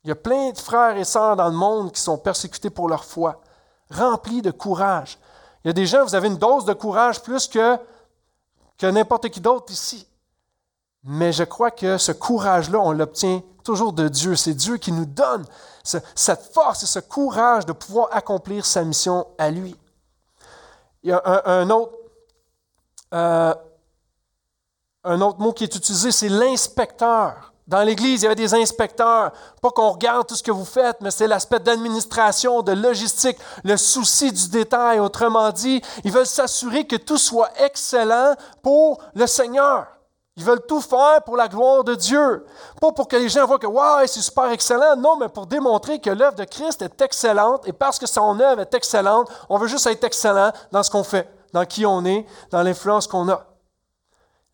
Il 0.03 0.09
y 0.09 0.11
a 0.11 0.17
plein 0.17 0.51
de 0.51 0.59
frères 0.59 0.97
et 0.97 1.05
sœurs 1.05 1.37
dans 1.37 1.49
le 1.49 1.55
monde 1.55 1.93
qui 1.93 2.01
sont 2.01 2.19
persécutés 2.19 2.71
pour 2.71 2.89
leur 2.89 3.05
foi, 3.05 3.41
remplis 3.89 4.43
de 4.43 4.51
courage. 4.51 5.17
Il 5.65 5.69
y 5.69 5.71
a 5.71 5.75
des 5.75 5.87
gens, 5.87 6.05
vous 6.05 6.17
avez 6.17 6.27
une 6.27 6.39
dose 6.39 6.65
de 6.65 6.73
courage 6.73 7.23
plus 7.23 7.47
que, 7.47 7.77
que 8.79 8.87
n'importe 8.89 9.29
qui 9.29 9.41
d'autre 9.41 9.73
ici. 9.73 10.09
Mais 11.05 11.33
je 11.33 11.45
crois 11.45 11.71
que 11.71 11.99
ce 11.99 12.13
courage-là, 12.13 12.81
on 12.81 12.93
l'obtient 12.93 13.43
toujours 13.63 13.93
de 13.93 14.09
Dieu. 14.09 14.37
C'est 14.37 14.55
Dieu 14.55 14.79
qui 14.79 14.91
nous 14.91 15.05
donne 15.05 15.45
cette 15.83 16.53
force 16.53 16.83
et 16.83 16.87
ce 16.87 16.99
courage 16.99 17.67
de 17.67 17.73
pouvoir 17.73 18.09
accomplir 18.13 18.65
sa 18.65 18.85
mission 18.85 19.27
à 19.37 19.51
lui. 19.51 19.77
Il 21.03 21.11
y 21.11 21.13
a 21.13 21.43
un, 21.45 21.69
autre, 21.69 21.93
euh, 23.13 23.55
un 25.05 25.21
autre 25.21 25.39
mot 25.41 25.53
qui 25.53 25.65
est 25.65 25.75
utilisé, 25.75 26.11
c'est 26.11 26.31
l'inspecteur. 26.31 27.53
Dans 27.67 27.83
l'Église, 27.83 28.21
il 28.21 28.25
y 28.25 28.27
avait 28.27 28.35
des 28.35 28.55
inspecteurs. 28.55 29.33
Pas 29.61 29.71
qu'on 29.71 29.91
regarde 29.91 30.27
tout 30.27 30.37
ce 30.37 30.43
que 30.43 30.51
vous 30.51 30.65
faites, 30.65 31.01
mais 31.03 31.11
c'est 31.11 31.27
l'aspect 31.27 31.61
d'administration, 31.61 32.63
de 32.63 32.73
logistique, 32.73 33.39
le 33.63 33.77
souci 33.77 34.33
du 34.33 34.49
détail. 34.49 35.01
Autrement 35.01 35.51
dit, 35.51 35.83
ils 36.05 36.13
veulent 36.13 36.27
s'assurer 36.27 36.87
que 36.87 36.97
tout 36.97 37.19
soit 37.19 37.51
excellent 37.59 38.35
pour 38.63 39.03
le 39.15 39.27
Seigneur. 39.27 39.94
Ils 40.37 40.45
veulent 40.45 40.67
tout 40.67 40.81
faire 40.81 41.23
pour 41.25 41.37
la 41.37 41.47
gloire 41.47 41.85
de 41.85 41.95
Dieu. 41.95 42.45
Pas 42.81 42.91
pour 42.91 43.07
que 43.07 43.17
les 43.17 43.29
gens 43.29 43.47
voient 43.47 43.59
que 43.59 43.69
wow, 43.69 44.07
c'est 44.07 44.21
super 44.21 44.51
excellent. 44.51 44.97
Non, 44.97 45.17
mais 45.17 45.29
pour 45.29 45.47
démontrer 45.47 46.01
que 46.01 46.11
l'œuvre 46.11 46.35
de 46.35 46.45
Christ 46.45 46.83
est 46.83 47.01
excellente. 47.01 47.69
Et 47.69 47.73
parce 47.73 48.01
que 48.01 48.07
son 48.07 48.41
œuvre 48.41 48.63
est 48.63 48.75
excellente, 48.75 49.31
on 49.49 49.59
veut 49.59 49.69
juste 49.69 49.87
être 49.87 50.03
excellent 50.03 50.53
dans 50.73 50.83
ce 50.83 50.91
qu'on 50.91 51.05
fait, 51.05 51.31
dans 51.53 51.65
qui 51.65 51.87
on 51.87 52.05
est, 52.05 52.27
dans 52.51 52.63
l'influence 52.63 53.07
qu'on 53.07 53.29
a. 53.29 53.47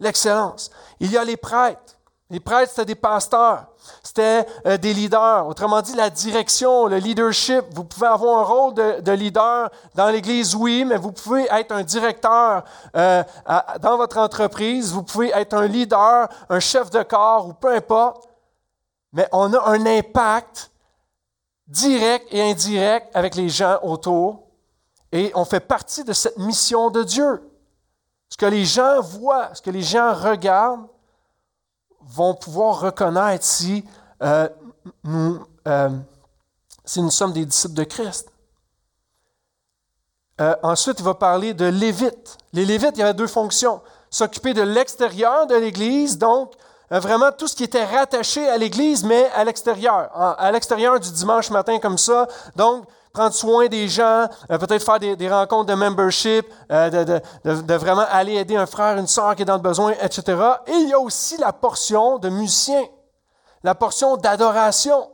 L'excellence. 0.00 0.70
Il 0.98 1.10
y 1.10 1.16
a 1.16 1.24
les 1.24 1.38
prêtres. 1.38 1.96
Les 2.30 2.38
prêtres, 2.38 2.70
c'était 2.70 2.84
des 2.84 2.94
pasteurs, 2.94 3.66
c'était 4.04 4.46
euh, 4.64 4.76
des 4.76 4.94
leaders. 4.94 5.48
Autrement 5.48 5.82
dit, 5.82 5.96
la 5.96 6.10
direction, 6.10 6.86
le 6.86 6.98
leadership. 6.98 7.64
Vous 7.74 7.82
pouvez 7.82 8.06
avoir 8.06 8.38
un 8.38 8.44
rôle 8.44 8.74
de, 8.74 9.12
leader 9.12 9.68
dans 9.96 10.08
l'Église, 10.10 10.54
oui, 10.54 10.84
mais 10.84 10.96
vous 10.96 11.10
pouvez 11.10 11.48
être 11.50 11.72
un 11.72 11.82
directeur 11.82 12.62
euh, 12.96 13.24
dans 13.80 13.96
votre 13.96 14.18
entreprise. 14.18 14.92
Vous 14.92 15.02
pouvez 15.02 15.30
être 15.30 15.54
un 15.54 15.66
leader, 15.66 16.28
un 16.48 16.60
chef 16.60 16.90
de 16.90 17.02
corps 17.02 17.48
ou 17.48 17.52
peu 17.52 17.74
importe. 17.74 18.28
Mais 19.12 19.28
on 19.32 19.52
a 19.52 19.68
un 19.68 19.84
impact 19.86 20.70
direct 21.66 22.28
et 22.30 22.48
indirect 22.48 23.08
avec 23.12 23.34
les 23.34 23.48
gens 23.48 23.80
autour. 23.82 24.44
Et 25.10 25.32
on 25.34 25.44
fait 25.44 25.58
partie 25.58 26.04
de 26.04 26.12
cette 26.12 26.38
mission 26.38 26.90
de 26.90 27.02
Dieu. 27.02 27.42
Ce 28.28 28.36
que 28.36 28.46
les 28.46 28.64
gens 28.64 29.00
voient, 29.00 29.52
ce 29.52 29.62
que 29.62 29.70
les 29.70 29.82
gens 29.82 30.14
regardent, 30.14 30.86
vont 32.10 32.34
pouvoir 32.34 32.80
reconnaître 32.80 33.44
si, 33.44 33.84
euh, 34.22 34.48
nous, 35.04 35.40
euh, 35.66 35.90
si 36.84 37.00
nous 37.00 37.10
sommes 37.10 37.32
des 37.32 37.44
disciples 37.44 37.74
de 37.74 37.84
Christ. 37.84 38.30
Euh, 40.40 40.54
ensuite, 40.62 40.98
il 41.00 41.04
va 41.04 41.14
parler 41.14 41.54
de 41.54 41.66
Lévites. 41.66 42.38
Les 42.52 42.64
Lévites, 42.64 42.92
il 42.94 43.00
y 43.00 43.02
avait 43.02 43.14
deux 43.14 43.26
fonctions. 43.26 43.80
S'occuper 44.10 44.54
de 44.54 44.62
l'extérieur 44.62 45.46
de 45.46 45.54
l'Église, 45.54 46.18
donc 46.18 46.52
vraiment 46.90 47.30
tout 47.30 47.46
ce 47.46 47.54
qui 47.54 47.62
était 47.62 47.84
rattaché 47.84 48.48
à 48.48 48.56
l'Église, 48.56 49.04
mais 49.04 49.30
à 49.36 49.44
l'extérieur. 49.44 50.10
À 50.14 50.50
l'extérieur 50.50 50.98
du 50.98 51.10
dimanche 51.12 51.50
matin 51.50 51.78
comme 51.78 51.98
ça. 51.98 52.26
Donc, 52.56 52.86
prendre 53.12 53.34
soin 53.34 53.66
des 53.66 53.88
gens, 53.88 54.28
euh, 54.50 54.58
peut-être 54.58 54.84
faire 54.84 54.98
des, 54.98 55.28
rencontres 55.28 55.66
de 55.66 55.74
membership, 55.74 56.46
euh, 56.70 57.20
de, 57.44 57.74
vraiment 57.74 58.04
aller 58.10 58.34
aider 58.34 58.56
un 58.56 58.66
frère, 58.66 58.96
une 58.98 59.06
soeur 59.06 59.34
qui 59.34 59.42
est 59.42 59.46
dans 59.46 59.56
le 59.56 59.62
besoin, 59.62 59.92
etc. 60.00 60.22
Et 60.66 60.72
il 60.72 60.88
y 60.88 60.92
a 60.92 60.98
aussi 60.98 61.36
la 61.38 61.52
portion 61.52 62.18
de 62.18 62.28
musiciens, 62.28 62.84
la 63.62 63.74
portion 63.74 64.16
d'adoration. 64.16 65.10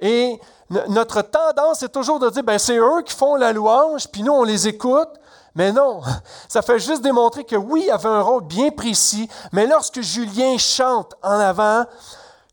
Et 0.00 0.40
notre 0.88 1.22
tendance 1.22 1.82
est 1.82 1.88
toujours 1.88 2.18
de 2.18 2.30
dire, 2.30 2.42
ben, 2.42 2.58
c'est 2.58 2.78
eux 2.78 3.02
qui 3.04 3.14
font 3.14 3.36
la 3.36 3.52
louange, 3.52 4.08
puis 4.08 4.22
nous, 4.22 4.32
on 4.32 4.44
les 4.44 4.68
écoute. 4.68 5.08
Mais 5.54 5.70
non, 5.70 6.00
ça 6.48 6.62
fait 6.62 6.78
juste 6.78 7.02
démontrer 7.02 7.44
que 7.44 7.56
oui, 7.56 7.82
il 7.84 7.86
y 7.86 7.90
avait 7.90 8.08
un 8.08 8.22
rôle 8.22 8.44
bien 8.44 8.70
précis, 8.70 9.28
mais 9.52 9.66
lorsque 9.66 10.00
Julien 10.00 10.58
chante 10.58 11.14
en 11.22 11.38
avant, 11.38 11.84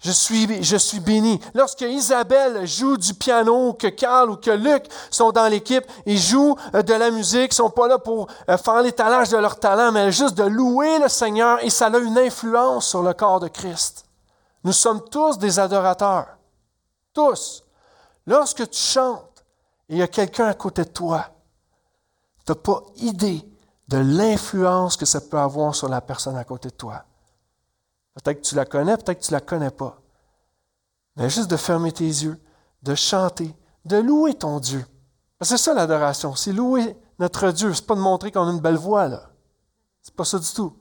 je 0.01 0.11
suis, 0.11 0.63
je 0.63 0.77
suis 0.77 0.99
béni. 0.99 1.39
Lorsque 1.53 1.81
Isabelle 1.81 2.65
joue 2.65 2.97
du 2.97 3.13
piano, 3.13 3.73
que 3.73 3.87
Carl 3.87 4.31
ou 4.31 4.35
que 4.35 4.49
Luc 4.49 4.85
sont 5.11 5.31
dans 5.31 5.47
l'équipe, 5.47 5.85
ils 6.07 6.17
jouent 6.17 6.57
euh, 6.73 6.81
de 6.81 6.93
la 6.93 7.11
musique, 7.11 7.51
ils 7.51 7.55
sont 7.55 7.69
pas 7.69 7.87
là 7.87 7.99
pour 7.99 8.27
euh, 8.49 8.57
faire 8.57 8.81
l'étalage 8.81 9.29
de 9.29 9.37
leur 9.37 9.59
talent, 9.59 9.91
mais 9.91 10.11
juste 10.11 10.35
de 10.35 10.43
louer 10.43 10.97
le 10.97 11.08
Seigneur 11.08 11.63
et 11.63 11.69
ça 11.69 11.87
a 11.87 11.97
une 11.99 12.17
influence 12.17 12.87
sur 12.87 13.04
le 13.04 13.13
corps 13.13 13.39
de 13.39 13.47
Christ. 13.47 14.06
Nous 14.63 14.73
sommes 14.73 15.08
tous 15.10 15.37
des 15.37 15.60
adorateurs. 15.60 16.37
Tous. 17.13 17.63
Lorsque 18.25 18.67
tu 18.69 18.79
chantes 18.79 19.43
et 19.87 19.95
il 19.95 19.97
y 19.99 20.04
a 20.04 20.08
quelqu'un 20.08 20.47
à 20.47 20.56
côté 20.56 20.83
de 20.83 20.89
toi, 20.89 21.27
tu 22.43 22.52
n'as 22.52 22.56
pas 22.56 22.81
idée 22.97 23.47
de 23.87 23.97
l'influence 23.97 24.97
que 24.97 25.06
ça 25.06 25.21
peut 25.21 25.37
avoir 25.37 25.75
sur 25.75 25.89
la 25.89 26.02
personne 26.02 26.37
à 26.37 26.43
côté 26.43 26.69
de 26.69 26.75
toi. 26.75 27.04
Peut-être 28.15 28.41
que 28.41 28.47
tu 28.47 28.55
la 28.55 28.65
connais, 28.65 28.97
peut-être 28.97 29.19
que 29.19 29.25
tu 29.25 29.31
ne 29.31 29.37
la 29.37 29.41
connais 29.41 29.71
pas. 29.71 30.01
Mais 31.15 31.29
juste 31.29 31.49
de 31.49 31.57
fermer 31.57 31.91
tes 31.91 32.05
yeux, 32.05 32.39
de 32.83 32.95
chanter, 32.95 33.55
de 33.85 33.97
louer 33.97 34.33
ton 34.33 34.59
Dieu. 34.59 34.85
C'est 35.41 35.57
ça 35.57 35.73
l'adoration, 35.73 36.35
c'est 36.35 36.53
louer 36.53 36.95
notre 37.19 37.51
Dieu. 37.51 37.73
C'est 37.73 37.85
pas 37.85 37.95
de 37.95 37.99
montrer 37.99 38.31
qu'on 38.31 38.47
a 38.47 38.51
une 38.51 38.59
belle 38.59 38.77
voix, 38.77 39.07
là. 39.07 39.29
C'est 40.01 40.15
pas 40.15 40.25
ça 40.25 40.39
du 40.39 40.51
tout. 40.51 40.75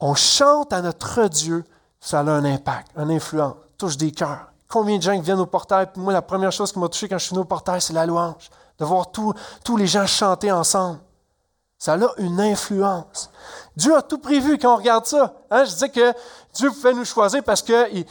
On 0.00 0.14
chante 0.14 0.72
à 0.72 0.82
notre 0.82 1.28
Dieu, 1.28 1.64
ça 2.00 2.20
a 2.20 2.22
un 2.24 2.44
impact, 2.44 2.90
un 2.96 3.08
influence, 3.08 3.56
touche 3.78 3.96
des 3.96 4.10
cœurs. 4.10 4.52
Combien 4.68 4.96
de 4.96 5.02
gens 5.02 5.14
qui 5.14 5.22
viennent 5.22 5.38
au 5.38 5.46
portail, 5.46 5.90
puis 5.92 6.00
moi, 6.00 6.12
la 6.12 6.22
première 6.22 6.52
chose 6.52 6.72
qui 6.72 6.78
m'a 6.78 6.88
touché 6.88 7.08
quand 7.08 7.18
je 7.18 7.24
suis 7.24 7.34
venu 7.34 7.42
au 7.42 7.46
portail, 7.46 7.80
c'est 7.80 7.92
la 7.92 8.06
louange. 8.06 8.50
de 8.78 8.84
voir 8.84 9.12
tous 9.12 9.76
les 9.76 9.86
gens 9.86 10.06
chanter 10.06 10.50
ensemble. 10.50 10.98
Ça 11.82 11.94
a 11.94 11.98
une 12.18 12.40
influence. 12.40 13.28
Dieu 13.74 13.96
a 13.96 14.02
tout 14.02 14.18
prévu 14.18 14.56
quand 14.56 14.72
on 14.72 14.76
regarde 14.76 15.04
ça. 15.04 15.34
Hein? 15.50 15.64
Je 15.64 15.72
disais 15.72 15.88
que 15.88 16.14
Dieu 16.54 16.70
pouvait 16.70 16.92
nous 16.92 17.04
choisir 17.04 17.42
parce 17.42 17.60
qu'il 17.60 18.06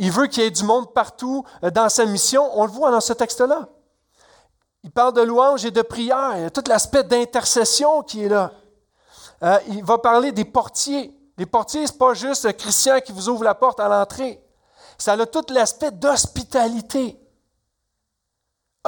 il 0.00 0.10
veut 0.10 0.26
qu'il 0.26 0.42
y 0.42 0.46
ait 0.46 0.50
du 0.50 0.64
monde 0.64 0.92
partout 0.92 1.44
euh, 1.62 1.70
dans 1.70 1.88
sa 1.88 2.06
mission. 2.06 2.50
On 2.58 2.66
le 2.66 2.72
voit 2.72 2.90
dans 2.90 3.00
ce 3.00 3.12
texte-là. 3.12 3.68
Il 4.82 4.90
parle 4.90 5.12
de 5.12 5.20
louange 5.20 5.64
et 5.64 5.70
de 5.70 5.82
prière. 5.82 6.32
Il 6.34 6.40
y 6.40 6.44
a 6.44 6.50
tout 6.50 6.64
l'aspect 6.66 7.04
d'intercession 7.04 8.02
qui 8.02 8.24
est 8.24 8.28
là. 8.28 8.50
Euh, 9.44 9.60
il 9.68 9.84
va 9.84 9.98
parler 9.98 10.32
des 10.32 10.44
portiers. 10.44 11.16
Les 11.38 11.46
portiers, 11.46 11.86
ce 11.86 11.92
n'est 11.92 11.98
pas 11.98 12.14
juste 12.14 12.46
un 12.46 12.52
Christian 12.52 12.98
qui 12.98 13.12
vous 13.12 13.28
ouvre 13.28 13.44
la 13.44 13.54
porte 13.54 13.78
à 13.78 13.86
l'entrée. 13.86 14.42
Ça 14.98 15.12
a 15.12 15.26
tout 15.26 15.46
l'aspect 15.50 15.92
d'hospitalité. 15.92 17.16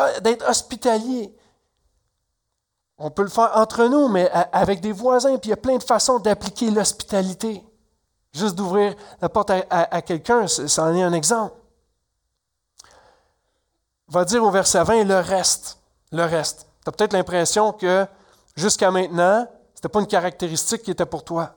Euh, 0.01 0.19
d'être 0.19 0.51
hospitalier. 0.51 1.33
On 2.99 3.11
peut 3.11 3.23
le 3.23 3.29
faire 3.29 3.51
entre 3.55 3.85
nous, 3.87 4.09
mais 4.09 4.31
avec 4.53 4.81
des 4.81 4.93
voisins, 4.93 5.37
puis 5.37 5.49
il 5.49 5.51
y 5.51 5.55
a 5.55 5.59
plein 5.59 5.77
de 5.77 5.83
façons 5.83 6.19
d'appliquer 6.19 6.71
l'hospitalité. 6.71 7.63
Juste 8.33 8.55
d'ouvrir 8.55 8.95
la 9.21 9.29
porte 9.29 9.51
à, 9.51 10.03
quelqu'un, 10.03 10.47
ça 10.47 10.85
en 10.85 10.95
est 10.95 11.03
un 11.03 11.13
exemple. 11.13 11.55
Va 14.09 14.25
dire 14.25 14.43
au 14.43 14.51
verset 14.51 14.83
20 14.83 15.05
le 15.05 15.19
reste. 15.19 15.79
Le 16.13 16.25
reste. 16.25 16.67
Tu 16.83 16.89
as 16.89 16.93
peut-être 16.93 17.13
l'impression 17.13 17.73
que 17.73 18.07
jusqu'à 18.55 18.91
maintenant, 18.91 19.47
ce 19.75 19.79
n'était 19.79 19.89
pas 19.89 20.01
une 20.01 20.07
caractéristique 20.07 20.83
qui 20.83 20.91
était 20.91 21.07
pour 21.07 21.25
toi. 21.25 21.55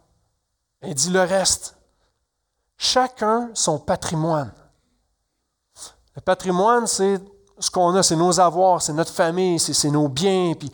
Il 0.81 0.95
dit 0.95 1.09
le 1.09 1.21
reste. 1.21 1.75
Chacun 2.77 3.49
son 3.53 3.77
patrimoine. 3.77 4.51
Le 6.15 6.21
patrimoine, 6.21 6.87
c'est 6.87 7.19
ce 7.59 7.69
qu'on 7.69 7.93
a, 7.95 8.03
c'est 8.03 8.15
nos 8.15 8.39
avoirs, 8.39 8.81
c'est 8.81 8.93
notre 8.93 9.13
famille, 9.13 9.59
c'est 9.59 9.89
nos 9.89 10.07
biens, 10.07 10.53
puis 10.57 10.71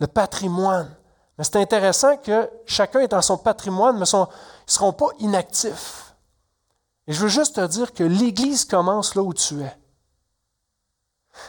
le 0.00 0.06
patrimoine. 0.06 0.94
Mais 1.36 1.44
c'est 1.44 1.56
intéressant 1.56 2.16
que 2.16 2.48
chacun 2.66 3.00
est 3.00 3.08
dans 3.08 3.22
son 3.22 3.38
patrimoine, 3.38 3.98
mais 3.98 4.06
ils 4.06 4.18
ne 4.18 4.26
seront 4.66 4.92
pas 4.92 5.08
inactifs. 5.18 6.14
Et 7.06 7.12
je 7.12 7.20
veux 7.20 7.28
juste 7.28 7.56
te 7.56 7.66
dire 7.66 7.92
que 7.92 8.04
l'Église 8.04 8.64
commence 8.64 9.14
là 9.14 9.22
où 9.22 9.34
tu 9.34 9.60
es. 9.62 9.76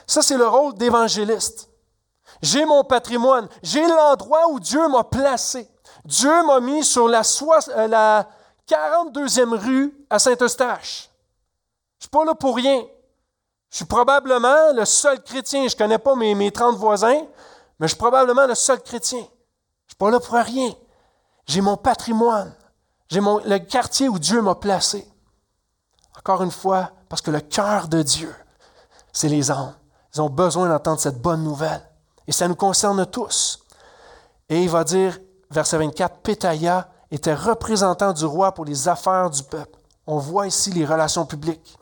Ça, 0.07 0.21
c'est 0.21 0.37
le 0.37 0.47
rôle 0.47 0.73
d'évangéliste. 0.73 1.69
J'ai 2.41 2.65
mon 2.65 2.83
patrimoine, 2.83 3.47
j'ai 3.61 3.85
l'endroit 3.85 4.49
où 4.49 4.59
Dieu 4.59 4.87
m'a 4.89 5.03
placé. 5.03 5.69
Dieu 6.03 6.43
m'a 6.45 6.59
mis 6.59 6.83
sur 6.83 7.07
la, 7.07 7.21
euh, 7.21 7.87
la 7.87 8.27
42e 8.67 9.55
rue 9.55 9.93
à 10.09 10.19
Saint-Eustache. 10.19 11.09
Je 11.97 11.97
ne 11.97 12.01
suis 12.01 12.09
pas 12.09 12.25
là 12.25 12.35
pour 12.35 12.55
rien. 12.55 12.83
Je 13.69 13.77
suis 13.77 13.85
probablement 13.85 14.73
le 14.73 14.85
seul 14.85 15.21
chrétien. 15.23 15.67
Je 15.67 15.73
ne 15.73 15.77
connais 15.77 15.97
pas 15.97 16.15
mes, 16.15 16.35
mes 16.35 16.51
30 16.51 16.77
voisins, 16.77 17.25
mais 17.79 17.87
je 17.87 17.93
suis 17.93 17.99
probablement 17.99 18.47
le 18.47 18.55
seul 18.55 18.81
chrétien. 18.81 19.19
Je 19.19 19.23
ne 19.23 19.89
suis 19.89 19.97
pas 19.97 20.11
là 20.11 20.19
pour 20.19 20.33
rien. 20.35 20.73
J'ai 21.45 21.61
mon 21.61 21.77
patrimoine. 21.77 22.53
J'ai 23.09 23.19
le 23.19 23.57
quartier 23.59 24.09
où 24.09 24.17
Dieu 24.17 24.41
m'a 24.41 24.55
placé. 24.55 25.07
Encore 26.17 26.41
une 26.41 26.51
fois, 26.51 26.91
parce 27.09 27.21
que 27.21 27.31
le 27.31 27.41
cœur 27.41 27.87
de 27.87 28.01
Dieu, 28.01 28.33
c'est 29.11 29.29
les 29.29 29.51
âmes. 29.51 29.75
Ils 30.13 30.21
ont 30.21 30.29
besoin 30.29 30.69
d'entendre 30.69 30.99
cette 30.99 31.21
bonne 31.21 31.43
nouvelle. 31.43 31.87
Et 32.27 32.31
ça 32.31 32.47
nous 32.47 32.55
concerne 32.55 33.05
tous. 33.05 33.59
Et 34.49 34.63
il 34.63 34.69
va 34.69 34.83
dire, 34.83 35.19
verset 35.51 35.77
24, 35.77 36.17
Pétaïa 36.21 36.89
était 37.11 37.33
représentant 37.33 38.13
du 38.13 38.25
roi 38.25 38.53
pour 38.53 38.65
les 38.65 38.87
affaires 38.87 39.29
du 39.29 39.43
peuple. 39.43 39.79
On 40.07 40.17
voit 40.17 40.47
ici 40.47 40.71
les 40.71 40.85
relations 40.85 41.25
publiques. 41.25 41.77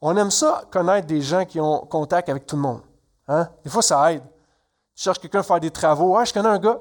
On 0.00 0.16
aime 0.16 0.30
ça, 0.30 0.64
connaître 0.70 1.06
des 1.06 1.22
gens 1.22 1.44
qui 1.44 1.58
ont 1.58 1.86
contact 1.86 2.28
avec 2.28 2.46
tout 2.46 2.56
le 2.56 2.62
monde. 2.62 2.82
Hein? 3.28 3.48
Des 3.64 3.70
fois, 3.70 3.82
ça 3.82 4.12
aide. 4.12 4.22
Tu 4.94 5.02
cherches 5.02 5.18
quelqu'un 5.18 5.40
à 5.40 5.42
faire 5.42 5.60
des 5.60 5.70
travaux. 5.70 6.16
Ah, 6.16 6.24
je 6.24 6.32
connais 6.32 6.48
un 6.48 6.58
gars. 6.58 6.80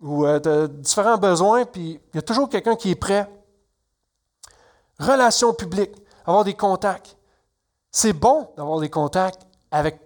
Ou 0.00 0.24
euh, 0.24 0.38
tu 0.38 0.48
as 0.48 0.68
différents 0.68 1.18
besoins, 1.18 1.64
puis 1.64 2.00
il 2.12 2.16
y 2.16 2.18
a 2.18 2.22
toujours 2.22 2.48
quelqu'un 2.48 2.76
qui 2.76 2.90
est 2.90 2.94
prêt. 2.94 3.28
Relations 4.98 5.52
publiques, 5.52 5.94
avoir 6.24 6.44
des 6.44 6.54
contacts. 6.54 7.16
C'est 7.90 8.12
bon 8.12 8.48
d'avoir 8.56 8.80
des 8.80 8.90
contacts 8.90 9.42
avec 9.70 10.00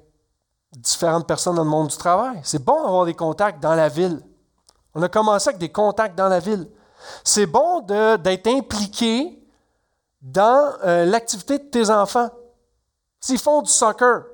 différentes 0.73 1.27
personnes 1.27 1.57
dans 1.57 1.65
le 1.65 1.71
monde 1.71 1.89
du 1.89 1.97
travail. 1.97 2.41
C'est 2.45 2.63
bon 2.63 2.83
d'avoir 2.83 3.05
des 3.05 3.15
contacts 3.15 3.61
dans 3.61 3.75
la 3.75 3.89
ville. 3.89 4.23
On 4.95 5.03
a 5.03 5.09
commencé 5.09 5.49
avec 5.49 5.59
des 5.59 5.71
contacts 5.71 6.17
dans 6.17 6.29
la 6.29 6.39
ville. 6.39 6.69
C'est 7.25 7.47
bon 7.47 7.81
d'être 7.81 8.47
impliqué 8.47 9.39
dans 10.21 10.73
euh, 10.85 11.05
l'activité 11.05 11.59
de 11.59 11.65
tes 11.65 11.91
enfants. 11.91 12.31
S'ils 13.21 13.39
font 13.39 13.63
du 13.63 13.71
soccer, 13.71 14.25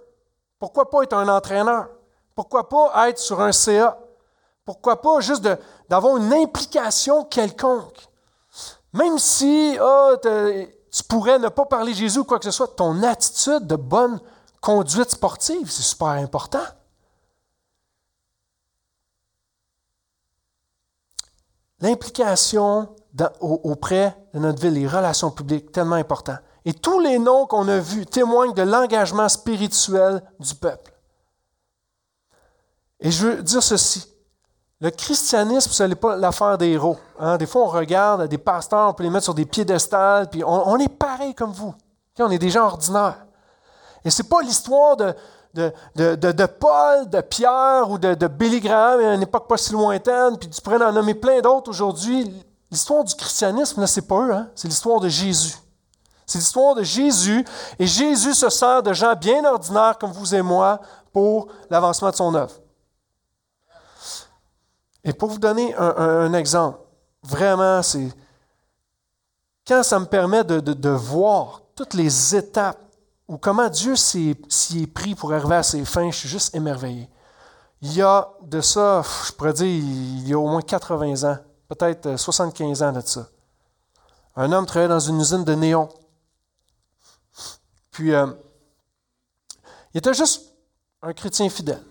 pourquoi 0.59 0.91
pas 0.91 1.03
être 1.03 1.15
un 1.15 1.29
entraîneur? 1.29 1.89
Pourquoi 2.35 2.69
pas 2.69 3.09
être 3.09 3.19
sur 3.19 3.41
un 3.41 3.53
CA? 3.53 3.99
Pourquoi 4.65 5.01
pas 5.01 5.21
juste 5.21 5.49
d'avoir 5.89 6.17
une 6.17 6.33
implication 6.33 7.25
quelconque? 7.25 8.09
Même 8.93 9.19
si 9.19 9.77
oh, 9.81 10.15
tu 10.23 11.05
pourrais 11.09 11.39
ne 11.39 11.49
pas 11.49 11.67
parler 11.67 11.95
Jésus 11.95 12.21
ou 12.21 12.25
quoi 12.25 12.39
que 12.39 12.45
ce 12.45 12.51
soit, 12.51 12.69
ton 12.69 13.03
attitude 13.03 13.67
de 13.67 13.77
bonne 13.77 14.21
conduite 14.61 15.11
sportive, 15.11 15.71
c'est 15.71 15.83
super 15.83 16.09
important. 16.09 16.65
L'implication 21.81 22.95
auprès 23.41 24.17
de 24.35 24.39
notre 24.41 24.61
ville, 24.61 24.75
les 24.75 24.89
relations 24.89 25.31
publiques, 25.31 25.71
tellement 25.71 25.97
important. 25.97 26.39
Et 26.69 26.75
tous 26.75 27.01
les 27.01 27.19
noms 27.19 27.47
qu'on 27.47 27.67
a 27.67 27.79
vus 27.79 28.05
témoignent 28.05 28.53
de 28.53 28.61
l'engagement 28.61 29.27
spirituel 29.31 30.23
du 30.39 30.55
peuple. 30.55 30.93
Et 33.01 33.11
je 33.11 33.27
veux 33.27 33.43
dire 33.43 33.63
ceci. 33.63 34.07
Le 34.79 34.91
christianisme, 34.91 35.71
ce 35.71 35.85
n'est 35.85 35.95
pas 35.95 36.17
l'affaire 36.17 36.59
des 36.59 36.69
héros. 36.69 36.99
Hein. 37.19 37.39
Des 37.39 37.47
fois, 37.47 37.63
on 37.63 37.69
regarde 37.69 38.29
des 38.29 38.37
pasteurs, 38.37 38.91
on 38.91 38.93
peut 38.93 39.03
les 39.03 39.09
mettre 39.09 39.25
sur 39.25 39.33
des 39.33 39.47
piédestals, 39.47 40.29
puis 40.29 40.45
on, 40.45 40.77
est 40.77 40.91
pareil 40.91 41.35
comme 41.35 41.53
vous. 41.53 41.75
On 42.19 42.31
est 42.31 42.39
des 42.39 42.51
gens 42.51 42.67
ordinaires. 42.67 43.25
Et 44.05 44.11
ce 44.11 44.23
n'est 44.23 44.29
pas 44.29 44.43
l'histoire 44.43 44.99
de, 44.99 45.15
de, 45.55 45.73
de, 45.97 46.47
Paul, 46.47 47.09
de 47.09 47.23
Pierre 47.23 47.91
ou 47.91 47.97
de, 47.97 48.13
de 48.13 48.27
Billy 48.27 48.61
Graham 48.61 49.01
à 49.01 49.15
une 49.15 49.23
époque 49.23 49.49
pas 49.49 49.57
si 49.57 49.73
lointaine, 49.73 50.37
puis 50.37 50.51
tu 50.51 50.61
pourrais 50.61 50.85
en 50.85 50.93
nommer 50.93 51.15
plein 51.15 51.41
d'autres 51.41 51.71
aujourd'hui. 51.71 52.31
L'histoire 52.71 53.05
du 53.05 53.15
christianisme, 53.15 53.87
ce 53.87 54.01
n'est 54.01 54.07
pas 54.07 54.21
eux, 54.21 54.35
hein. 54.35 54.51
c'est 54.55 54.69
l'histoire 54.69 55.01
de 55.01 55.09
Jésus. 55.09 55.57
C'est 56.29 56.39
l'histoire 56.39 56.75
de 56.75 56.83
Jésus, 56.83 57.43
et 57.79 57.87
Jésus 57.87 58.35
se 58.35 58.51
sert 58.51 58.83
de 58.83 58.93
gens 58.93 59.15
bien 59.17 59.43
ordinaires 59.47 59.97
comme 59.97 60.13
vous 60.13 60.35
et 60.35 60.43
moi 60.43 60.79
pour 61.11 61.49
l'avancement 61.71 62.11
de 62.11 62.17
son 62.17 62.35
œuvre. 62.35 62.53
Et 65.03 65.15
pour 65.15 65.31
vous 65.31 65.39
donner 65.39 65.75
un, 65.75 66.35
exemple, 66.35 66.81
vraiment, 67.23 67.83
c'est 67.83 68.13
quand 69.67 69.83
ça 69.83 69.99
me 69.99 70.05
permet 70.05 70.45
de, 70.45 70.91
voir 70.91 71.63
toutes 71.75 71.95
les 71.95 72.37
étapes 72.37 72.79
ou 73.27 73.39
comment 73.39 73.71
Dieu 73.71 73.97
s'y 73.97 74.37
est 74.77 74.87
pris 74.87 75.15
pour 75.15 75.33
arriver 75.33 75.57
à 75.57 75.63
ses 75.63 75.83
fins, 75.87 76.11
je 76.11 76.19
suis 76.19 76.29
juste 76.29 76.55
émerveillé. 76.55 77.09
Il 77.81 77.95
y 77.95 78.03
a 78.03 78.29
de 78.43 78.61
ça, 78.61 79.03
je 79.27 79.33
pourrais 79.33 79.55
dire, 79.55 79.67
il 79.67 80.29
y 80.29 80.35
a 80.35 80.39
au 80.39 80.47
moins 80.47 80.61
80 80.61 81.31
ans, 81.31 81.39
peut-être 81.69 82.19
75 82.19 82.83
ans 82.83 82.93
de 82.93 83.01
ça. 83.01 83.29
Un 84.37 84.53
homme 84.53 84.67
travaillait 84.67 84.93
dans 84.93 85.01
une 85.01 85.21
usine 85.21 85.45
de 85.45 85.55
néon. 85.55 85.89
Puis, 87.99 88.15
euh, 88.15 88.29
il 89.93 89.99
était 89.99 90.15
juste 90.15 90.55
un 91.03 91.13
chrétien 91.13 91.49
fidèle. 91.49 91.83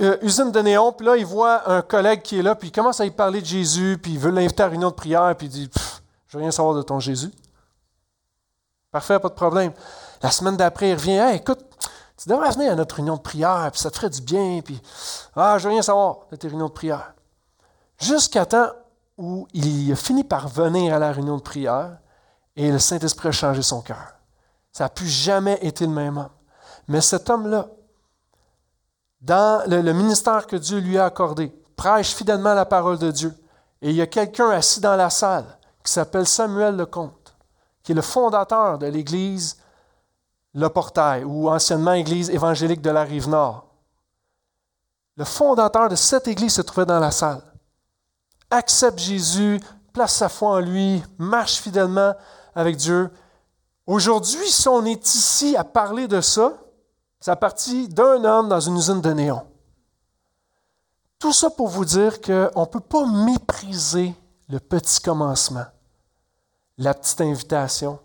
Euh, 0.00 0.18
usine 0.22 0.52
de 0.52 0.60
néon, 0.60 0.92
puis 0.92 1.04
là, 1.04 1.16
il 1.16 1.26
voit 1.26 1.68
un 1.68 1.82
collègue 1.82 2.22
qui 2.22 2.38
est 2.38 2.42
là, 2.42 2.54
puis 2.54 2.68
il 2.68 2.70
commence 2.70 3.00
à 3.00 3.04
lui 3.04 3.10
parler 3.10 3.40
de 3.40 3.46
Jésus, 3.46 3.98
puis 4.00 4.12
il 4.12 4.20
veut 4.20 4.30
l'inviter 4.30 4.62
à 4.62 4.68
une 4.68 4.82
de 4.82 4.88
prière, 4.90 5.34
puis 5.36 5.48
il 5.48 5.50
dit 5.50 5.70
Je 6.28 6.36
veux 6.36 6.42
rien 6.42 6.52
savoir 6.52 6.76
de 6.76 6.82
ton 6.82 7.00
Jésus. 7.00 7.32
Parfait, 8.92 9.18
pas 9.18 9.30
de 9.30 9.34
problème. 9.34 9.72
La 10.22 10.30
semaine 10.30 10.56
d'après, 10.56 10.90
il 10.90 10.94
revient 10.94 11.32
écoute, 11.34 11.64
tu 12.16 12.28
devrais 12.28 12.52
venir 12.52 12.70
à 12.70 12.76
notre 12.76 12.94
réunion 12.94 13.16
de 13.16 13.22
prière, 13.22 13.68
puis 13.72 13.80
ça 13.80 13.90
te 13.90 13.96
ferait 13.96 14.10
du 14.10 14.20
bien, 14.20 14.60
puis 14.64 14.80
Ah, 15.34 15.58
je 15.58 15.64
veux 15.64 15.70
rien 15.70 15.82
savoir 15.82 16.18
de 16.30 16.36
tes 16.36 16.46
réunions 16.46 16.68
de 16.68 16.72
prière. 16.72 17.14
Jusqu'à 17.98 18.46
temps 18.46 18.70
où 19.18 19.48
il 19.54 19.90
a 19.90 19.96
fini 19.96 20.22
par 20.22 20.46
venir 20.46 20.94
à 20.94 21.00
la 21.00 21.10
réunion 21.10 21.36
de 21.36 21.42
prière, 21.42 21.98
et 22.54 22.70
le 22.70 22.78
Saint-Esprit 22.78 23.30
a 23.30 23.32
changé 23.32 23.62
son 23.62 23.80
cœur. 23.80 24.19
Ça 24.72 24.84
n'a 24.84 24.88
plus 24.88 25.08
jamais 25.08 25.58
été 25.62 25.86
le 25.86 25.92
même 25.92 26.18
homme. 26.18 26.30
Mais 26.88 27.00
cet 27.00 27.28
homme-là, 27.30 27.68
dans 29.20 29.62
le, 29.68 29.92
ministère 29.92 30.46
que 30.46 30.56
Dieu 30.56 30.78
lui 30.78 30.98
a 30.98 31.04
accordé, 31.06 31.52
prêche 31.76 32.14
fidèlement 32.14 32.54
la 32.54 32.64
parole 32.64 32.98
de 32.98 33.10
Dieu. 33.10 33.34
Et 33.82 33.90
il 33.90 33.96
y 33.96 34.02
a 34.02 34.06
quelqu'un 34.06 34.50
assis 34.50 34.80
dans 34.80 34.96
la 34.96 35.10
salle 35.10 35.44
qui 35.84 35.92
s'appelle 35.92 36.26
Samuel 36.26 36.76
Lecomte, 36.76 37.34
qui 37.82 37.92
est 37.92 37.94
le 37.94 38.02
fondateur 38.02 38.78
de 38.78 38.86
l'Église 38.86 39.58
Le 40.54 40.68
Portail, 40.68 41.24
ou 41.24 41.48
anciennement 41.48 41.92
Église 41.92 42.30
évangélique 42.30 42.82
de 42.82 42.90
la 42.90 43.04
Rive-Nord. 43.04 43.66
Le 45.16 45.24
fondateur 45.24 45.88
de 45.88 45.96
cette 45.96 46.28
Église 46.28 46.54
se 46.54 46.62
trouvait 46.62 46.86
dans 46.86 46.98
la 46.98 47.10
salle. 47.10 47.42
Accepte 48.50 48.98
Jésus, 48.98 49.60
place 49.92 50.14
sa 50.14 50.28
foi 50.28 50.56
en 50.56 50.60
lui, 50.60 51.02
marche 51.18 51.56
fidèlement 51.56 52.14
avec 52.54 52.76
Dieu 52.76 53.10
Aujourd'hui, 53.90 54.48
si 54.48 54.68
on 54.68 54.84
est 54.84 55.14
ici 55.16 55.56
à 55.56 55.64
parler 55.64 56.06
de 56.06 56.20
ça, 56.20 56.56
Ça 57.18 57.34
partit 57.34 57.88
d'un 57.88 58.24
homme 58.24 58.48
dans 58.48 58.60
une 58.60 58.76
usine 58.76 59.00
de 59.00 59.12
néon. 59.12 59.42
Tout 61.18 61.34
ça 61.34 61.50
pour 61.50 61.68
vous 61.68 61.84
dire 61.84 62.20
qu'on 62.20 62.60
ne 62.60 62.66
peut 62.66 62.80
pas 62.80 63.04
mépriser 63.04 64.14
le 64.48 64.58
petit 64.58 65.00
commencement, 65.02 65.66
la 66.78 66.94
petite 66.94 67.20
invitation. 67.20 67.98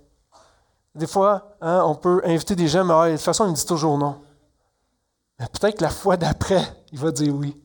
Des 0.96 1.08
fois, 1.08 1.56
hein, 1.62 1.84
on 1.86 1.96
peut 1.96 2.20
inviter 2.26 2.56
des 2.56 2.68
gens, 2.68 2.84
mais 2.84 3.12
de 3.12 3.16
toute 3.16 3.24
façon, 3.24 3.46
ils 3.46 3.52
me 3.52 3.54
disent 3.54 3.66
toujours 3.66 3.98
non. 3.98 4.22
Mais 5.40 5.46
peut-être 5.48 5.78
que 5.78 5.84
la 5.84 5.92
fois 5.92 6.18
d'après, 6.18 6.84
il 6.92 7.00
va 7.00 7.12
dire 7.12 7.34
oui. 7.34 7.62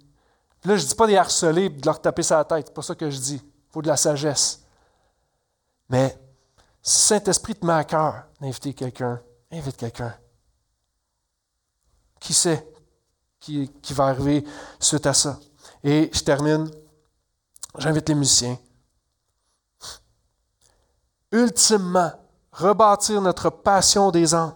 là, 0.64 0.76
je 0.76 0.84
ne 0.84 0.88
dis 0.88 0.94
pas 0.94 1.06
des 1.08 1.16
harceler 1.16 1.64
et 1.64 1.68
de 1.70 1.86
leur 1.86 2.00
taper 2.00 2.22
sa 2.22 2.44
tête. 2.44 2.66
C'est 2.68 2.74
pas 2.74 2.82
ça 2.82 2.94
que 2.94 3.10
je 3.10 3.18
dis. 3.18 3.42
Il 3.42 3.72
faut 3.72 3.82
de 3.82 3.88
la 3.88 3.96
sagesse. 3.96 4.62
Mais 5.88 6.16
Saint-Esprit 6.82 7.54
te 7.54 7.66
met 7.66 7.72
à 7.72 7.84
cœur 7.84 8.24
d'inviter 8.40 8.74
quelqu'un, 8.74 9.20
invite 9.50 9.76
quelqu'un. 9.76 10.14
Qui 12.18 12.34
sait 12.34 12.66
qui, 13.40 13.70
va 13.90 14.06
arriver 14.06 14.44
suite 14.78 15.06
à 15.06 15.14
ça? 15.14 15.38
Et 15.82 16.10
je 16.12 16.20
termine. 16.22 16.70
J'invite 17.78 18.08
les 18.08 18.14
musiciens. 18.14 18.58
Ultimement, 21.32 22.12
rebâtir 22.52 23.20
notre 23.22 23.50
passion 23.50 24.10
des 24.10 24.34
âmes. 24.34 24.54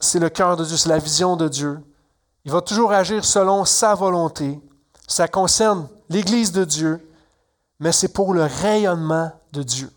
C'est 0.00 0.18
le 0.18 0.28
cœur 0.28 0.56
de 0.56 0.64
Dieu, 0.64 0.76
c'est 0.76 0.88
la 0.88 0.98
vision 0.98 1.36
de 1.36 1.48
Dieu. 1.48 1.80
Il 2.44 2.52
va 2.52 2.60
toujours 2.60 2.92
agir 2.92 3.24
selon 3.24 3.64
sa 3.64 3.94
volonté. 3.94 4.60
Ça 5.06 5.28
concerne 5.28 5.88
l'Église 6.08 6.52
de 6.52 6.64
Dieu, 6.64 7.12
mais 7.78 7.92
c'est 7.92 8.12
pour 8.12 8.34
le 8.34 8.44
rayonnement 8.44 9.32
de 9.52 9.62
Dieu. 9.62 9.95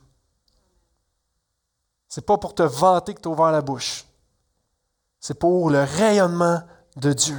C'est 2.10 2.26
pas 2.26 2.40
pour 2.40 2.56
te 2.56 2.64
vanter 2.64 3.14
que 3.14 3.22
tu 3.22 3.30
as 3.30 3.32
ouvert 3.32 3.52
la 3.52 3.62
bouche. 3.62 4.06
C'est 5.20 5.38
pour 5.38 5.70
le 5.70 5.84
rayonnement 5.84 6.62
de 6.96 7.14
Dieu. 7.14 7.38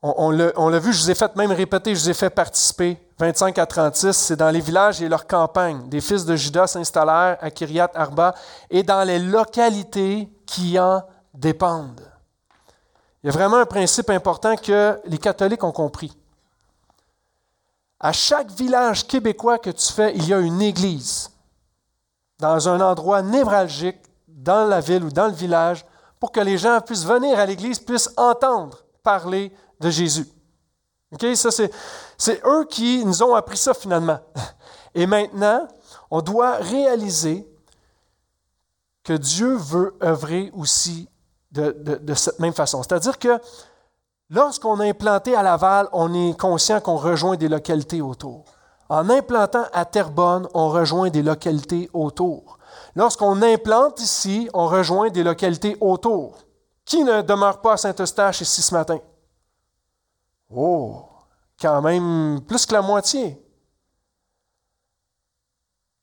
On, 0.00 0.30
l'a 0.30 0.78
vu, 0.78 0.92
je 0.92 1.02
vous 1.02 1.10
ai 1.10 1.14
fait 1.14 1.34
même 1.34 1.50
répéter, 1.50 1.94
je 1.94 2.00
vous 2.02 2.10
ai 2.10 2.14
fait 2.14 2.30
participer. 2.30 2.98
25 3.18 3.58
à 3.58 3.66
36, 3.66 4.12
c'est 4.12 4.36
dans 4.36 4.50
les 4.50 4.60
villages 4.60 5.02
et 5.02 5.08
leurs 5.08 5.26
campagnes. 5.26 5.88
Des 5.88 6.00
fils 6.00 6.24
de 6.24 6.36
Judas 6.36 6.68
s'installèrent 6.68 7.36
à 7.40 7.50
Kiryat 7.50 7.90
Arba 7.94 8.34
et 8.70 8.84
dans 8.84 9.02
les 9.02 9.18
localités 9.18 10.28
qui 10.46 10.78
en 10.78 11.02
dépendent. 11.34 12.06
Il 13.22 13.26
y 13.26 13.30
a 13.30 13.32
vraiment 13.32 13.56
un 13.56 13.66
principe 13.66 14.10
important 14.10 14.54
que 14.54 15.00
les 15.06 15.18
catholiques 15.18 15.64
ont 15.64 15.72
compris. 15.72 16.16
À 17.98 18.12
chaque 18.12 18.52
village 18.52 19.04
québécois 19.04 19.58
que 19.58 19.70
tu 19.70 19.92
fais, 19.92 20.14
il 20.14 20.28
y 20.28 20.34
a 20.34 20.38
une 20.38 20.62
église 20.62 21.30
dans 22.38 22.68
un 22.68 22.80
endroit 22.80 23.22
névralgique 23.22 23.98
dans 24.26 24.66
la 24.66 24.80
ville 24.80 25.04
ou 25.04 25.10
dans 25.10 25.26
le 25.26 25.32
village 25.32 25.84
pour 26.20 26.32
que 26.32 26.40
les 26.40 26.58
gens 26.58 26.80
puissent 26.80 27.04
venir 27.04 27.38
à 27.38 27.46
l'église, 27.46 27.78
puissent 27.78 28.10
entendre 28.16 28.84
parler 29.02 29.52
de 29.80 29.90
Jésus. 29.90 30.26
Ça, 31.34 31.50
c'est 32.18 32.44
eux 32.44 32.66
qui 32.68 33.04
nous 33.04 33.22
ont 33.22 33.34
appris 33.34 33.56
ça 33.56 33.72
finalement. 33.74 34.18
Et 34.94 35.06
maintenant, 35.06 35.66
on 36.10 36.20
doit 36.20 36.56
réaliser 36.56 37.48
que 39.02 39.14
Dieu 39.14 39.54
veut 39.54 39.96
œuvrer 40.02 40.50
aussi 40.54 41.08
de, 41.50 41.70
de 41.70 42.14
cette 42.14 42.38
même 42.40 42.52
façon. 42.52 42.82
C'est-à-dire 42.82 43.18
que 43.18 43.40
lorsqu'on 44.28 44.80
a 44.80 44.84
implanté 44.84 45.34
à 45.34 45.42
Laval, 45.42 45.88
on 45.92 46.12
est 46.12 46.38
conscient 46.38 46.80
qu'on 46.80 46.96
rejoint 46.96 47.36
des 47.36 47.48
localités 47.48 48.02
autour. 48.02 48.44
En 48.88 49.10
implantant 49.10 49.66
à 49.72 49.84
Terrebonne, 49.84 50.48
on 50.54 50.70
rejoint 50.70 51.10
des 51.10 51.22
localités 51.22 51.90
autour. 51.92 52.58
Lorsqu'on 52.94 53.42
implante 53.42 54.00
ici, 54.00 54.48
on 54.54 54.66
rejoint 54.66 55.10
des 55.10 55.22
localités 55.22 55.76
autour. 55.80 56.38
Qui 56.84 57.04
ne 57.04 57.20
demeure 57.20 57.60
pas 57.60 57.74
à 57.74 57.76
Saint-Eustache 57.76 58.40
ici 58.40 58.62
ce 58.62 58.74
matin? 58.74 58.98
Oh, 60.50 61.04
quand 61.60 61.82
même 61.82 62.40
plus 62.46 62.64
que 62.64 62.72
la 62.72 62.80
moitié. 62.80 63.44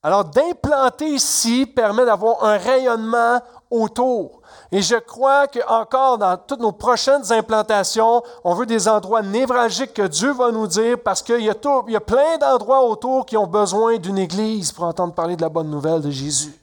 Alors, 0.03 0.25
d'implanter 0.25 1.07
ici 1.07 1.65
permet 1.65 2.05
d'avoir 2.05 2.43
un 2.43 2.57
rayonnement 2.57 3.41
autour. 3.71 4.43
Et 4.71 4.81
je 4.81 4.95
crois 4.95 5.47
qu'encore 5.47 6.17
dans 6.17 6.37
toutes 6.37 6.59
nos 6.59 6.71
prochaines 6.71 7.31
implantations, 7.31 8.23
on 8.43 8.55
veut 8.55 8.65
des 8.65 8.87
endroits 8.87 9.21
névralgiques 9.21 9.93
que 9.93 10.07
Dieu 10.07 10.33
va 10.33 10.51
nous 10.51 10.67
dire 10.67 10.97
parce 11.03 11.21
qu'il 11.21 11.41
y, 11.41 11.45
y 11.45 11.49
a 11.95 12.01
plein 12.01 12.37
d'endroits 12.39 12.81
autour 12.83 13.25
qui 13.25 13.37
ont 13.37 13.47
besoin 13.47 13.97
d'une 13.97 14.17
église 14.17 14.71
pour 14.71 14.85
entendre 14.85 15.13
parler 15.13 15.35
de 15.35 15.41
la 15.41 15.49
bonne 15.49 15.69
nouvelle 15.69 16.01
de 16.01 16.09
Jésus. 16.09 16.59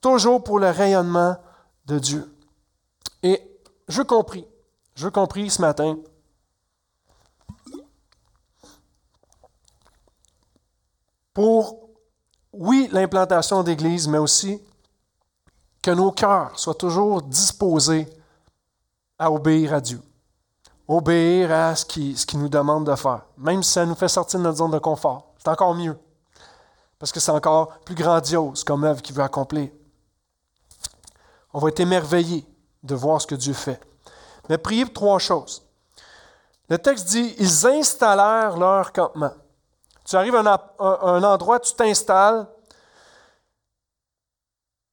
Toujours 0.00 0.42
pour 0.42 0.58
le 0.58 0.70
rayonnement 0.70 1.36
de 1.86 1.98
Dieu. 1.98 2.34
Et 3.22 3.40
je 3.88 4.02
compris, 4.02 4.46
je 4.94 5.08
compris 5.08 5.50
ce 5.50 5.60
matin 5.60 5.96
pour, 11.32 11.90
oui, 12.52 12.88
l'implantation 12.90 13.62
d'église, 13.62 14.08
mais 14.08 14.18
aussi 14.18 14.60
que 15.88 15.94
nos 15.94 16.12
cœurs 16.12 16.58
soient 16.58 16.74
toujours 16.74 17.22
disposés 17.22 18.06
à 19.18 19.32
obéir 19.32 19.72
à 19.72 19.80
Dieu, 19.80 20.02
obéir 20.86 21.50
à 21.50 21.74
ce 21.74 21.86
qu'il 21.86 22.14
qui 22.14 22.36
nous 22.36 22.50
demande 22.50 22.84
de 22.84 22.94
faire, 22.94 23.22
même 23.38 23.62
si 23.62 23.70
ça 23.70 23.86
nous 23.86 23.94
fait 23.94 24.08
sortir 24.08 24.38
de 24.38 24.44
notre 24.44 24.58
zone 24.58 24.70
de 24.70 24.78
confort. 24.78 25.32
C'est 25.38 25.48
encore 25.48 25.74
mieux, 25.74 25.98
parce 26.98 27.10
que 27.10 27.20
c'est 27.20 27.30
encore 27.30 27.78
plus 27.86 27.94
grandiose 27.94 28.64
comme 28.64 28.84
œuvre 28.84 29.00
qu'il 29.00 29.16
veut 29.16 29.22
accomplir. 29.22 29.70
On 31.54 31.58
va 31.58 31.68
être 31.68 31.80
émerveillé 31.80 32.46
de 32.82 32.94
voir 32.94 33.22
ce 33.22 33.26
que 33.26 33.34
Dieu 33.34 33.54
fait. 33.54 33.80
Mais 34.50 34.58
priez 34.58 34.84
pour 34.84 34.92
trois 34.92 35.18
choses. 35.18 35.66
Le 36.68 36.76
texte 36.76 37.08
dit, 37.08 37.34
ils 37.38 37.66
installèrent 37.66 38.58
leur 38.58 38.92
campement. 38.92 39.32
Tu 40.04 40.16
arrives 40.16 40.36
à 40.36 40.74
un, 40.80 41.22
endroit, 41.22 41.58
tu 41.58 41.72
t'installes. 41.72 42.46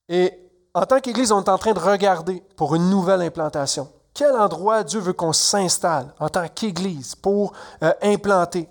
Et 0.07 0.44
en 0.75 0.85
tant 0.85 0.99
qu'Église, 0.99 1.31
on 1.31 1.41
est 1.41 1.49
en 1.49 1.57
train 1.57 1.73
de 1.73 1.79
regarder 1.79 2.43
pour 2.55 2.75
une 2.75 2.89
nouvelle 2.89 3.21
implantation. 3.21 3.89
Quel 4.13 4.35
endroit 4.35 4.83
Dieu 4.83 4.99
veut 4.99 5.13
qu'on 5.13 5.33
s'installe 5.33 6.13
en 6.19 6.29
tant 6.29 6.47
qu'Église 6.47 7.15
pour 7.15 7.53
euh, 7.81 7.91
implanter? 8.01 8.69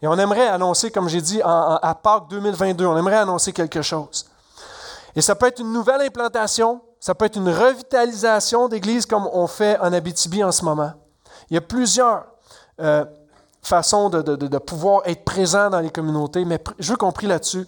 Et 0.00 0.08
on 0.08 0.18
aimerait 0.18 0.48
annoncer, 0.48 0.90
comme 0.90 1.08
j'ai 1.08 1.20
dit, 1.20 1.40
à 1.44 1.96
Pâques 2.02 2.28
2022, 2.28 2.84
on 2.84 2.96
aimerait 2.96 3.18
annoncer 3.18 3.52
quelque 3.52 3.82
chose. 3.82 4.26
Et 5.14 5.20
ça 5.20 5.34
peut 5.36 5.46
être 5.46 5.60
une 5.60 5.72
nouvelle 5.72 6.00
implantation, 6.00 6.80
ça 6.98 7.14
peut 7.14 7.26
être 7.26 7.36
une 7.36 7.50
revitalisation 7.50 8.66
d'église 8.68 9.06
comme 9.06 9.28
on 9.32 9.46
fait 9.46 9.78
en 9.78 9.92
Abitibi 9.92 10.42
en 10.42 10.50
ce 10.50 10.64
moment. 10.64 10.92
Il 11.50 11.54
y 11.54 11.56
a 11.56 11.60
plusieurs 11.60 12.24
euh, 12.80 13.04
façon 13.62 14.08
de, 14.08 14.58
pouvoir 14.58 15.02
être 15.04 15.24
présent 15.24 15.70
dans 15.70 15.80
les 15.80 15.90
communautés, 15.90 16.44
mais 16.44 16.58
je 16.78 16.90
veux 16.90 16.96
qu'on 16.96 17.12
là-dessus. 17.22 17.66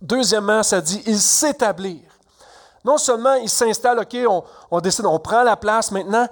Deuxièmement, 0.00 0.62
ça 0.62 0.80
dit 0.80 1.02
ils 1.06 1.18
s'établir. 1.18 2.00
Non 2.86 2.98
seulement 2.98 3.34
ils 3.34 3.50
s'installent, 3.50 3.98
OK, 3.98 4.16
on, 4.70 4.80
décide, 4.80 5.06
on 5.06 5.18
prend 5.18 5.42
la 5.42 5.56
place 5.56 5.90
maintenant. 5.90 6.28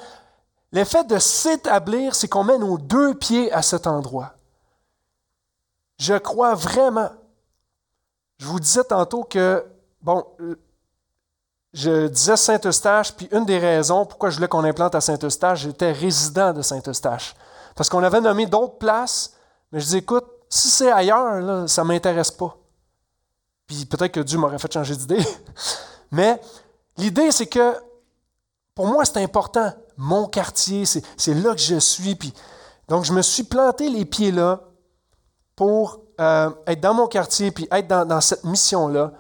L'effet 0.71 1.03
de 1.03 1.19
s'établir, 1.19 2.15
c'est 2.15 2.29
qu'on 2.29 2.45
met 2.45 2.59
nos 2.59 2.79
deux 2.79 3.15
pieds 3.15 3.53
à 3.53 3.61
cet 3.61 3.89
endroit. 3.89 4.35
Je 5.99 6.15
crois 6.15 6.55
vraiment. 6.55 7.11
Je 8.39 8.47
vous 8.47 8.61
disais 8.61 8.85
tantôt 8.85 9.25
que, 9.25 9.65
bon, 10.01 10.25
je 11.73 12.07
disais 12.07 12.37
Saint-Eustache, 12.37 13.13
puis 13.15 13.29
une 13.33 13.45
des 13.45 13.59
raisons 13.59 14.07
pourquoi 14.07 14.31
je 14.31 14.37
voulais 14.37 14.49
qu'on 14.49 14.63
implante 14.63 14.95
à 14.95 15.01
Saint-Eustache, 15.01 15.63
j'étais 15.63 15.91
résident 15.91 16.53
de 16.53 16.63
Saint-Eustache. 16.63 17.35
Parce 17.75 17.89
qu'on 17.89 18.03
avait 18.05 18.21
nommé 18.21 18.47
d'autres 18.47 18.79
places, 18.79 19.35
mais 19.73 19.81
je 19.81 19.87
dis, 19.87 19.97
écoute, 19.97 20.27
si 20.49 20.71
c'est 20.71 20.93
ailleurs, 20.93 21.69
ça 21.69 21.83
ne 21.83 21.89
m'intéresse 21.89 22.31
pas. 22.31 22.57
Puis 23.67 23.87
peut-être 23.87 24.13
que 24.13 24.21
Dieu 24.21 24.39
m'aurait 24.39 24.59
fait 24.61 24.73
changer 24.73 24.95
d'idée. 24.95 25.25
mais 26.15 26.41
l'idée, 26.97 27.33
c'est 27.33 27.47
que 27.47 27.75
pour 28.75 28.87
moi, 28.87 29.05
c'est 29.05 29.23
important. 29.23 29.73
Mon 29.97 30.27
quartier, 30.27 30.85
c'est 30.85 31.35
là 31.35 31.55
que 31.55 31.61
je 31.61 31.79
suis. 31.79 32.15
Puis, 32.15 32.33
donc, 32.89 33.05
je 33.05 33.13
me 33.13 33.23
suis 33.23 33.45
planté 33.45 33.89
les 33.89 34.05
pieds 34.05 34.33
là 34.33 34.61
pour 35.57 36.01
euh, 36.21 36.51
être 36.67 36.81
dans 36.81 36.95
mon 36.95 37.07
quartier, 37.07 37.51
puis 37.51 37.69
être 37.71 37.89
dans 37.89 38.21
cette 38.21 38.45
mission-là. 38.45 39.13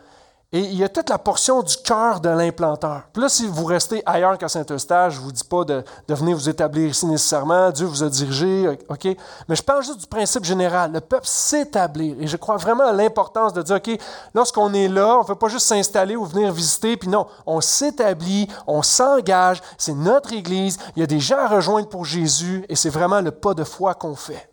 Et 0.54 0.60
il 0.60 0.76
y 0.76 0.84
a 0.84 0.88
toute 0.88 1.10
la 1.10 1.18
portion 1.18 1.64
du 1.64 1.76
cœur 1.78 2.20
de 2.20 2.28
l'implanteur. 2.28 3.02
Puis 3.12 3.20
là, 3.20 3.28
si 3.28 3.44
vous 3.44 3.64
restez 3.64 4.04
ailleurs 4.06 4.38
qu'à 4.38 4.46
Saint-Eustache, 4.46 5.14
je 5.14 5.18
ne 5.18 5.24
vous 5.24 5.32
dis 5.32 5.42
pas 5.42 5.64
de, 5.64 5.82
venir 6.06 6.36
vous 6.36 6.48
établir 6.48 6.90
ici 6.90 7.06
nécessairement. 7.06 7.72
Dieu 7.72 7.86
vous 7.86 8.04
a 8.04 8.08
dirigé, 8.08 8.68
OK? 8.88 9.04
Mais 9.48 9.56
je 9.56 9.62
parle 9.64 9.82
juste 9.82 9.98
du 9.98 10.06
principe 10.06 10.44
général. 10.44 10.92
Le 10.92 11.00
peuple 11.00 11.26
s'établir. 11.26 12.14
Et 12.20 12.28
je 12.28 12.36
crois 12.36 12.56
vraiment 12.56 12.86
à 12.86 12.92
l'importance 12.92 13.52
de 13.52 13.62
dire, 13.62 13.74
OK, 13.74 13.98
lorsqu'on 14.32 14.72
est 14.74 14.86
là, 14.86 15.18
on 15.18 15.22
ne 15.24 15.26
veut 15.26 15.34
pas 15.34 15.48
juste 15.48 15.66
s'installer 15.66 16.14
ou 16.14 16.24
venir 16.24 16.52
visiter, 16.52 16.96
puis 16.96 17.08
non, 17.08 17.26
on 17.46 17.60
s'établit, 17.60 18.46
on 18.68 18.82
s'engage, 18.82 19.60
c'est 19.76 19.94
notre 19.94 20.32
Église, 20.32 20.78
il 20.94 21.00
y 21.00 21.02
a 21.02 21.08
des 21.08 21.18
gens 21.18 21.38
à 21.38 21.48
rejoindre 21.48 21.88
pour 21.88 22.04
Jésus, 22.04 22.64
et 22.68 22.76
c'est 22.76 22.90
vraiment 22.90 23.20
le 23.20 23.32
pas 23.32 23.54
de 23.54 23.64
foi 23.64 23.94
qu'on 23.94 24.14
fait. 24.14 24.48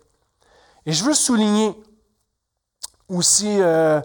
Et 0.83 0.93
je 0.93 1.03
veux 1.03 1.13
souligner 1.13 1.79
aussi... 3.07 3.61
Euh, 3.61 4.01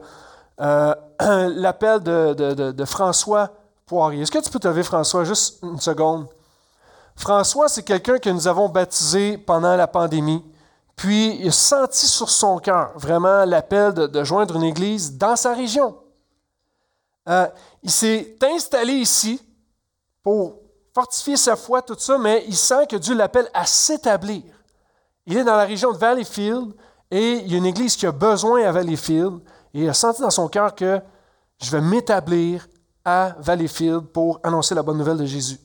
euh, 0.60 0.94
l'appel 1.54 2.00
de, 2.00 2.84
François 2.84 3.50
Poirier. 3.86 4.22
Est-ce 4.22 4.32
que 4.32 4.38
tu 4.38 4.50
peux 4.50 4.58
te 4.58 4.68
lever, 4.68 4.82
François, 4.82 5.24
juste 5.24 5.62
une 5.62 5.80
seconde? 5.80 6.26
François, 7.14 7.68
c'est 7.68 7.82
quelqu'un 7.82 8.18
que 8.18 8.30
nous 8.30 8.46
avons 8.46 8.68
baptisé 8.68 9.38
pendant 9.38 9.76
la 9.76 9.86
pandémie. 9.86 10.44
Puis, 10.96 11.36
il 11.40 11.48
a 11.48 11.52
senti 11.52 12.06
sur 12.06 12.30
son 12.30 12.58
cœur 12.58 12.92
vraiment 12.96 13.44
l'appel 13.44 13.92
de, 13.92 14.24
joindre 14.24 14.56
une 14.56 14.64
église 14.64 15.16
dans 15.16 15.36
sa 15.36 15.54
région. 15.54 15.96
Euh, 17.28 17.46
il 17.82 17.90
s'est 17.90 18.36
installé 18.42 18.94
ici 18.94 19.40
pour 20.22 20.60
fortifier 20.94 21.36
sa 21.36 21.56
foi, 21.56 21.82
tout 21.82 21.96
ça, 21.98 22.16
mais 22.18 22.44
il 22.48 22.56
sent 22.56 22.86
que 22.88 22.96
Dieu 22.96 23.14
l'appelle 23.14 23.48
à 23.52 23.66
s'établir. 23.66 24.42
Il 25.26 25.36
est 25.36 25.44
dans 25.44 25.56
la 25.56 25.64
région 25.64 25.92
de 25.92 25.98
Valleyfield 25.98 26.72
et 27.10 27.34
il 27.34 27.52
y 27.52 27.54
a 27.54 27.58
une 27.58 27.66
église 27.66 27.96
qui 27.96 28.06
a 28.06 28.12
besoin 28.12 28.64
à 28.64 28.72
Valleyfield 28.72 29.40
et 29.76 29.80
il 29.80 29.88
a 29.90 29.94
senti 29.94 30.22
dans 30.22 30.30
son 30.30 30.48
cœur 30.48 30.74
que 30.74 31.02
je 31.58 31.70
vais 31.70 31.82
m'établir 31.82 32.66
à 33.04 33.36
Valleyfield 33.38 34.06
pour 34.06 34.40
annoncer 34.42 34.74
la 34.74 34.82
bonne 34.82 34.96
nouvelle 34.96 35.18
de 35.18 35.26
Jésus. 35.26 35.60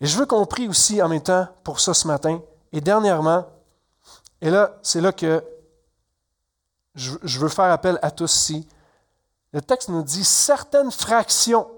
Et 0.00 0.06
je 0.06 0.18
veux 0.18 0.26
qu'on 0.26 0.44
prie 0.44 0.66
aussi 0.66 1.00
en 1.00 1.08
même 1.08 1.22
temps 1.22 1.46
pour 1.62 1.78
ça 1.78 1.94
ce 1.94 2.08
matin. 2.08 2.42
Et 2.72 2.80
dernièrement, 2.80 3.46
et 4.40 4.50
là, 4.50 4.76
c'est 4.82 5.00
là 5.00 5.12
que 5.12 5.42
je 6.96 7.38
veux 7.38 7.48
faire 7.48 7.66
appel 7.66 7.96
à 8.02 8.10
tous 8.10 8.34
ici. 8.34 8.68
Le 9.52 9.60
texte 9.62 9.88
nous 9.88 10.02
dit 10.02 10.24
certaines 10.24 10.90
fractions, 10.90 11.70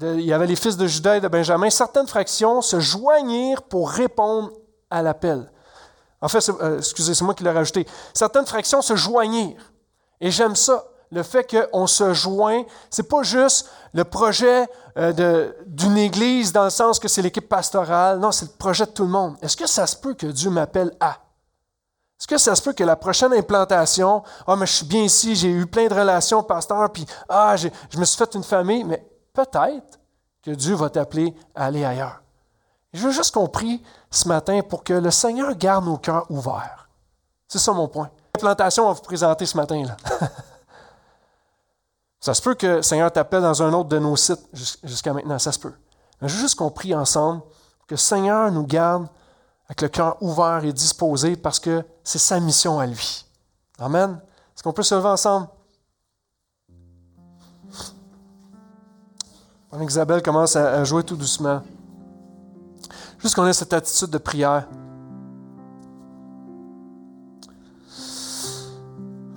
il 0.00 0.20
y 0.20 0.32
avait 0.32 0.46
les 0.46 0.54
fils 0.54 0.76
de 0.76 0.86
Judas 0.86 1.16
et 1.16 1.20
de 1.20 1.26
Benjamin, 1.26 1.68
certaines 1.68 2.06
fractions 2.06 2.62
se 2.62 2.78
joignirent 2.78 3.62
pour 3.62 3.90
répondre 3.90 4.52
à 4.88 5.02
l'appel. 5.02 5.50
En 6.20 6.28
fait, 6.28 6.48
euh, 6.48 6.78
excusez, 6.78 7.14
c'est 7.14 7.24
moi 7.24 7.34
qui 7.34 7.42
l'ai 7.42 7.50
rajouté. 7.50 7.88
Certaines 8.14 8.46
fractions 8.46 8.82
se 8.82 8.94
joignirent. 8.94 9.72
Et 10.20 10.30
j'aime 10.30 10.56
ça 10.56 10.84
le 11.10 11.22
fait 11.22 11.44
qu'on 11.44 11.86
se 11.86 12.12
joint, 12.12 12.64
c'est 12.90 13.08
pas 13.08 13.22
juste 13.22 13.70
le 13.94 14.04
projet 14.04 14.68
euh, 14.98 15.52
d'une 15.66 15.96
église 15.96 16.52
dans 16.52 16.64
le 16.64 16.70
sens 16.70 16.98
que 16.98 17.08
c'est 17.08 17.22
l'équipe 17.22 17.48
pastorale. 17.48 18.18
Non, 18.18 18.30
c'est 18.30 18.46
le 18.46 18.56
projet 18.58 18.84
de 18.84 18.90
tout 18.90 19.04
le 19.04 19.10
monde. 19.10 19.36
Est-ce 19.40 19.56
que 19.56 19.66
ça 19.66 19.86
se 19.86 19.96
peut 19.96 20.14
que 20.14 20.26
Dieu 20.26 20.50
m'appelle 20.50 20.92
à? 21.00 21.16
Est-ce 22.18 22.26
que 22.26 22.36
ça 22.36 22.54
se 22.54 22.62
peut 22.62 22.72
que 22.72 22.84
la 22.84 22.96
prochaine 22.96 23.32
implantation, 23.32 24.22
ah, 24.46 24.56
mais 24.56 24.66
je 24.66 24.72
suis 24.72 24.86
bien 24.86 25.02
ici, 25.02 25.36
j'ai 25.36 25.50
eu 25.50 25.66
plein 25.66 25.86
de 25.86 25.94
relations, 25.94 26.42
pasteur, 26.42 26.90
puis 26.90 27.06
ah, 27.28 27.54
je 27.56 27.98
me 27.98 28.04
suis 28.04 28.18
fait 28.18 28.34
une 28.34 28.42
famille, 28.42 28.82
mais 28.82 29.06
peut-être 29.32 30.00
que 30.42 30.50
Dieu 30.50 30.74
va 30.74 30.90
t'appeler 30.90 31.34
à 31.54 31.66
aller 31.66 31.84
ailleurs. 31.84 32.20
Je 32.92 33.06
veux 33.06 33.12
juste 33.12 33.34
qu'on 33.34 33.48
prie 33.48 33.82
ce 34.10 34.26
matin 34.26 34.62
pour 34.68 34.82
que 34.82 34.94
le 34.94 35.10
Seigneur 35.10 35.54
garde 35.54 35.84
nos 35.84 35.96
cœurs 35.96 36.26
ouverts. 36.30 36.88
C'est 37.46 37.58
ça 37.58 37.72
mon 37.72 37.86
point. 37.86 38.10
L'implantation, 38.38 38.84
on 38.84 38.88
va 38.88 38.92
vous 38.92 39.02
présenter 39.02 39.46
ce 39.46 39.56
matin. 39.56 39.82
Là. 39.84 39.96
Ça 42.20 42.34
se 42.34 42.42
peut 42.42 42.54
que 42.54 42.66
le 42.66 42.82
Seigneur 42.82 43.10
t'appelle 43.10 43.42
dans 43.42 43.62
un 43.62 43.72
autre 43.72 43.88
de 43.88 43.98
nos 43.98 44.16
sites 44.16 44.44
jusqu'à 44.84 45.12
maintenant, 45.12 45.38
ça 45.38 45.52
se 45.52 45.58
peut. 45.58 45.72
Mais 46.20 46.28
juste 46.28 46.56
qu'on 46.56 46.70
prie 46.70 46.94
ensemble 46.94 47.42
que 47.86 47.94
le 47.94 47.98
Seigneur 47.98 48.50
nous 48.50 48.66
garde 48.66 49.06
avec 49.66 49.82
le 49.82 49.88
cœur 49.88 50.16
ouvert 50.20 50.64
et 50.64 50.72
disposé 50.72 51.36
parce 51.36 51.60
que 51.60 51.84
c'est 52.02 52.18
sa 52.18 52.40
mission 52.40 52.80
à 52.80 52.86
lui. 52.86 53.24
Amen. 53.78 54.20
Est-ce 54.54 54.62
qu'on 54.62 54.72
peut 54.72 54.82
se 54.82 54.94
lever 54.94 55.08
ensemble? 55.08 55.48
Pendant 59.70 59.86
Isabelle 59.86 60.22
commence 60.22 60.56
à 60.56 60.82
jouer 60.84 61.04
tout 61.04 61.16
doucement. 61.16 61.62
Juste 63.18 63.34
qu'on 63.34 63.46
ait 63.46 63.52
cette 63.52 63.72
attitude 63.72 64.10
de 64.10 64.18
prière. 64.18 64.66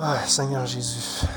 Ah, 0.04 0.18
Seigneur 0.26 0.66
Jésus. 0.66 1.28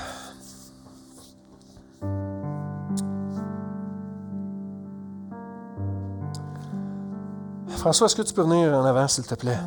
François, 7.68 8.06
est-ce 8.06 8.16
que 8.16 8.22
tu 8.22 8.32
peux 8.32 8.40
venir 8.40 8.72
en 8.72 8.86
avant, 8.86 9.06
s'il 9.06 9.26
te 9.26 9.34
plaît? 9.34 9.58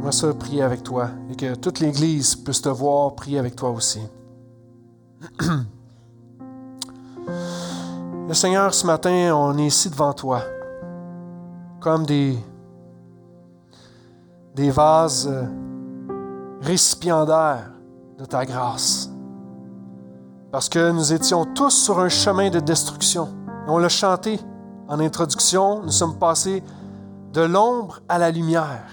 Moi, 0.00 0.10
ça, 0.12 0.32
prier 0.32 0.62
avec 0.62 0.82
toi 0.82 1.10
et 1.30 1.36
que 1.36 1.54
toute 1.56 1.80
l'Église 1.80 2.34
puisse 2.34 2.62
te 2.62 2.70
voir 2.70 3.14
prier 3.14 3.38
avec 3.38 3.54
toi 3.54 3.68
aussi. 3.68 4.00
Le 8.28 8.32
Seigneur, 8.32 8.72
ce 8.72 8.86
matin, 8.86 9.36
on 9.36 9.58
est 9.58 9.66
ici 9.66 9.90
devant 9.90 10.14
toi, 10.14 10.40
comme 11.80 12.06
des, 12.06 12.38
des 14.54 14.70
vases 14.70 15.28
euh, 15.30 15.44
récipiendaires 16.62 17.71
de 18.22 18.26
ta 18.26 18.46
grâce. 18.46 19.10
Parce 20.52 20.68
que 20.68 20.92
nous 20.92 21.12
étions 21.12 21.44
tous 21.44 21.70
sur 21.70 21.98
un 21.98 22.08
chemin 22.08 22.50
de 22.50 22.60
destruction. 22.60 23.28
On 23.66 23.78
l'a 23.78 23.88
chanté 23.88 24.38
en 24.88 25.00
introduction. 25.00 25.82
Nous 25.82 25.90
sommes 25.90 26.18
passés 26.18 26.62
de 27.32 27.40
l'ombre 27.40 28.00
à 28.08 28.18
la 28.18 28.30
lumière. 28.30 28.86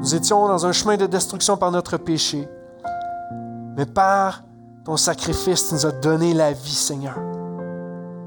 Nous 0.00 0.14
étions 0.14 0.48
dans 0.48 0.66
un 0.66 0.72
chemin 0.72 0.96
de 0.96 1.06
destruction 1.06 1.56
par 1.56 1.70
notre 1.70 1.96
péché, 1.96 2.48
mais 3.76 3.86
par 3.86 4.42
ton 4.84 4.96
sacrifice, 4.96 5.68
tu 5.68 5.74
nous 5.74 5.86
as 5.86 5.92
donné 5.92 6.34
la 6.34 6.52
vie, 6.52 6.74
Seigneur. 6.74 7.16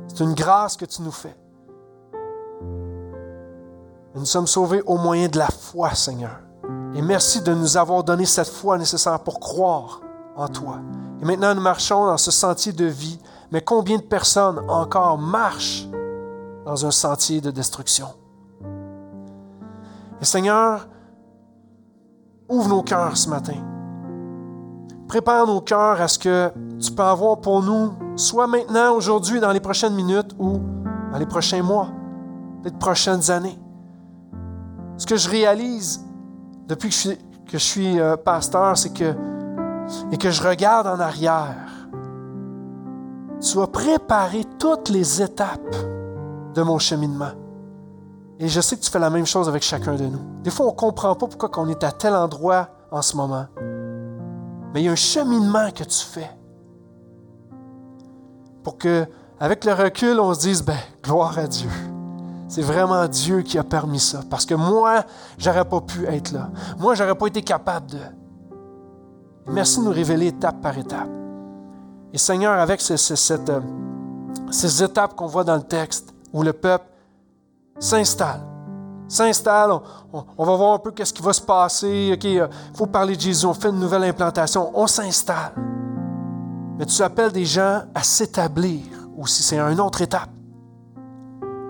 C'est 0.07 0.23
une 0.23 0.33
grâce 0.33 0.77
que 0.77 0.85
tu 0.85 1.01
nous 1.01 1.11
fais. 1.11 1.35
nous 4.15 4.25
sommes 4.25 4.47
sauvés 4.47 4.81
au 4.87 4.97
moyen 4.97 5.27
de 5.27 5.37
la 5.37 5.47
foi, 5.47 5.93
Seigneur. 5.93 6.46
Et 6.97 7.01
merci 7.03 7.41
de 7.41 7.53
nous 7.53 7.77
avoir 7.77 8.03
donné 8.03 8.25
cette 8.25 8.47
foi 8.47 8.75
nécessaire 8.75 9.19
pour 9.19 9.39
croire 9.39 10.01
en 10.35 10.47
toi. 10.47 10.79
Et 11.21 11.25
maintenant, 11.25 11.53
nous 11.53 11.61
marchons 11.61 12.07
dans 12.07 12.17
ce 12.17 12.31
sentier 12.31 12.73
de 12.73 12.85
vie, 12.85 13.19
mais 13.51 13.61
combien 13.61 13.97
de 13.97 14.01
personnes 14.01 14.59
encore 14.67 15.19
marchent 15.19 15.87
dans 16.65 16.87
un 16.87 16.89
sentier 16.89 17.39
de 17.39 17.51
destruction? 17.51 18.07
Et 20.19 20.25
Seigneur, 20.25 20.87
ouvre 22.49 22.69
nos 22.69 22.81
cœurs 22.81 23.15
ce 23.15 23.29
matin. 23.29 23.57
Prépare 25.07 25.45
nos 25.45 25.61
cœurs 25.61 26.01
à 26.01 26.07
ce 26.07 26.17
que 26.17 26.51
tu 26.79 26.91
peux 26.91 27.03
avoir 27.03 27.39
pour 27.39 27.61
nous, 27.61 27.93
soit 28.15 28.47
maintenant, 28.47 28.95
aujourd'hui, 28.95 29.39
dans 29.39 29.51
les 29.51 29.59
prochaines 29.59 29.93
minutes 29.93 30.35
ou 30.39 30.59
dans 31.11 31.19
les 31.19 31.27
prochains 31.27 31.61
mois, 31.61 31.89
les 32.63 32.71
prochaines 32.71 33.29
années. 33.29 33.59
Ce 34.97 35.05
que 35.05 35.15
je 35.15 35.29
réalise 35.29 36.06
depuis 36.67 36.89
que 36.89 37.57
je 37.57 37.57
suis, 37.57 37.99
euh, 37.99 38.17
pasteur, 38.17 38.77
c'est 38.77 38.93
que, 38.93 39.15
et 40.11 40.17
que 40.17 40.29
je 40.29 40.43
regarde 40.43 40.87
en 40.87 40.99
arrière, 40.99 41.55
tu 43.39 43.59
as 43.59 43.67
préparé 43.67 44.43
toutes 44.59 44.89
les 44.89 45.21
étapes 45.21 45.75
de 46.53 46.61
mon 46.61 46.77
cheminement. 46.77 47.31
Et 48.39 48.47
je 48.47 48.61
sais 48.61 48.75
que 48.75 48.81
tu 48.81 48.91
fais 48.91 48.99
la 48.99 49.09
même 49.09 49.25
chose 49.25 49.47
avec 49.47 49.63
chacun 49.63 49.95
de 49.95 50.05
nous. 50.05 50.21
Des 50.43 50.51
fois, 50.51 50.67
on 50.67 50.71
ne 50.71 50.75
comprend 50.75 51.15
pas 51.15 51.27
pourquoi 51.27 51.49
on 51.63 51.69
est 51.69 51.83
à 51.83 51.91
tel 51.91 52.13
endroit 52.13 52.69
en 52.91 53.01
ce 53.01 53.15
moment. 53.15 53.47
Mais 54.73 54.81
il 54.81 54.85
y 54.85 54.89
a 54.89 54.91
un 54.91 54.95
cheminement 54.95 55.71
que 55.71 55.83
tu 55.83 56.05
fais. 56.05 56.29
Pour 58.63 58.77
que, 58.77 59.05
avec 59.39 59.63
le 59.65 59.73
recul, 59.73 60.19
on 60.19 60.33
se 60.33 60.41
dise, 60.41 60.63
ben, 60.63 60.77
gloire 61.01 61.39
à 61.39 61.47
Dieu. 61.47 61.69
C'est 62.47 62.61
vraiment 62.61 63.07
Dieu 63.07 63.41
qui 63.41 63.57
a 63.57 63.63
permis 63.63 63.99
ça. 63.99 64.21
Parce 64.29 64.45
que 64.45 64.55
moi, 64.55 65.03
j'aurais 65.37 65.65
pas 65.65 65.81
pu 65.81 66.05
être 66.05 66.31
là. 66.31 66.49
Moi, 66.77 66.95
j'aurais 66.95 67.15
pas 67.15 67.27
été 67.27 67.41
capable 67.41 67.87
de. 67.91 67.99
Merci 69.47 69.79
de 69.79 69.85
nous 69.85 69.91
révéler 69.91 70.27
étape 70.27 70.61
par 70.61 70.77
étape. 70.77 71.09
Et 72.13 72.17
Seigneur, 72.17 72.59
avec 72.59 72.81
euh, 72.89 72.97
ces 74.51 74.83
étapes 74.83 75.15
qu'on 75.15 75.27
voit 75.27 75.43
dans 75.43 75.55
le 75.55 75.63
texte, 75.63 76.13
où 76.33 76.43
le 76.43 76.53
peuple 76.53 76.85
s'installe. 77.79 78.41
S'installe, 79.07 79.71
on, 80.11 80.43
va 80.43 80.55
voir 80.55 80.73
un 80.73 80.79
peu 80.79 80.91
qu'est-ce 80.91 81.13
qui 81.13 81.21
va 81.21 81.31
se 81.31 81.41
passer. 81.41 82.11
OK, 82.13 82.23
il 82.25 82.39
euh, 82.39 82.47
faut 82.73 82.87
parler 82.87 83.15
de 83.15 83.21
Jésus, 83.21 83.45
on 83.45 83.53
fait 83.53 83.69
une 83.69 83.79
nouvelle 83.79 84.03
implantation, 84.03 84.71
on 84.73 84.85
s'installe. 84.87 85.53
Mais 86.77 86.85
tu 86.85 87.01
appelles 87.01 87.31
des 87.31 87.45
gens 87.45 87.83
à 87.95 88.03
s'établir 88.03 88.83
aussi, 89.17 89.43
c'est 89.43 89.57
une 89.57 89.79
autre 89.79 90.01
étape. 90.01 90.29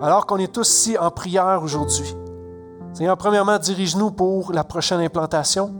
Alors 0.01 0.27
qu'on 0.27 0.37
est 0.37 0.53
tous 0.53 0.69
ici 0.69 0.97
en 0.97 1.09
prière 1.09 1.61
aujourd'hui. 1.63 2.15
Seigneur, 2.93 3.17
premièrement, 3.17 3.57
dirige-nous 3.57 4.11
pour 4.11 4.51
la 4.51 4.63
prochaine 4.63 4.99
implantation, 4.99 5.73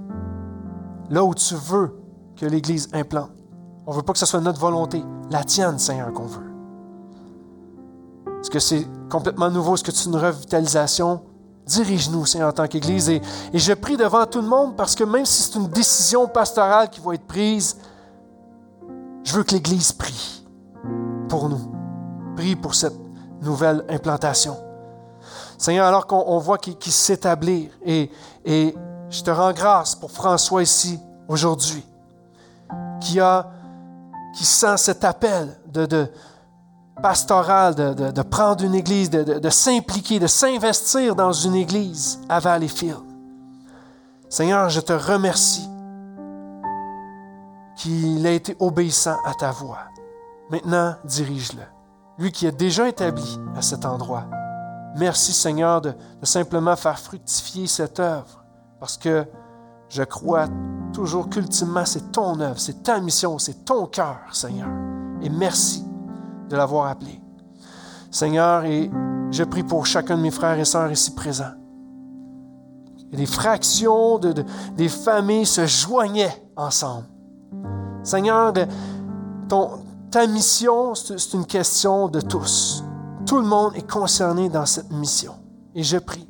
là 1.09 1.23
où 1.23 1.35
tu 1.35 1.53
veux 1.55 1.99
que 2.35 2.45
l'Église 2.45 2.89
implante. 2.93 3.31
On 3.85 3.91
ne 3.91 3.97
veut 3.97 4.03
pas 4.03 4.13
que 4.13 4.19
ce 4.19 4.25
soit 4.25 4.41
notre 4.41 4.59
volonté, 4.59 5.03
la 5.31 5.43
tienne, 5.43 5.77
Seigneur, 5.77 6.11
qu'on 6.13 6.25
veut. 6.25 6.51
Est-ce 8.41 8.49
que 8.49 8.59
c'est 8.59 8.87
complètement 9.09 9.49
nouveau? 9.49 9.75
Est-ce 9.75 9.83
que 9.83 9.91
c'est 9.91 10.09
une 10.09 10.15
revitalisation? 10.15 11.21
Dirige-nous, 11.65 12.25
Seigneur, 12.25 12.49
en 12.49 12.53
tant 12.53 12.67
qu'Église. 12.67 13.09
Et, 13.09 13.21
et, 13.53 13.59
je 13.59 13.73
prie 13.73 13.97
devant 13.97 14.25
tout 14.25 14.41
le 14.41 14.47
monde 14.47 14.75
parce 14.75 14.95
que 14.95 15.03
même 15.03 15.25
si 15.25 15.43
c'est 15.43 15.59
une 15.59 15.67
décision 15.67 16.27
pastorale 16.27 16.89
qui 16.89 17.01
va 17.01 17.13
être 17.13 17.25
prise, 17.27 17.77
je 19.23 19.33
veux 19.33 19.43
que 19.43 19.53
l'Église 19.53 19.91
prie 19.91 20.45
pour 21.29 21.49
nous. 21.49 21.71
Prie 22.35 22.55
pour 22.55 22.75
cette 22.75 23.06
nouvelle 23.41 23.83
implantation. 23.89 24.57
Seigneur, 25.57 25.87
alors 25.87 26.07
qu'on 26.07 26.37
voit 26.37 26.57
qu'il 26.57 26.91
s'établit, 26.91 27.69
et, 27.83 28.11
et 28.45 28.75
je 29.09 29.21
te 29.21 29.31
rends 29.31 29.53
grâce 29.53 29.95
pour 29.95 30.11
François 30.11 30.61
ici, 30.61 30.99
aujourd'hui, 31.27 31.85
qui, 33.01 33.19
a, 33.19 33.49
qui 34.35 34.45
sent 34.45 34.77
cet 34.77 35.03
appel 35.03 35.57
de, 35.67 35.85
de 35.85 36.11
pastorale, 37.01 37.75
de, 37.75 38.21
prendre 38.21 38.63
une 38.63 38.75
église, 38.75 39.09
de, 39.09 39.49
s'impliquer, 39.49 40.19
de 40.19 40.27
s'investir 40.27 41.15
dans 41.15 41.31
une 41.31 41.55
église 41.55 42.19
à 42.29 42.39
Valleyfield. 42.39 43.03
Seigneur, 44.29 44.69
je 44.69 44.81
te 44.81 44.93
remercie 44.93 45.67
qu'il 47.77 48.25
a 48.25 48.31
été 48.31 48.55
obéissant 48.59 49.17
à 49.23 49.33
ta 49.33 49.51
voix. 49.51 49.85
Maintenant, 50.49 50.95
dirige-le. 51.05 51.76
Lui 52.19 52.31
qui 52.31 52.45
est 52.45 52.51
déjà 52.51 52.87
établi 52.89 53.39
à 53.55 53.61
cet 53.61 53.85
endroit. 53.85 54.25
Merci 54.97 55.33
Seigneur 55.33 55.81
de, 55.81 55.93
simplement 56.23 56.75
faire 56.75 56.99
fructifier 56.99 57.67
cette 57.67 57.99
œuvre, 57.99 58.43
parce 58.79 58.97
que 58.97 59.25
je 59.89 60.03
crois 60.03 60.47
toujours 60.93 61.29
qu'ultimement 61.29 61.85
c'est 61.85 62.11
ton 62.11 62.39
œuvre, 62.39 62.59
c'est 62.59 62.81
ta 62.83 62.99
mission, 62.99 63.37
c'est 63.37 63.65
ton 63.65 63.85
cœur, 63.85 64.17
Seigneur. 64.31 64.69
Et 65.21 65.29
merci 65.29 65.85
de 66.49 66.55
l'avoir 66.55 66.87
appelé. 66.87 67.21
Seigneur, 68.09 68.65
et 68.65 68.89
je 69.31 69.43
prie 69.43 69.63
pour 69.63 69.85
chacun 69.85 70.17
de 70.17 70.21
mes 70.21 70.31
frères 70.31 70.57
et 70.57 70.65
sœurs 70.65 70.91
ici 70.91 71.13
présents. 71.13 71.53
Et 73.11 73.17
des 73.17 73.25
fractions 73.25 74.17
de, 74.17 74.33
des 74.75 74.89
familles 74.89 75.45
se 75.45 75.65
joignaient 75.65 76.35
ensemble. 76.55 77.05
Seigneur, 78.03 78.53
ton, 79.47 79.79
ta 80.11 80.25
mission, 80.27 80.95
c'est 80.95 81.33
une 81.33 81.45
question 81.45 82.07
de 82.07 82.21
tous. 82.21 82.83
Tout 83.25 83.39
le 83.39 83.45
monde 83.45 83.75
est 83.75 83.89
concerné 83.89 84.49
dans 84.49 84.65
cette 84.65 84.91
mission. 84.91 85.33
Et 85.75 85.83
je 85.83 85.97
prie. 85.97 86.27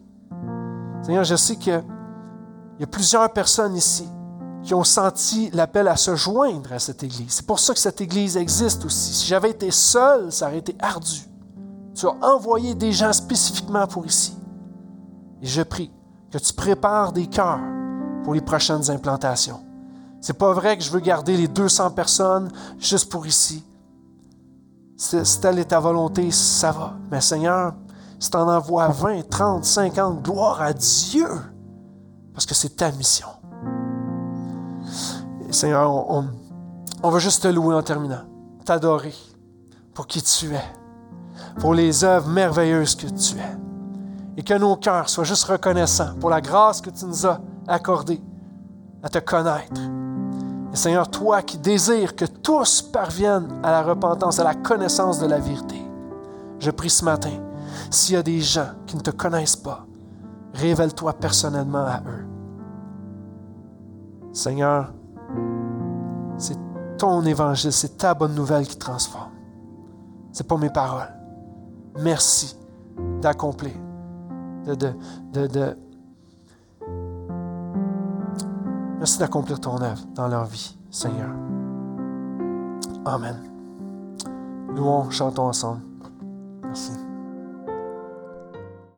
Seigneur, 1.03 1.23
je 1.23 1.35
sais 1.35 1.55
qu'il 1.55 1.83
y 2.79 2.83
a 2.83 2.87
plusieurs 2.87 3.31
personnes 3.31 3.75
ici 3.75 4.07
qui 4.63 4.73
ont 4.73 4.83
senti 4.83 5.49
l'appel 5.51 5.87
à 5.87 5.95
se 5.95 6.15
joindre 6.15 6.73
à 6.73 6.79
cette 6.79 7.03
Église. 7.03 7.27
C'est 7.29 7.45
pour 7.45 7.59
ça 7.59 7.73
que 7.73 7.79
cette 7.79 8.01
Église 8.01 8.35
existe 8.35 8.83
aussi. 8.83 9.13
Si 9.13 9.27
j'avais 9.27 9.51
été 9.51 9.71
seul, 9.71 10.31
ça 10.31 10.47
aurait 10.47 10.57
été 10.57 10.75
ardu. 10.79 11.21
Tu 11.95 12.05
as 12.05 12.15
envoyé 12.21 12.75
des 12.75 12.91
gens 12.91 13.13
spécifiquement 13.13 13.87
pour 13.87 14.05
ici. 14.05 14.37
Et 15.41 15.47
je 15.47 15.61
prie 15.61 15.91
que 16.31 16.37
tu 16.37 16.53
prépares 16.53 17.13
des 17.13 17.27
cœurs 17.27 17.61
pour 18.23 18.33
les 18.33 18.41
prochaines 18.41 18.89
implantations. 18.91 19.61
C'est 20.19 20.37
pas 20.37 20.51
vrai 20.51 20.77
que 20.77 20.83
je 20.83 20.91
veux 20.91 20.99
garder 20.99 21.37
les 21.37 21.47
200 21.47 21.91
personnes 21.91 22.49
juste 22.79 23.09
pour 23.09 23.25
ici. 23.25 23.63
Si 24.97 25.39
telle 25.39 25.59
est 25.59 25.65
ta 25.65 25.79
volonté, 25.79 26.31
ça 26.31 26.71
va. 26.71 26.95
Mais 27.11 27.21
Seigneur, 27.21 27.73
si 28.19 28.31
tu 28.31 28.37
en 28.37 28.47
envoies 28.49 28.87
20, 28.87 29.29
30, 29.29 29.63
50, 29.63 30.23
gloire 30.23 30.59
à 30.59 30.73
Dieu, 30.73 31.29
parce 32.33 32.47
que 32.47 32.55
c'est 32.55 32.75
ta 32.75 32.91
mission. 32.91 33.27
Seigneur, 35.51 35.91
on, 35.91 36.27
on, 37.03 37.09
veut 37.11 37.19
juste 37.19 37.43
te 37.43 37.47
louer 37.47 37.75
en 37.75 37.83
terminant, 37.83 38.23
t'adorer 38.65 39.13
pour 39.93 40.07
qui 40.07 40.21
tu 40.21 40.55
es, 40.55 40.65
pour 41.59 41.75
les 41.75 42.03
œuvres 42.03 42.29
merveilleuses 42.29 42.95
que 42.95 43.07
tu 43.07 43.35
es. 43.37 43.57
Et 44.35 44.43
que 44.43 44.53
nos 44.55 44.75
cœurs 44.75 45.09
soient 45.09 45.23
juste 45.23 45.45
reconnaissants 45.45 46.15
pour 46.19 46.29
la 46.29 46.41
grâce 46.41 46.81
que 46.81 46.89
tu 46.89 47.05
nous 47.05 47.25
as 47.25 47.39
accordée 47.67 48.21
à 49.01 49.09
te 49.09 49.19
connaître. 49.19 49.81
Seigneur, 50.73 51.09
toi 51.09 51.41
qui 51.41 51.57
désires 51.57 52.15
que 52.15 52.25
tous 52.25 52.81
parviennent 52.81 53.59
à 53.63 53.71
la 53.71 53.81
repentance, 53.81 54.39
à 54.39 54.43
la 54.43 54.53
connaissance 54.53 55.19
de 55.19 55.25
la 55.25 55.39
vérité, 55.39 55.81
je 56.59 56.71
prie 56.71 56.89
ce 56.89 57.05
matin, 57.05 57.31
s'il 57.89 58.15
y 58.15 58.17
a 58.17 58.23
des 58.23 58.41
gens 58.41 58.69
qui 58.85 58.95
ne 58.95 59.01
te 59.01 59.11
connaissent 59.11 59.55
pas, 59.55 59.85
révèle-toi 60.53 61.13
personnellement 61.13 61.85
à 61.85 62.01
eux. 62.07 62.25
Seigneur, 64.33 64.93
c'est 66.37 66.57
ton 66.97 67.23
évangile, 67.23 67.71
c'est 67.71 67.97
ta 67.97 68.13
bonne 68.13 68.35
nouvelle 68.35 68.67
qui 68.67 68.77
transforme. 68.77 69.31
Ce 70.31 70.43
n'est 70.43 70.47
pas 70.47 70.57
mes 70.57 70.69
paroles. 70.69 71.13
Merci 71.99 72.55
d'accomplir, 73.21 73.73
de, 74.65 74.75
de, 74.75 75.47
de, 75.47 75.77
Merci 78.97 79.19
d'accomplir 79.19 79.59
ton 79.59 79.81
œuvre 79.81 80.03
dans 80.15 80.27
leur 80.27 80.45
vie, 80.45 80.77
Seigneur. 80.89 81.29
Amen. 83.05 83.37
Louons, 84.75 85.09
chantons 85.11 85.47
ensemble. 85.47 85.81
Merci. 86.63 87.06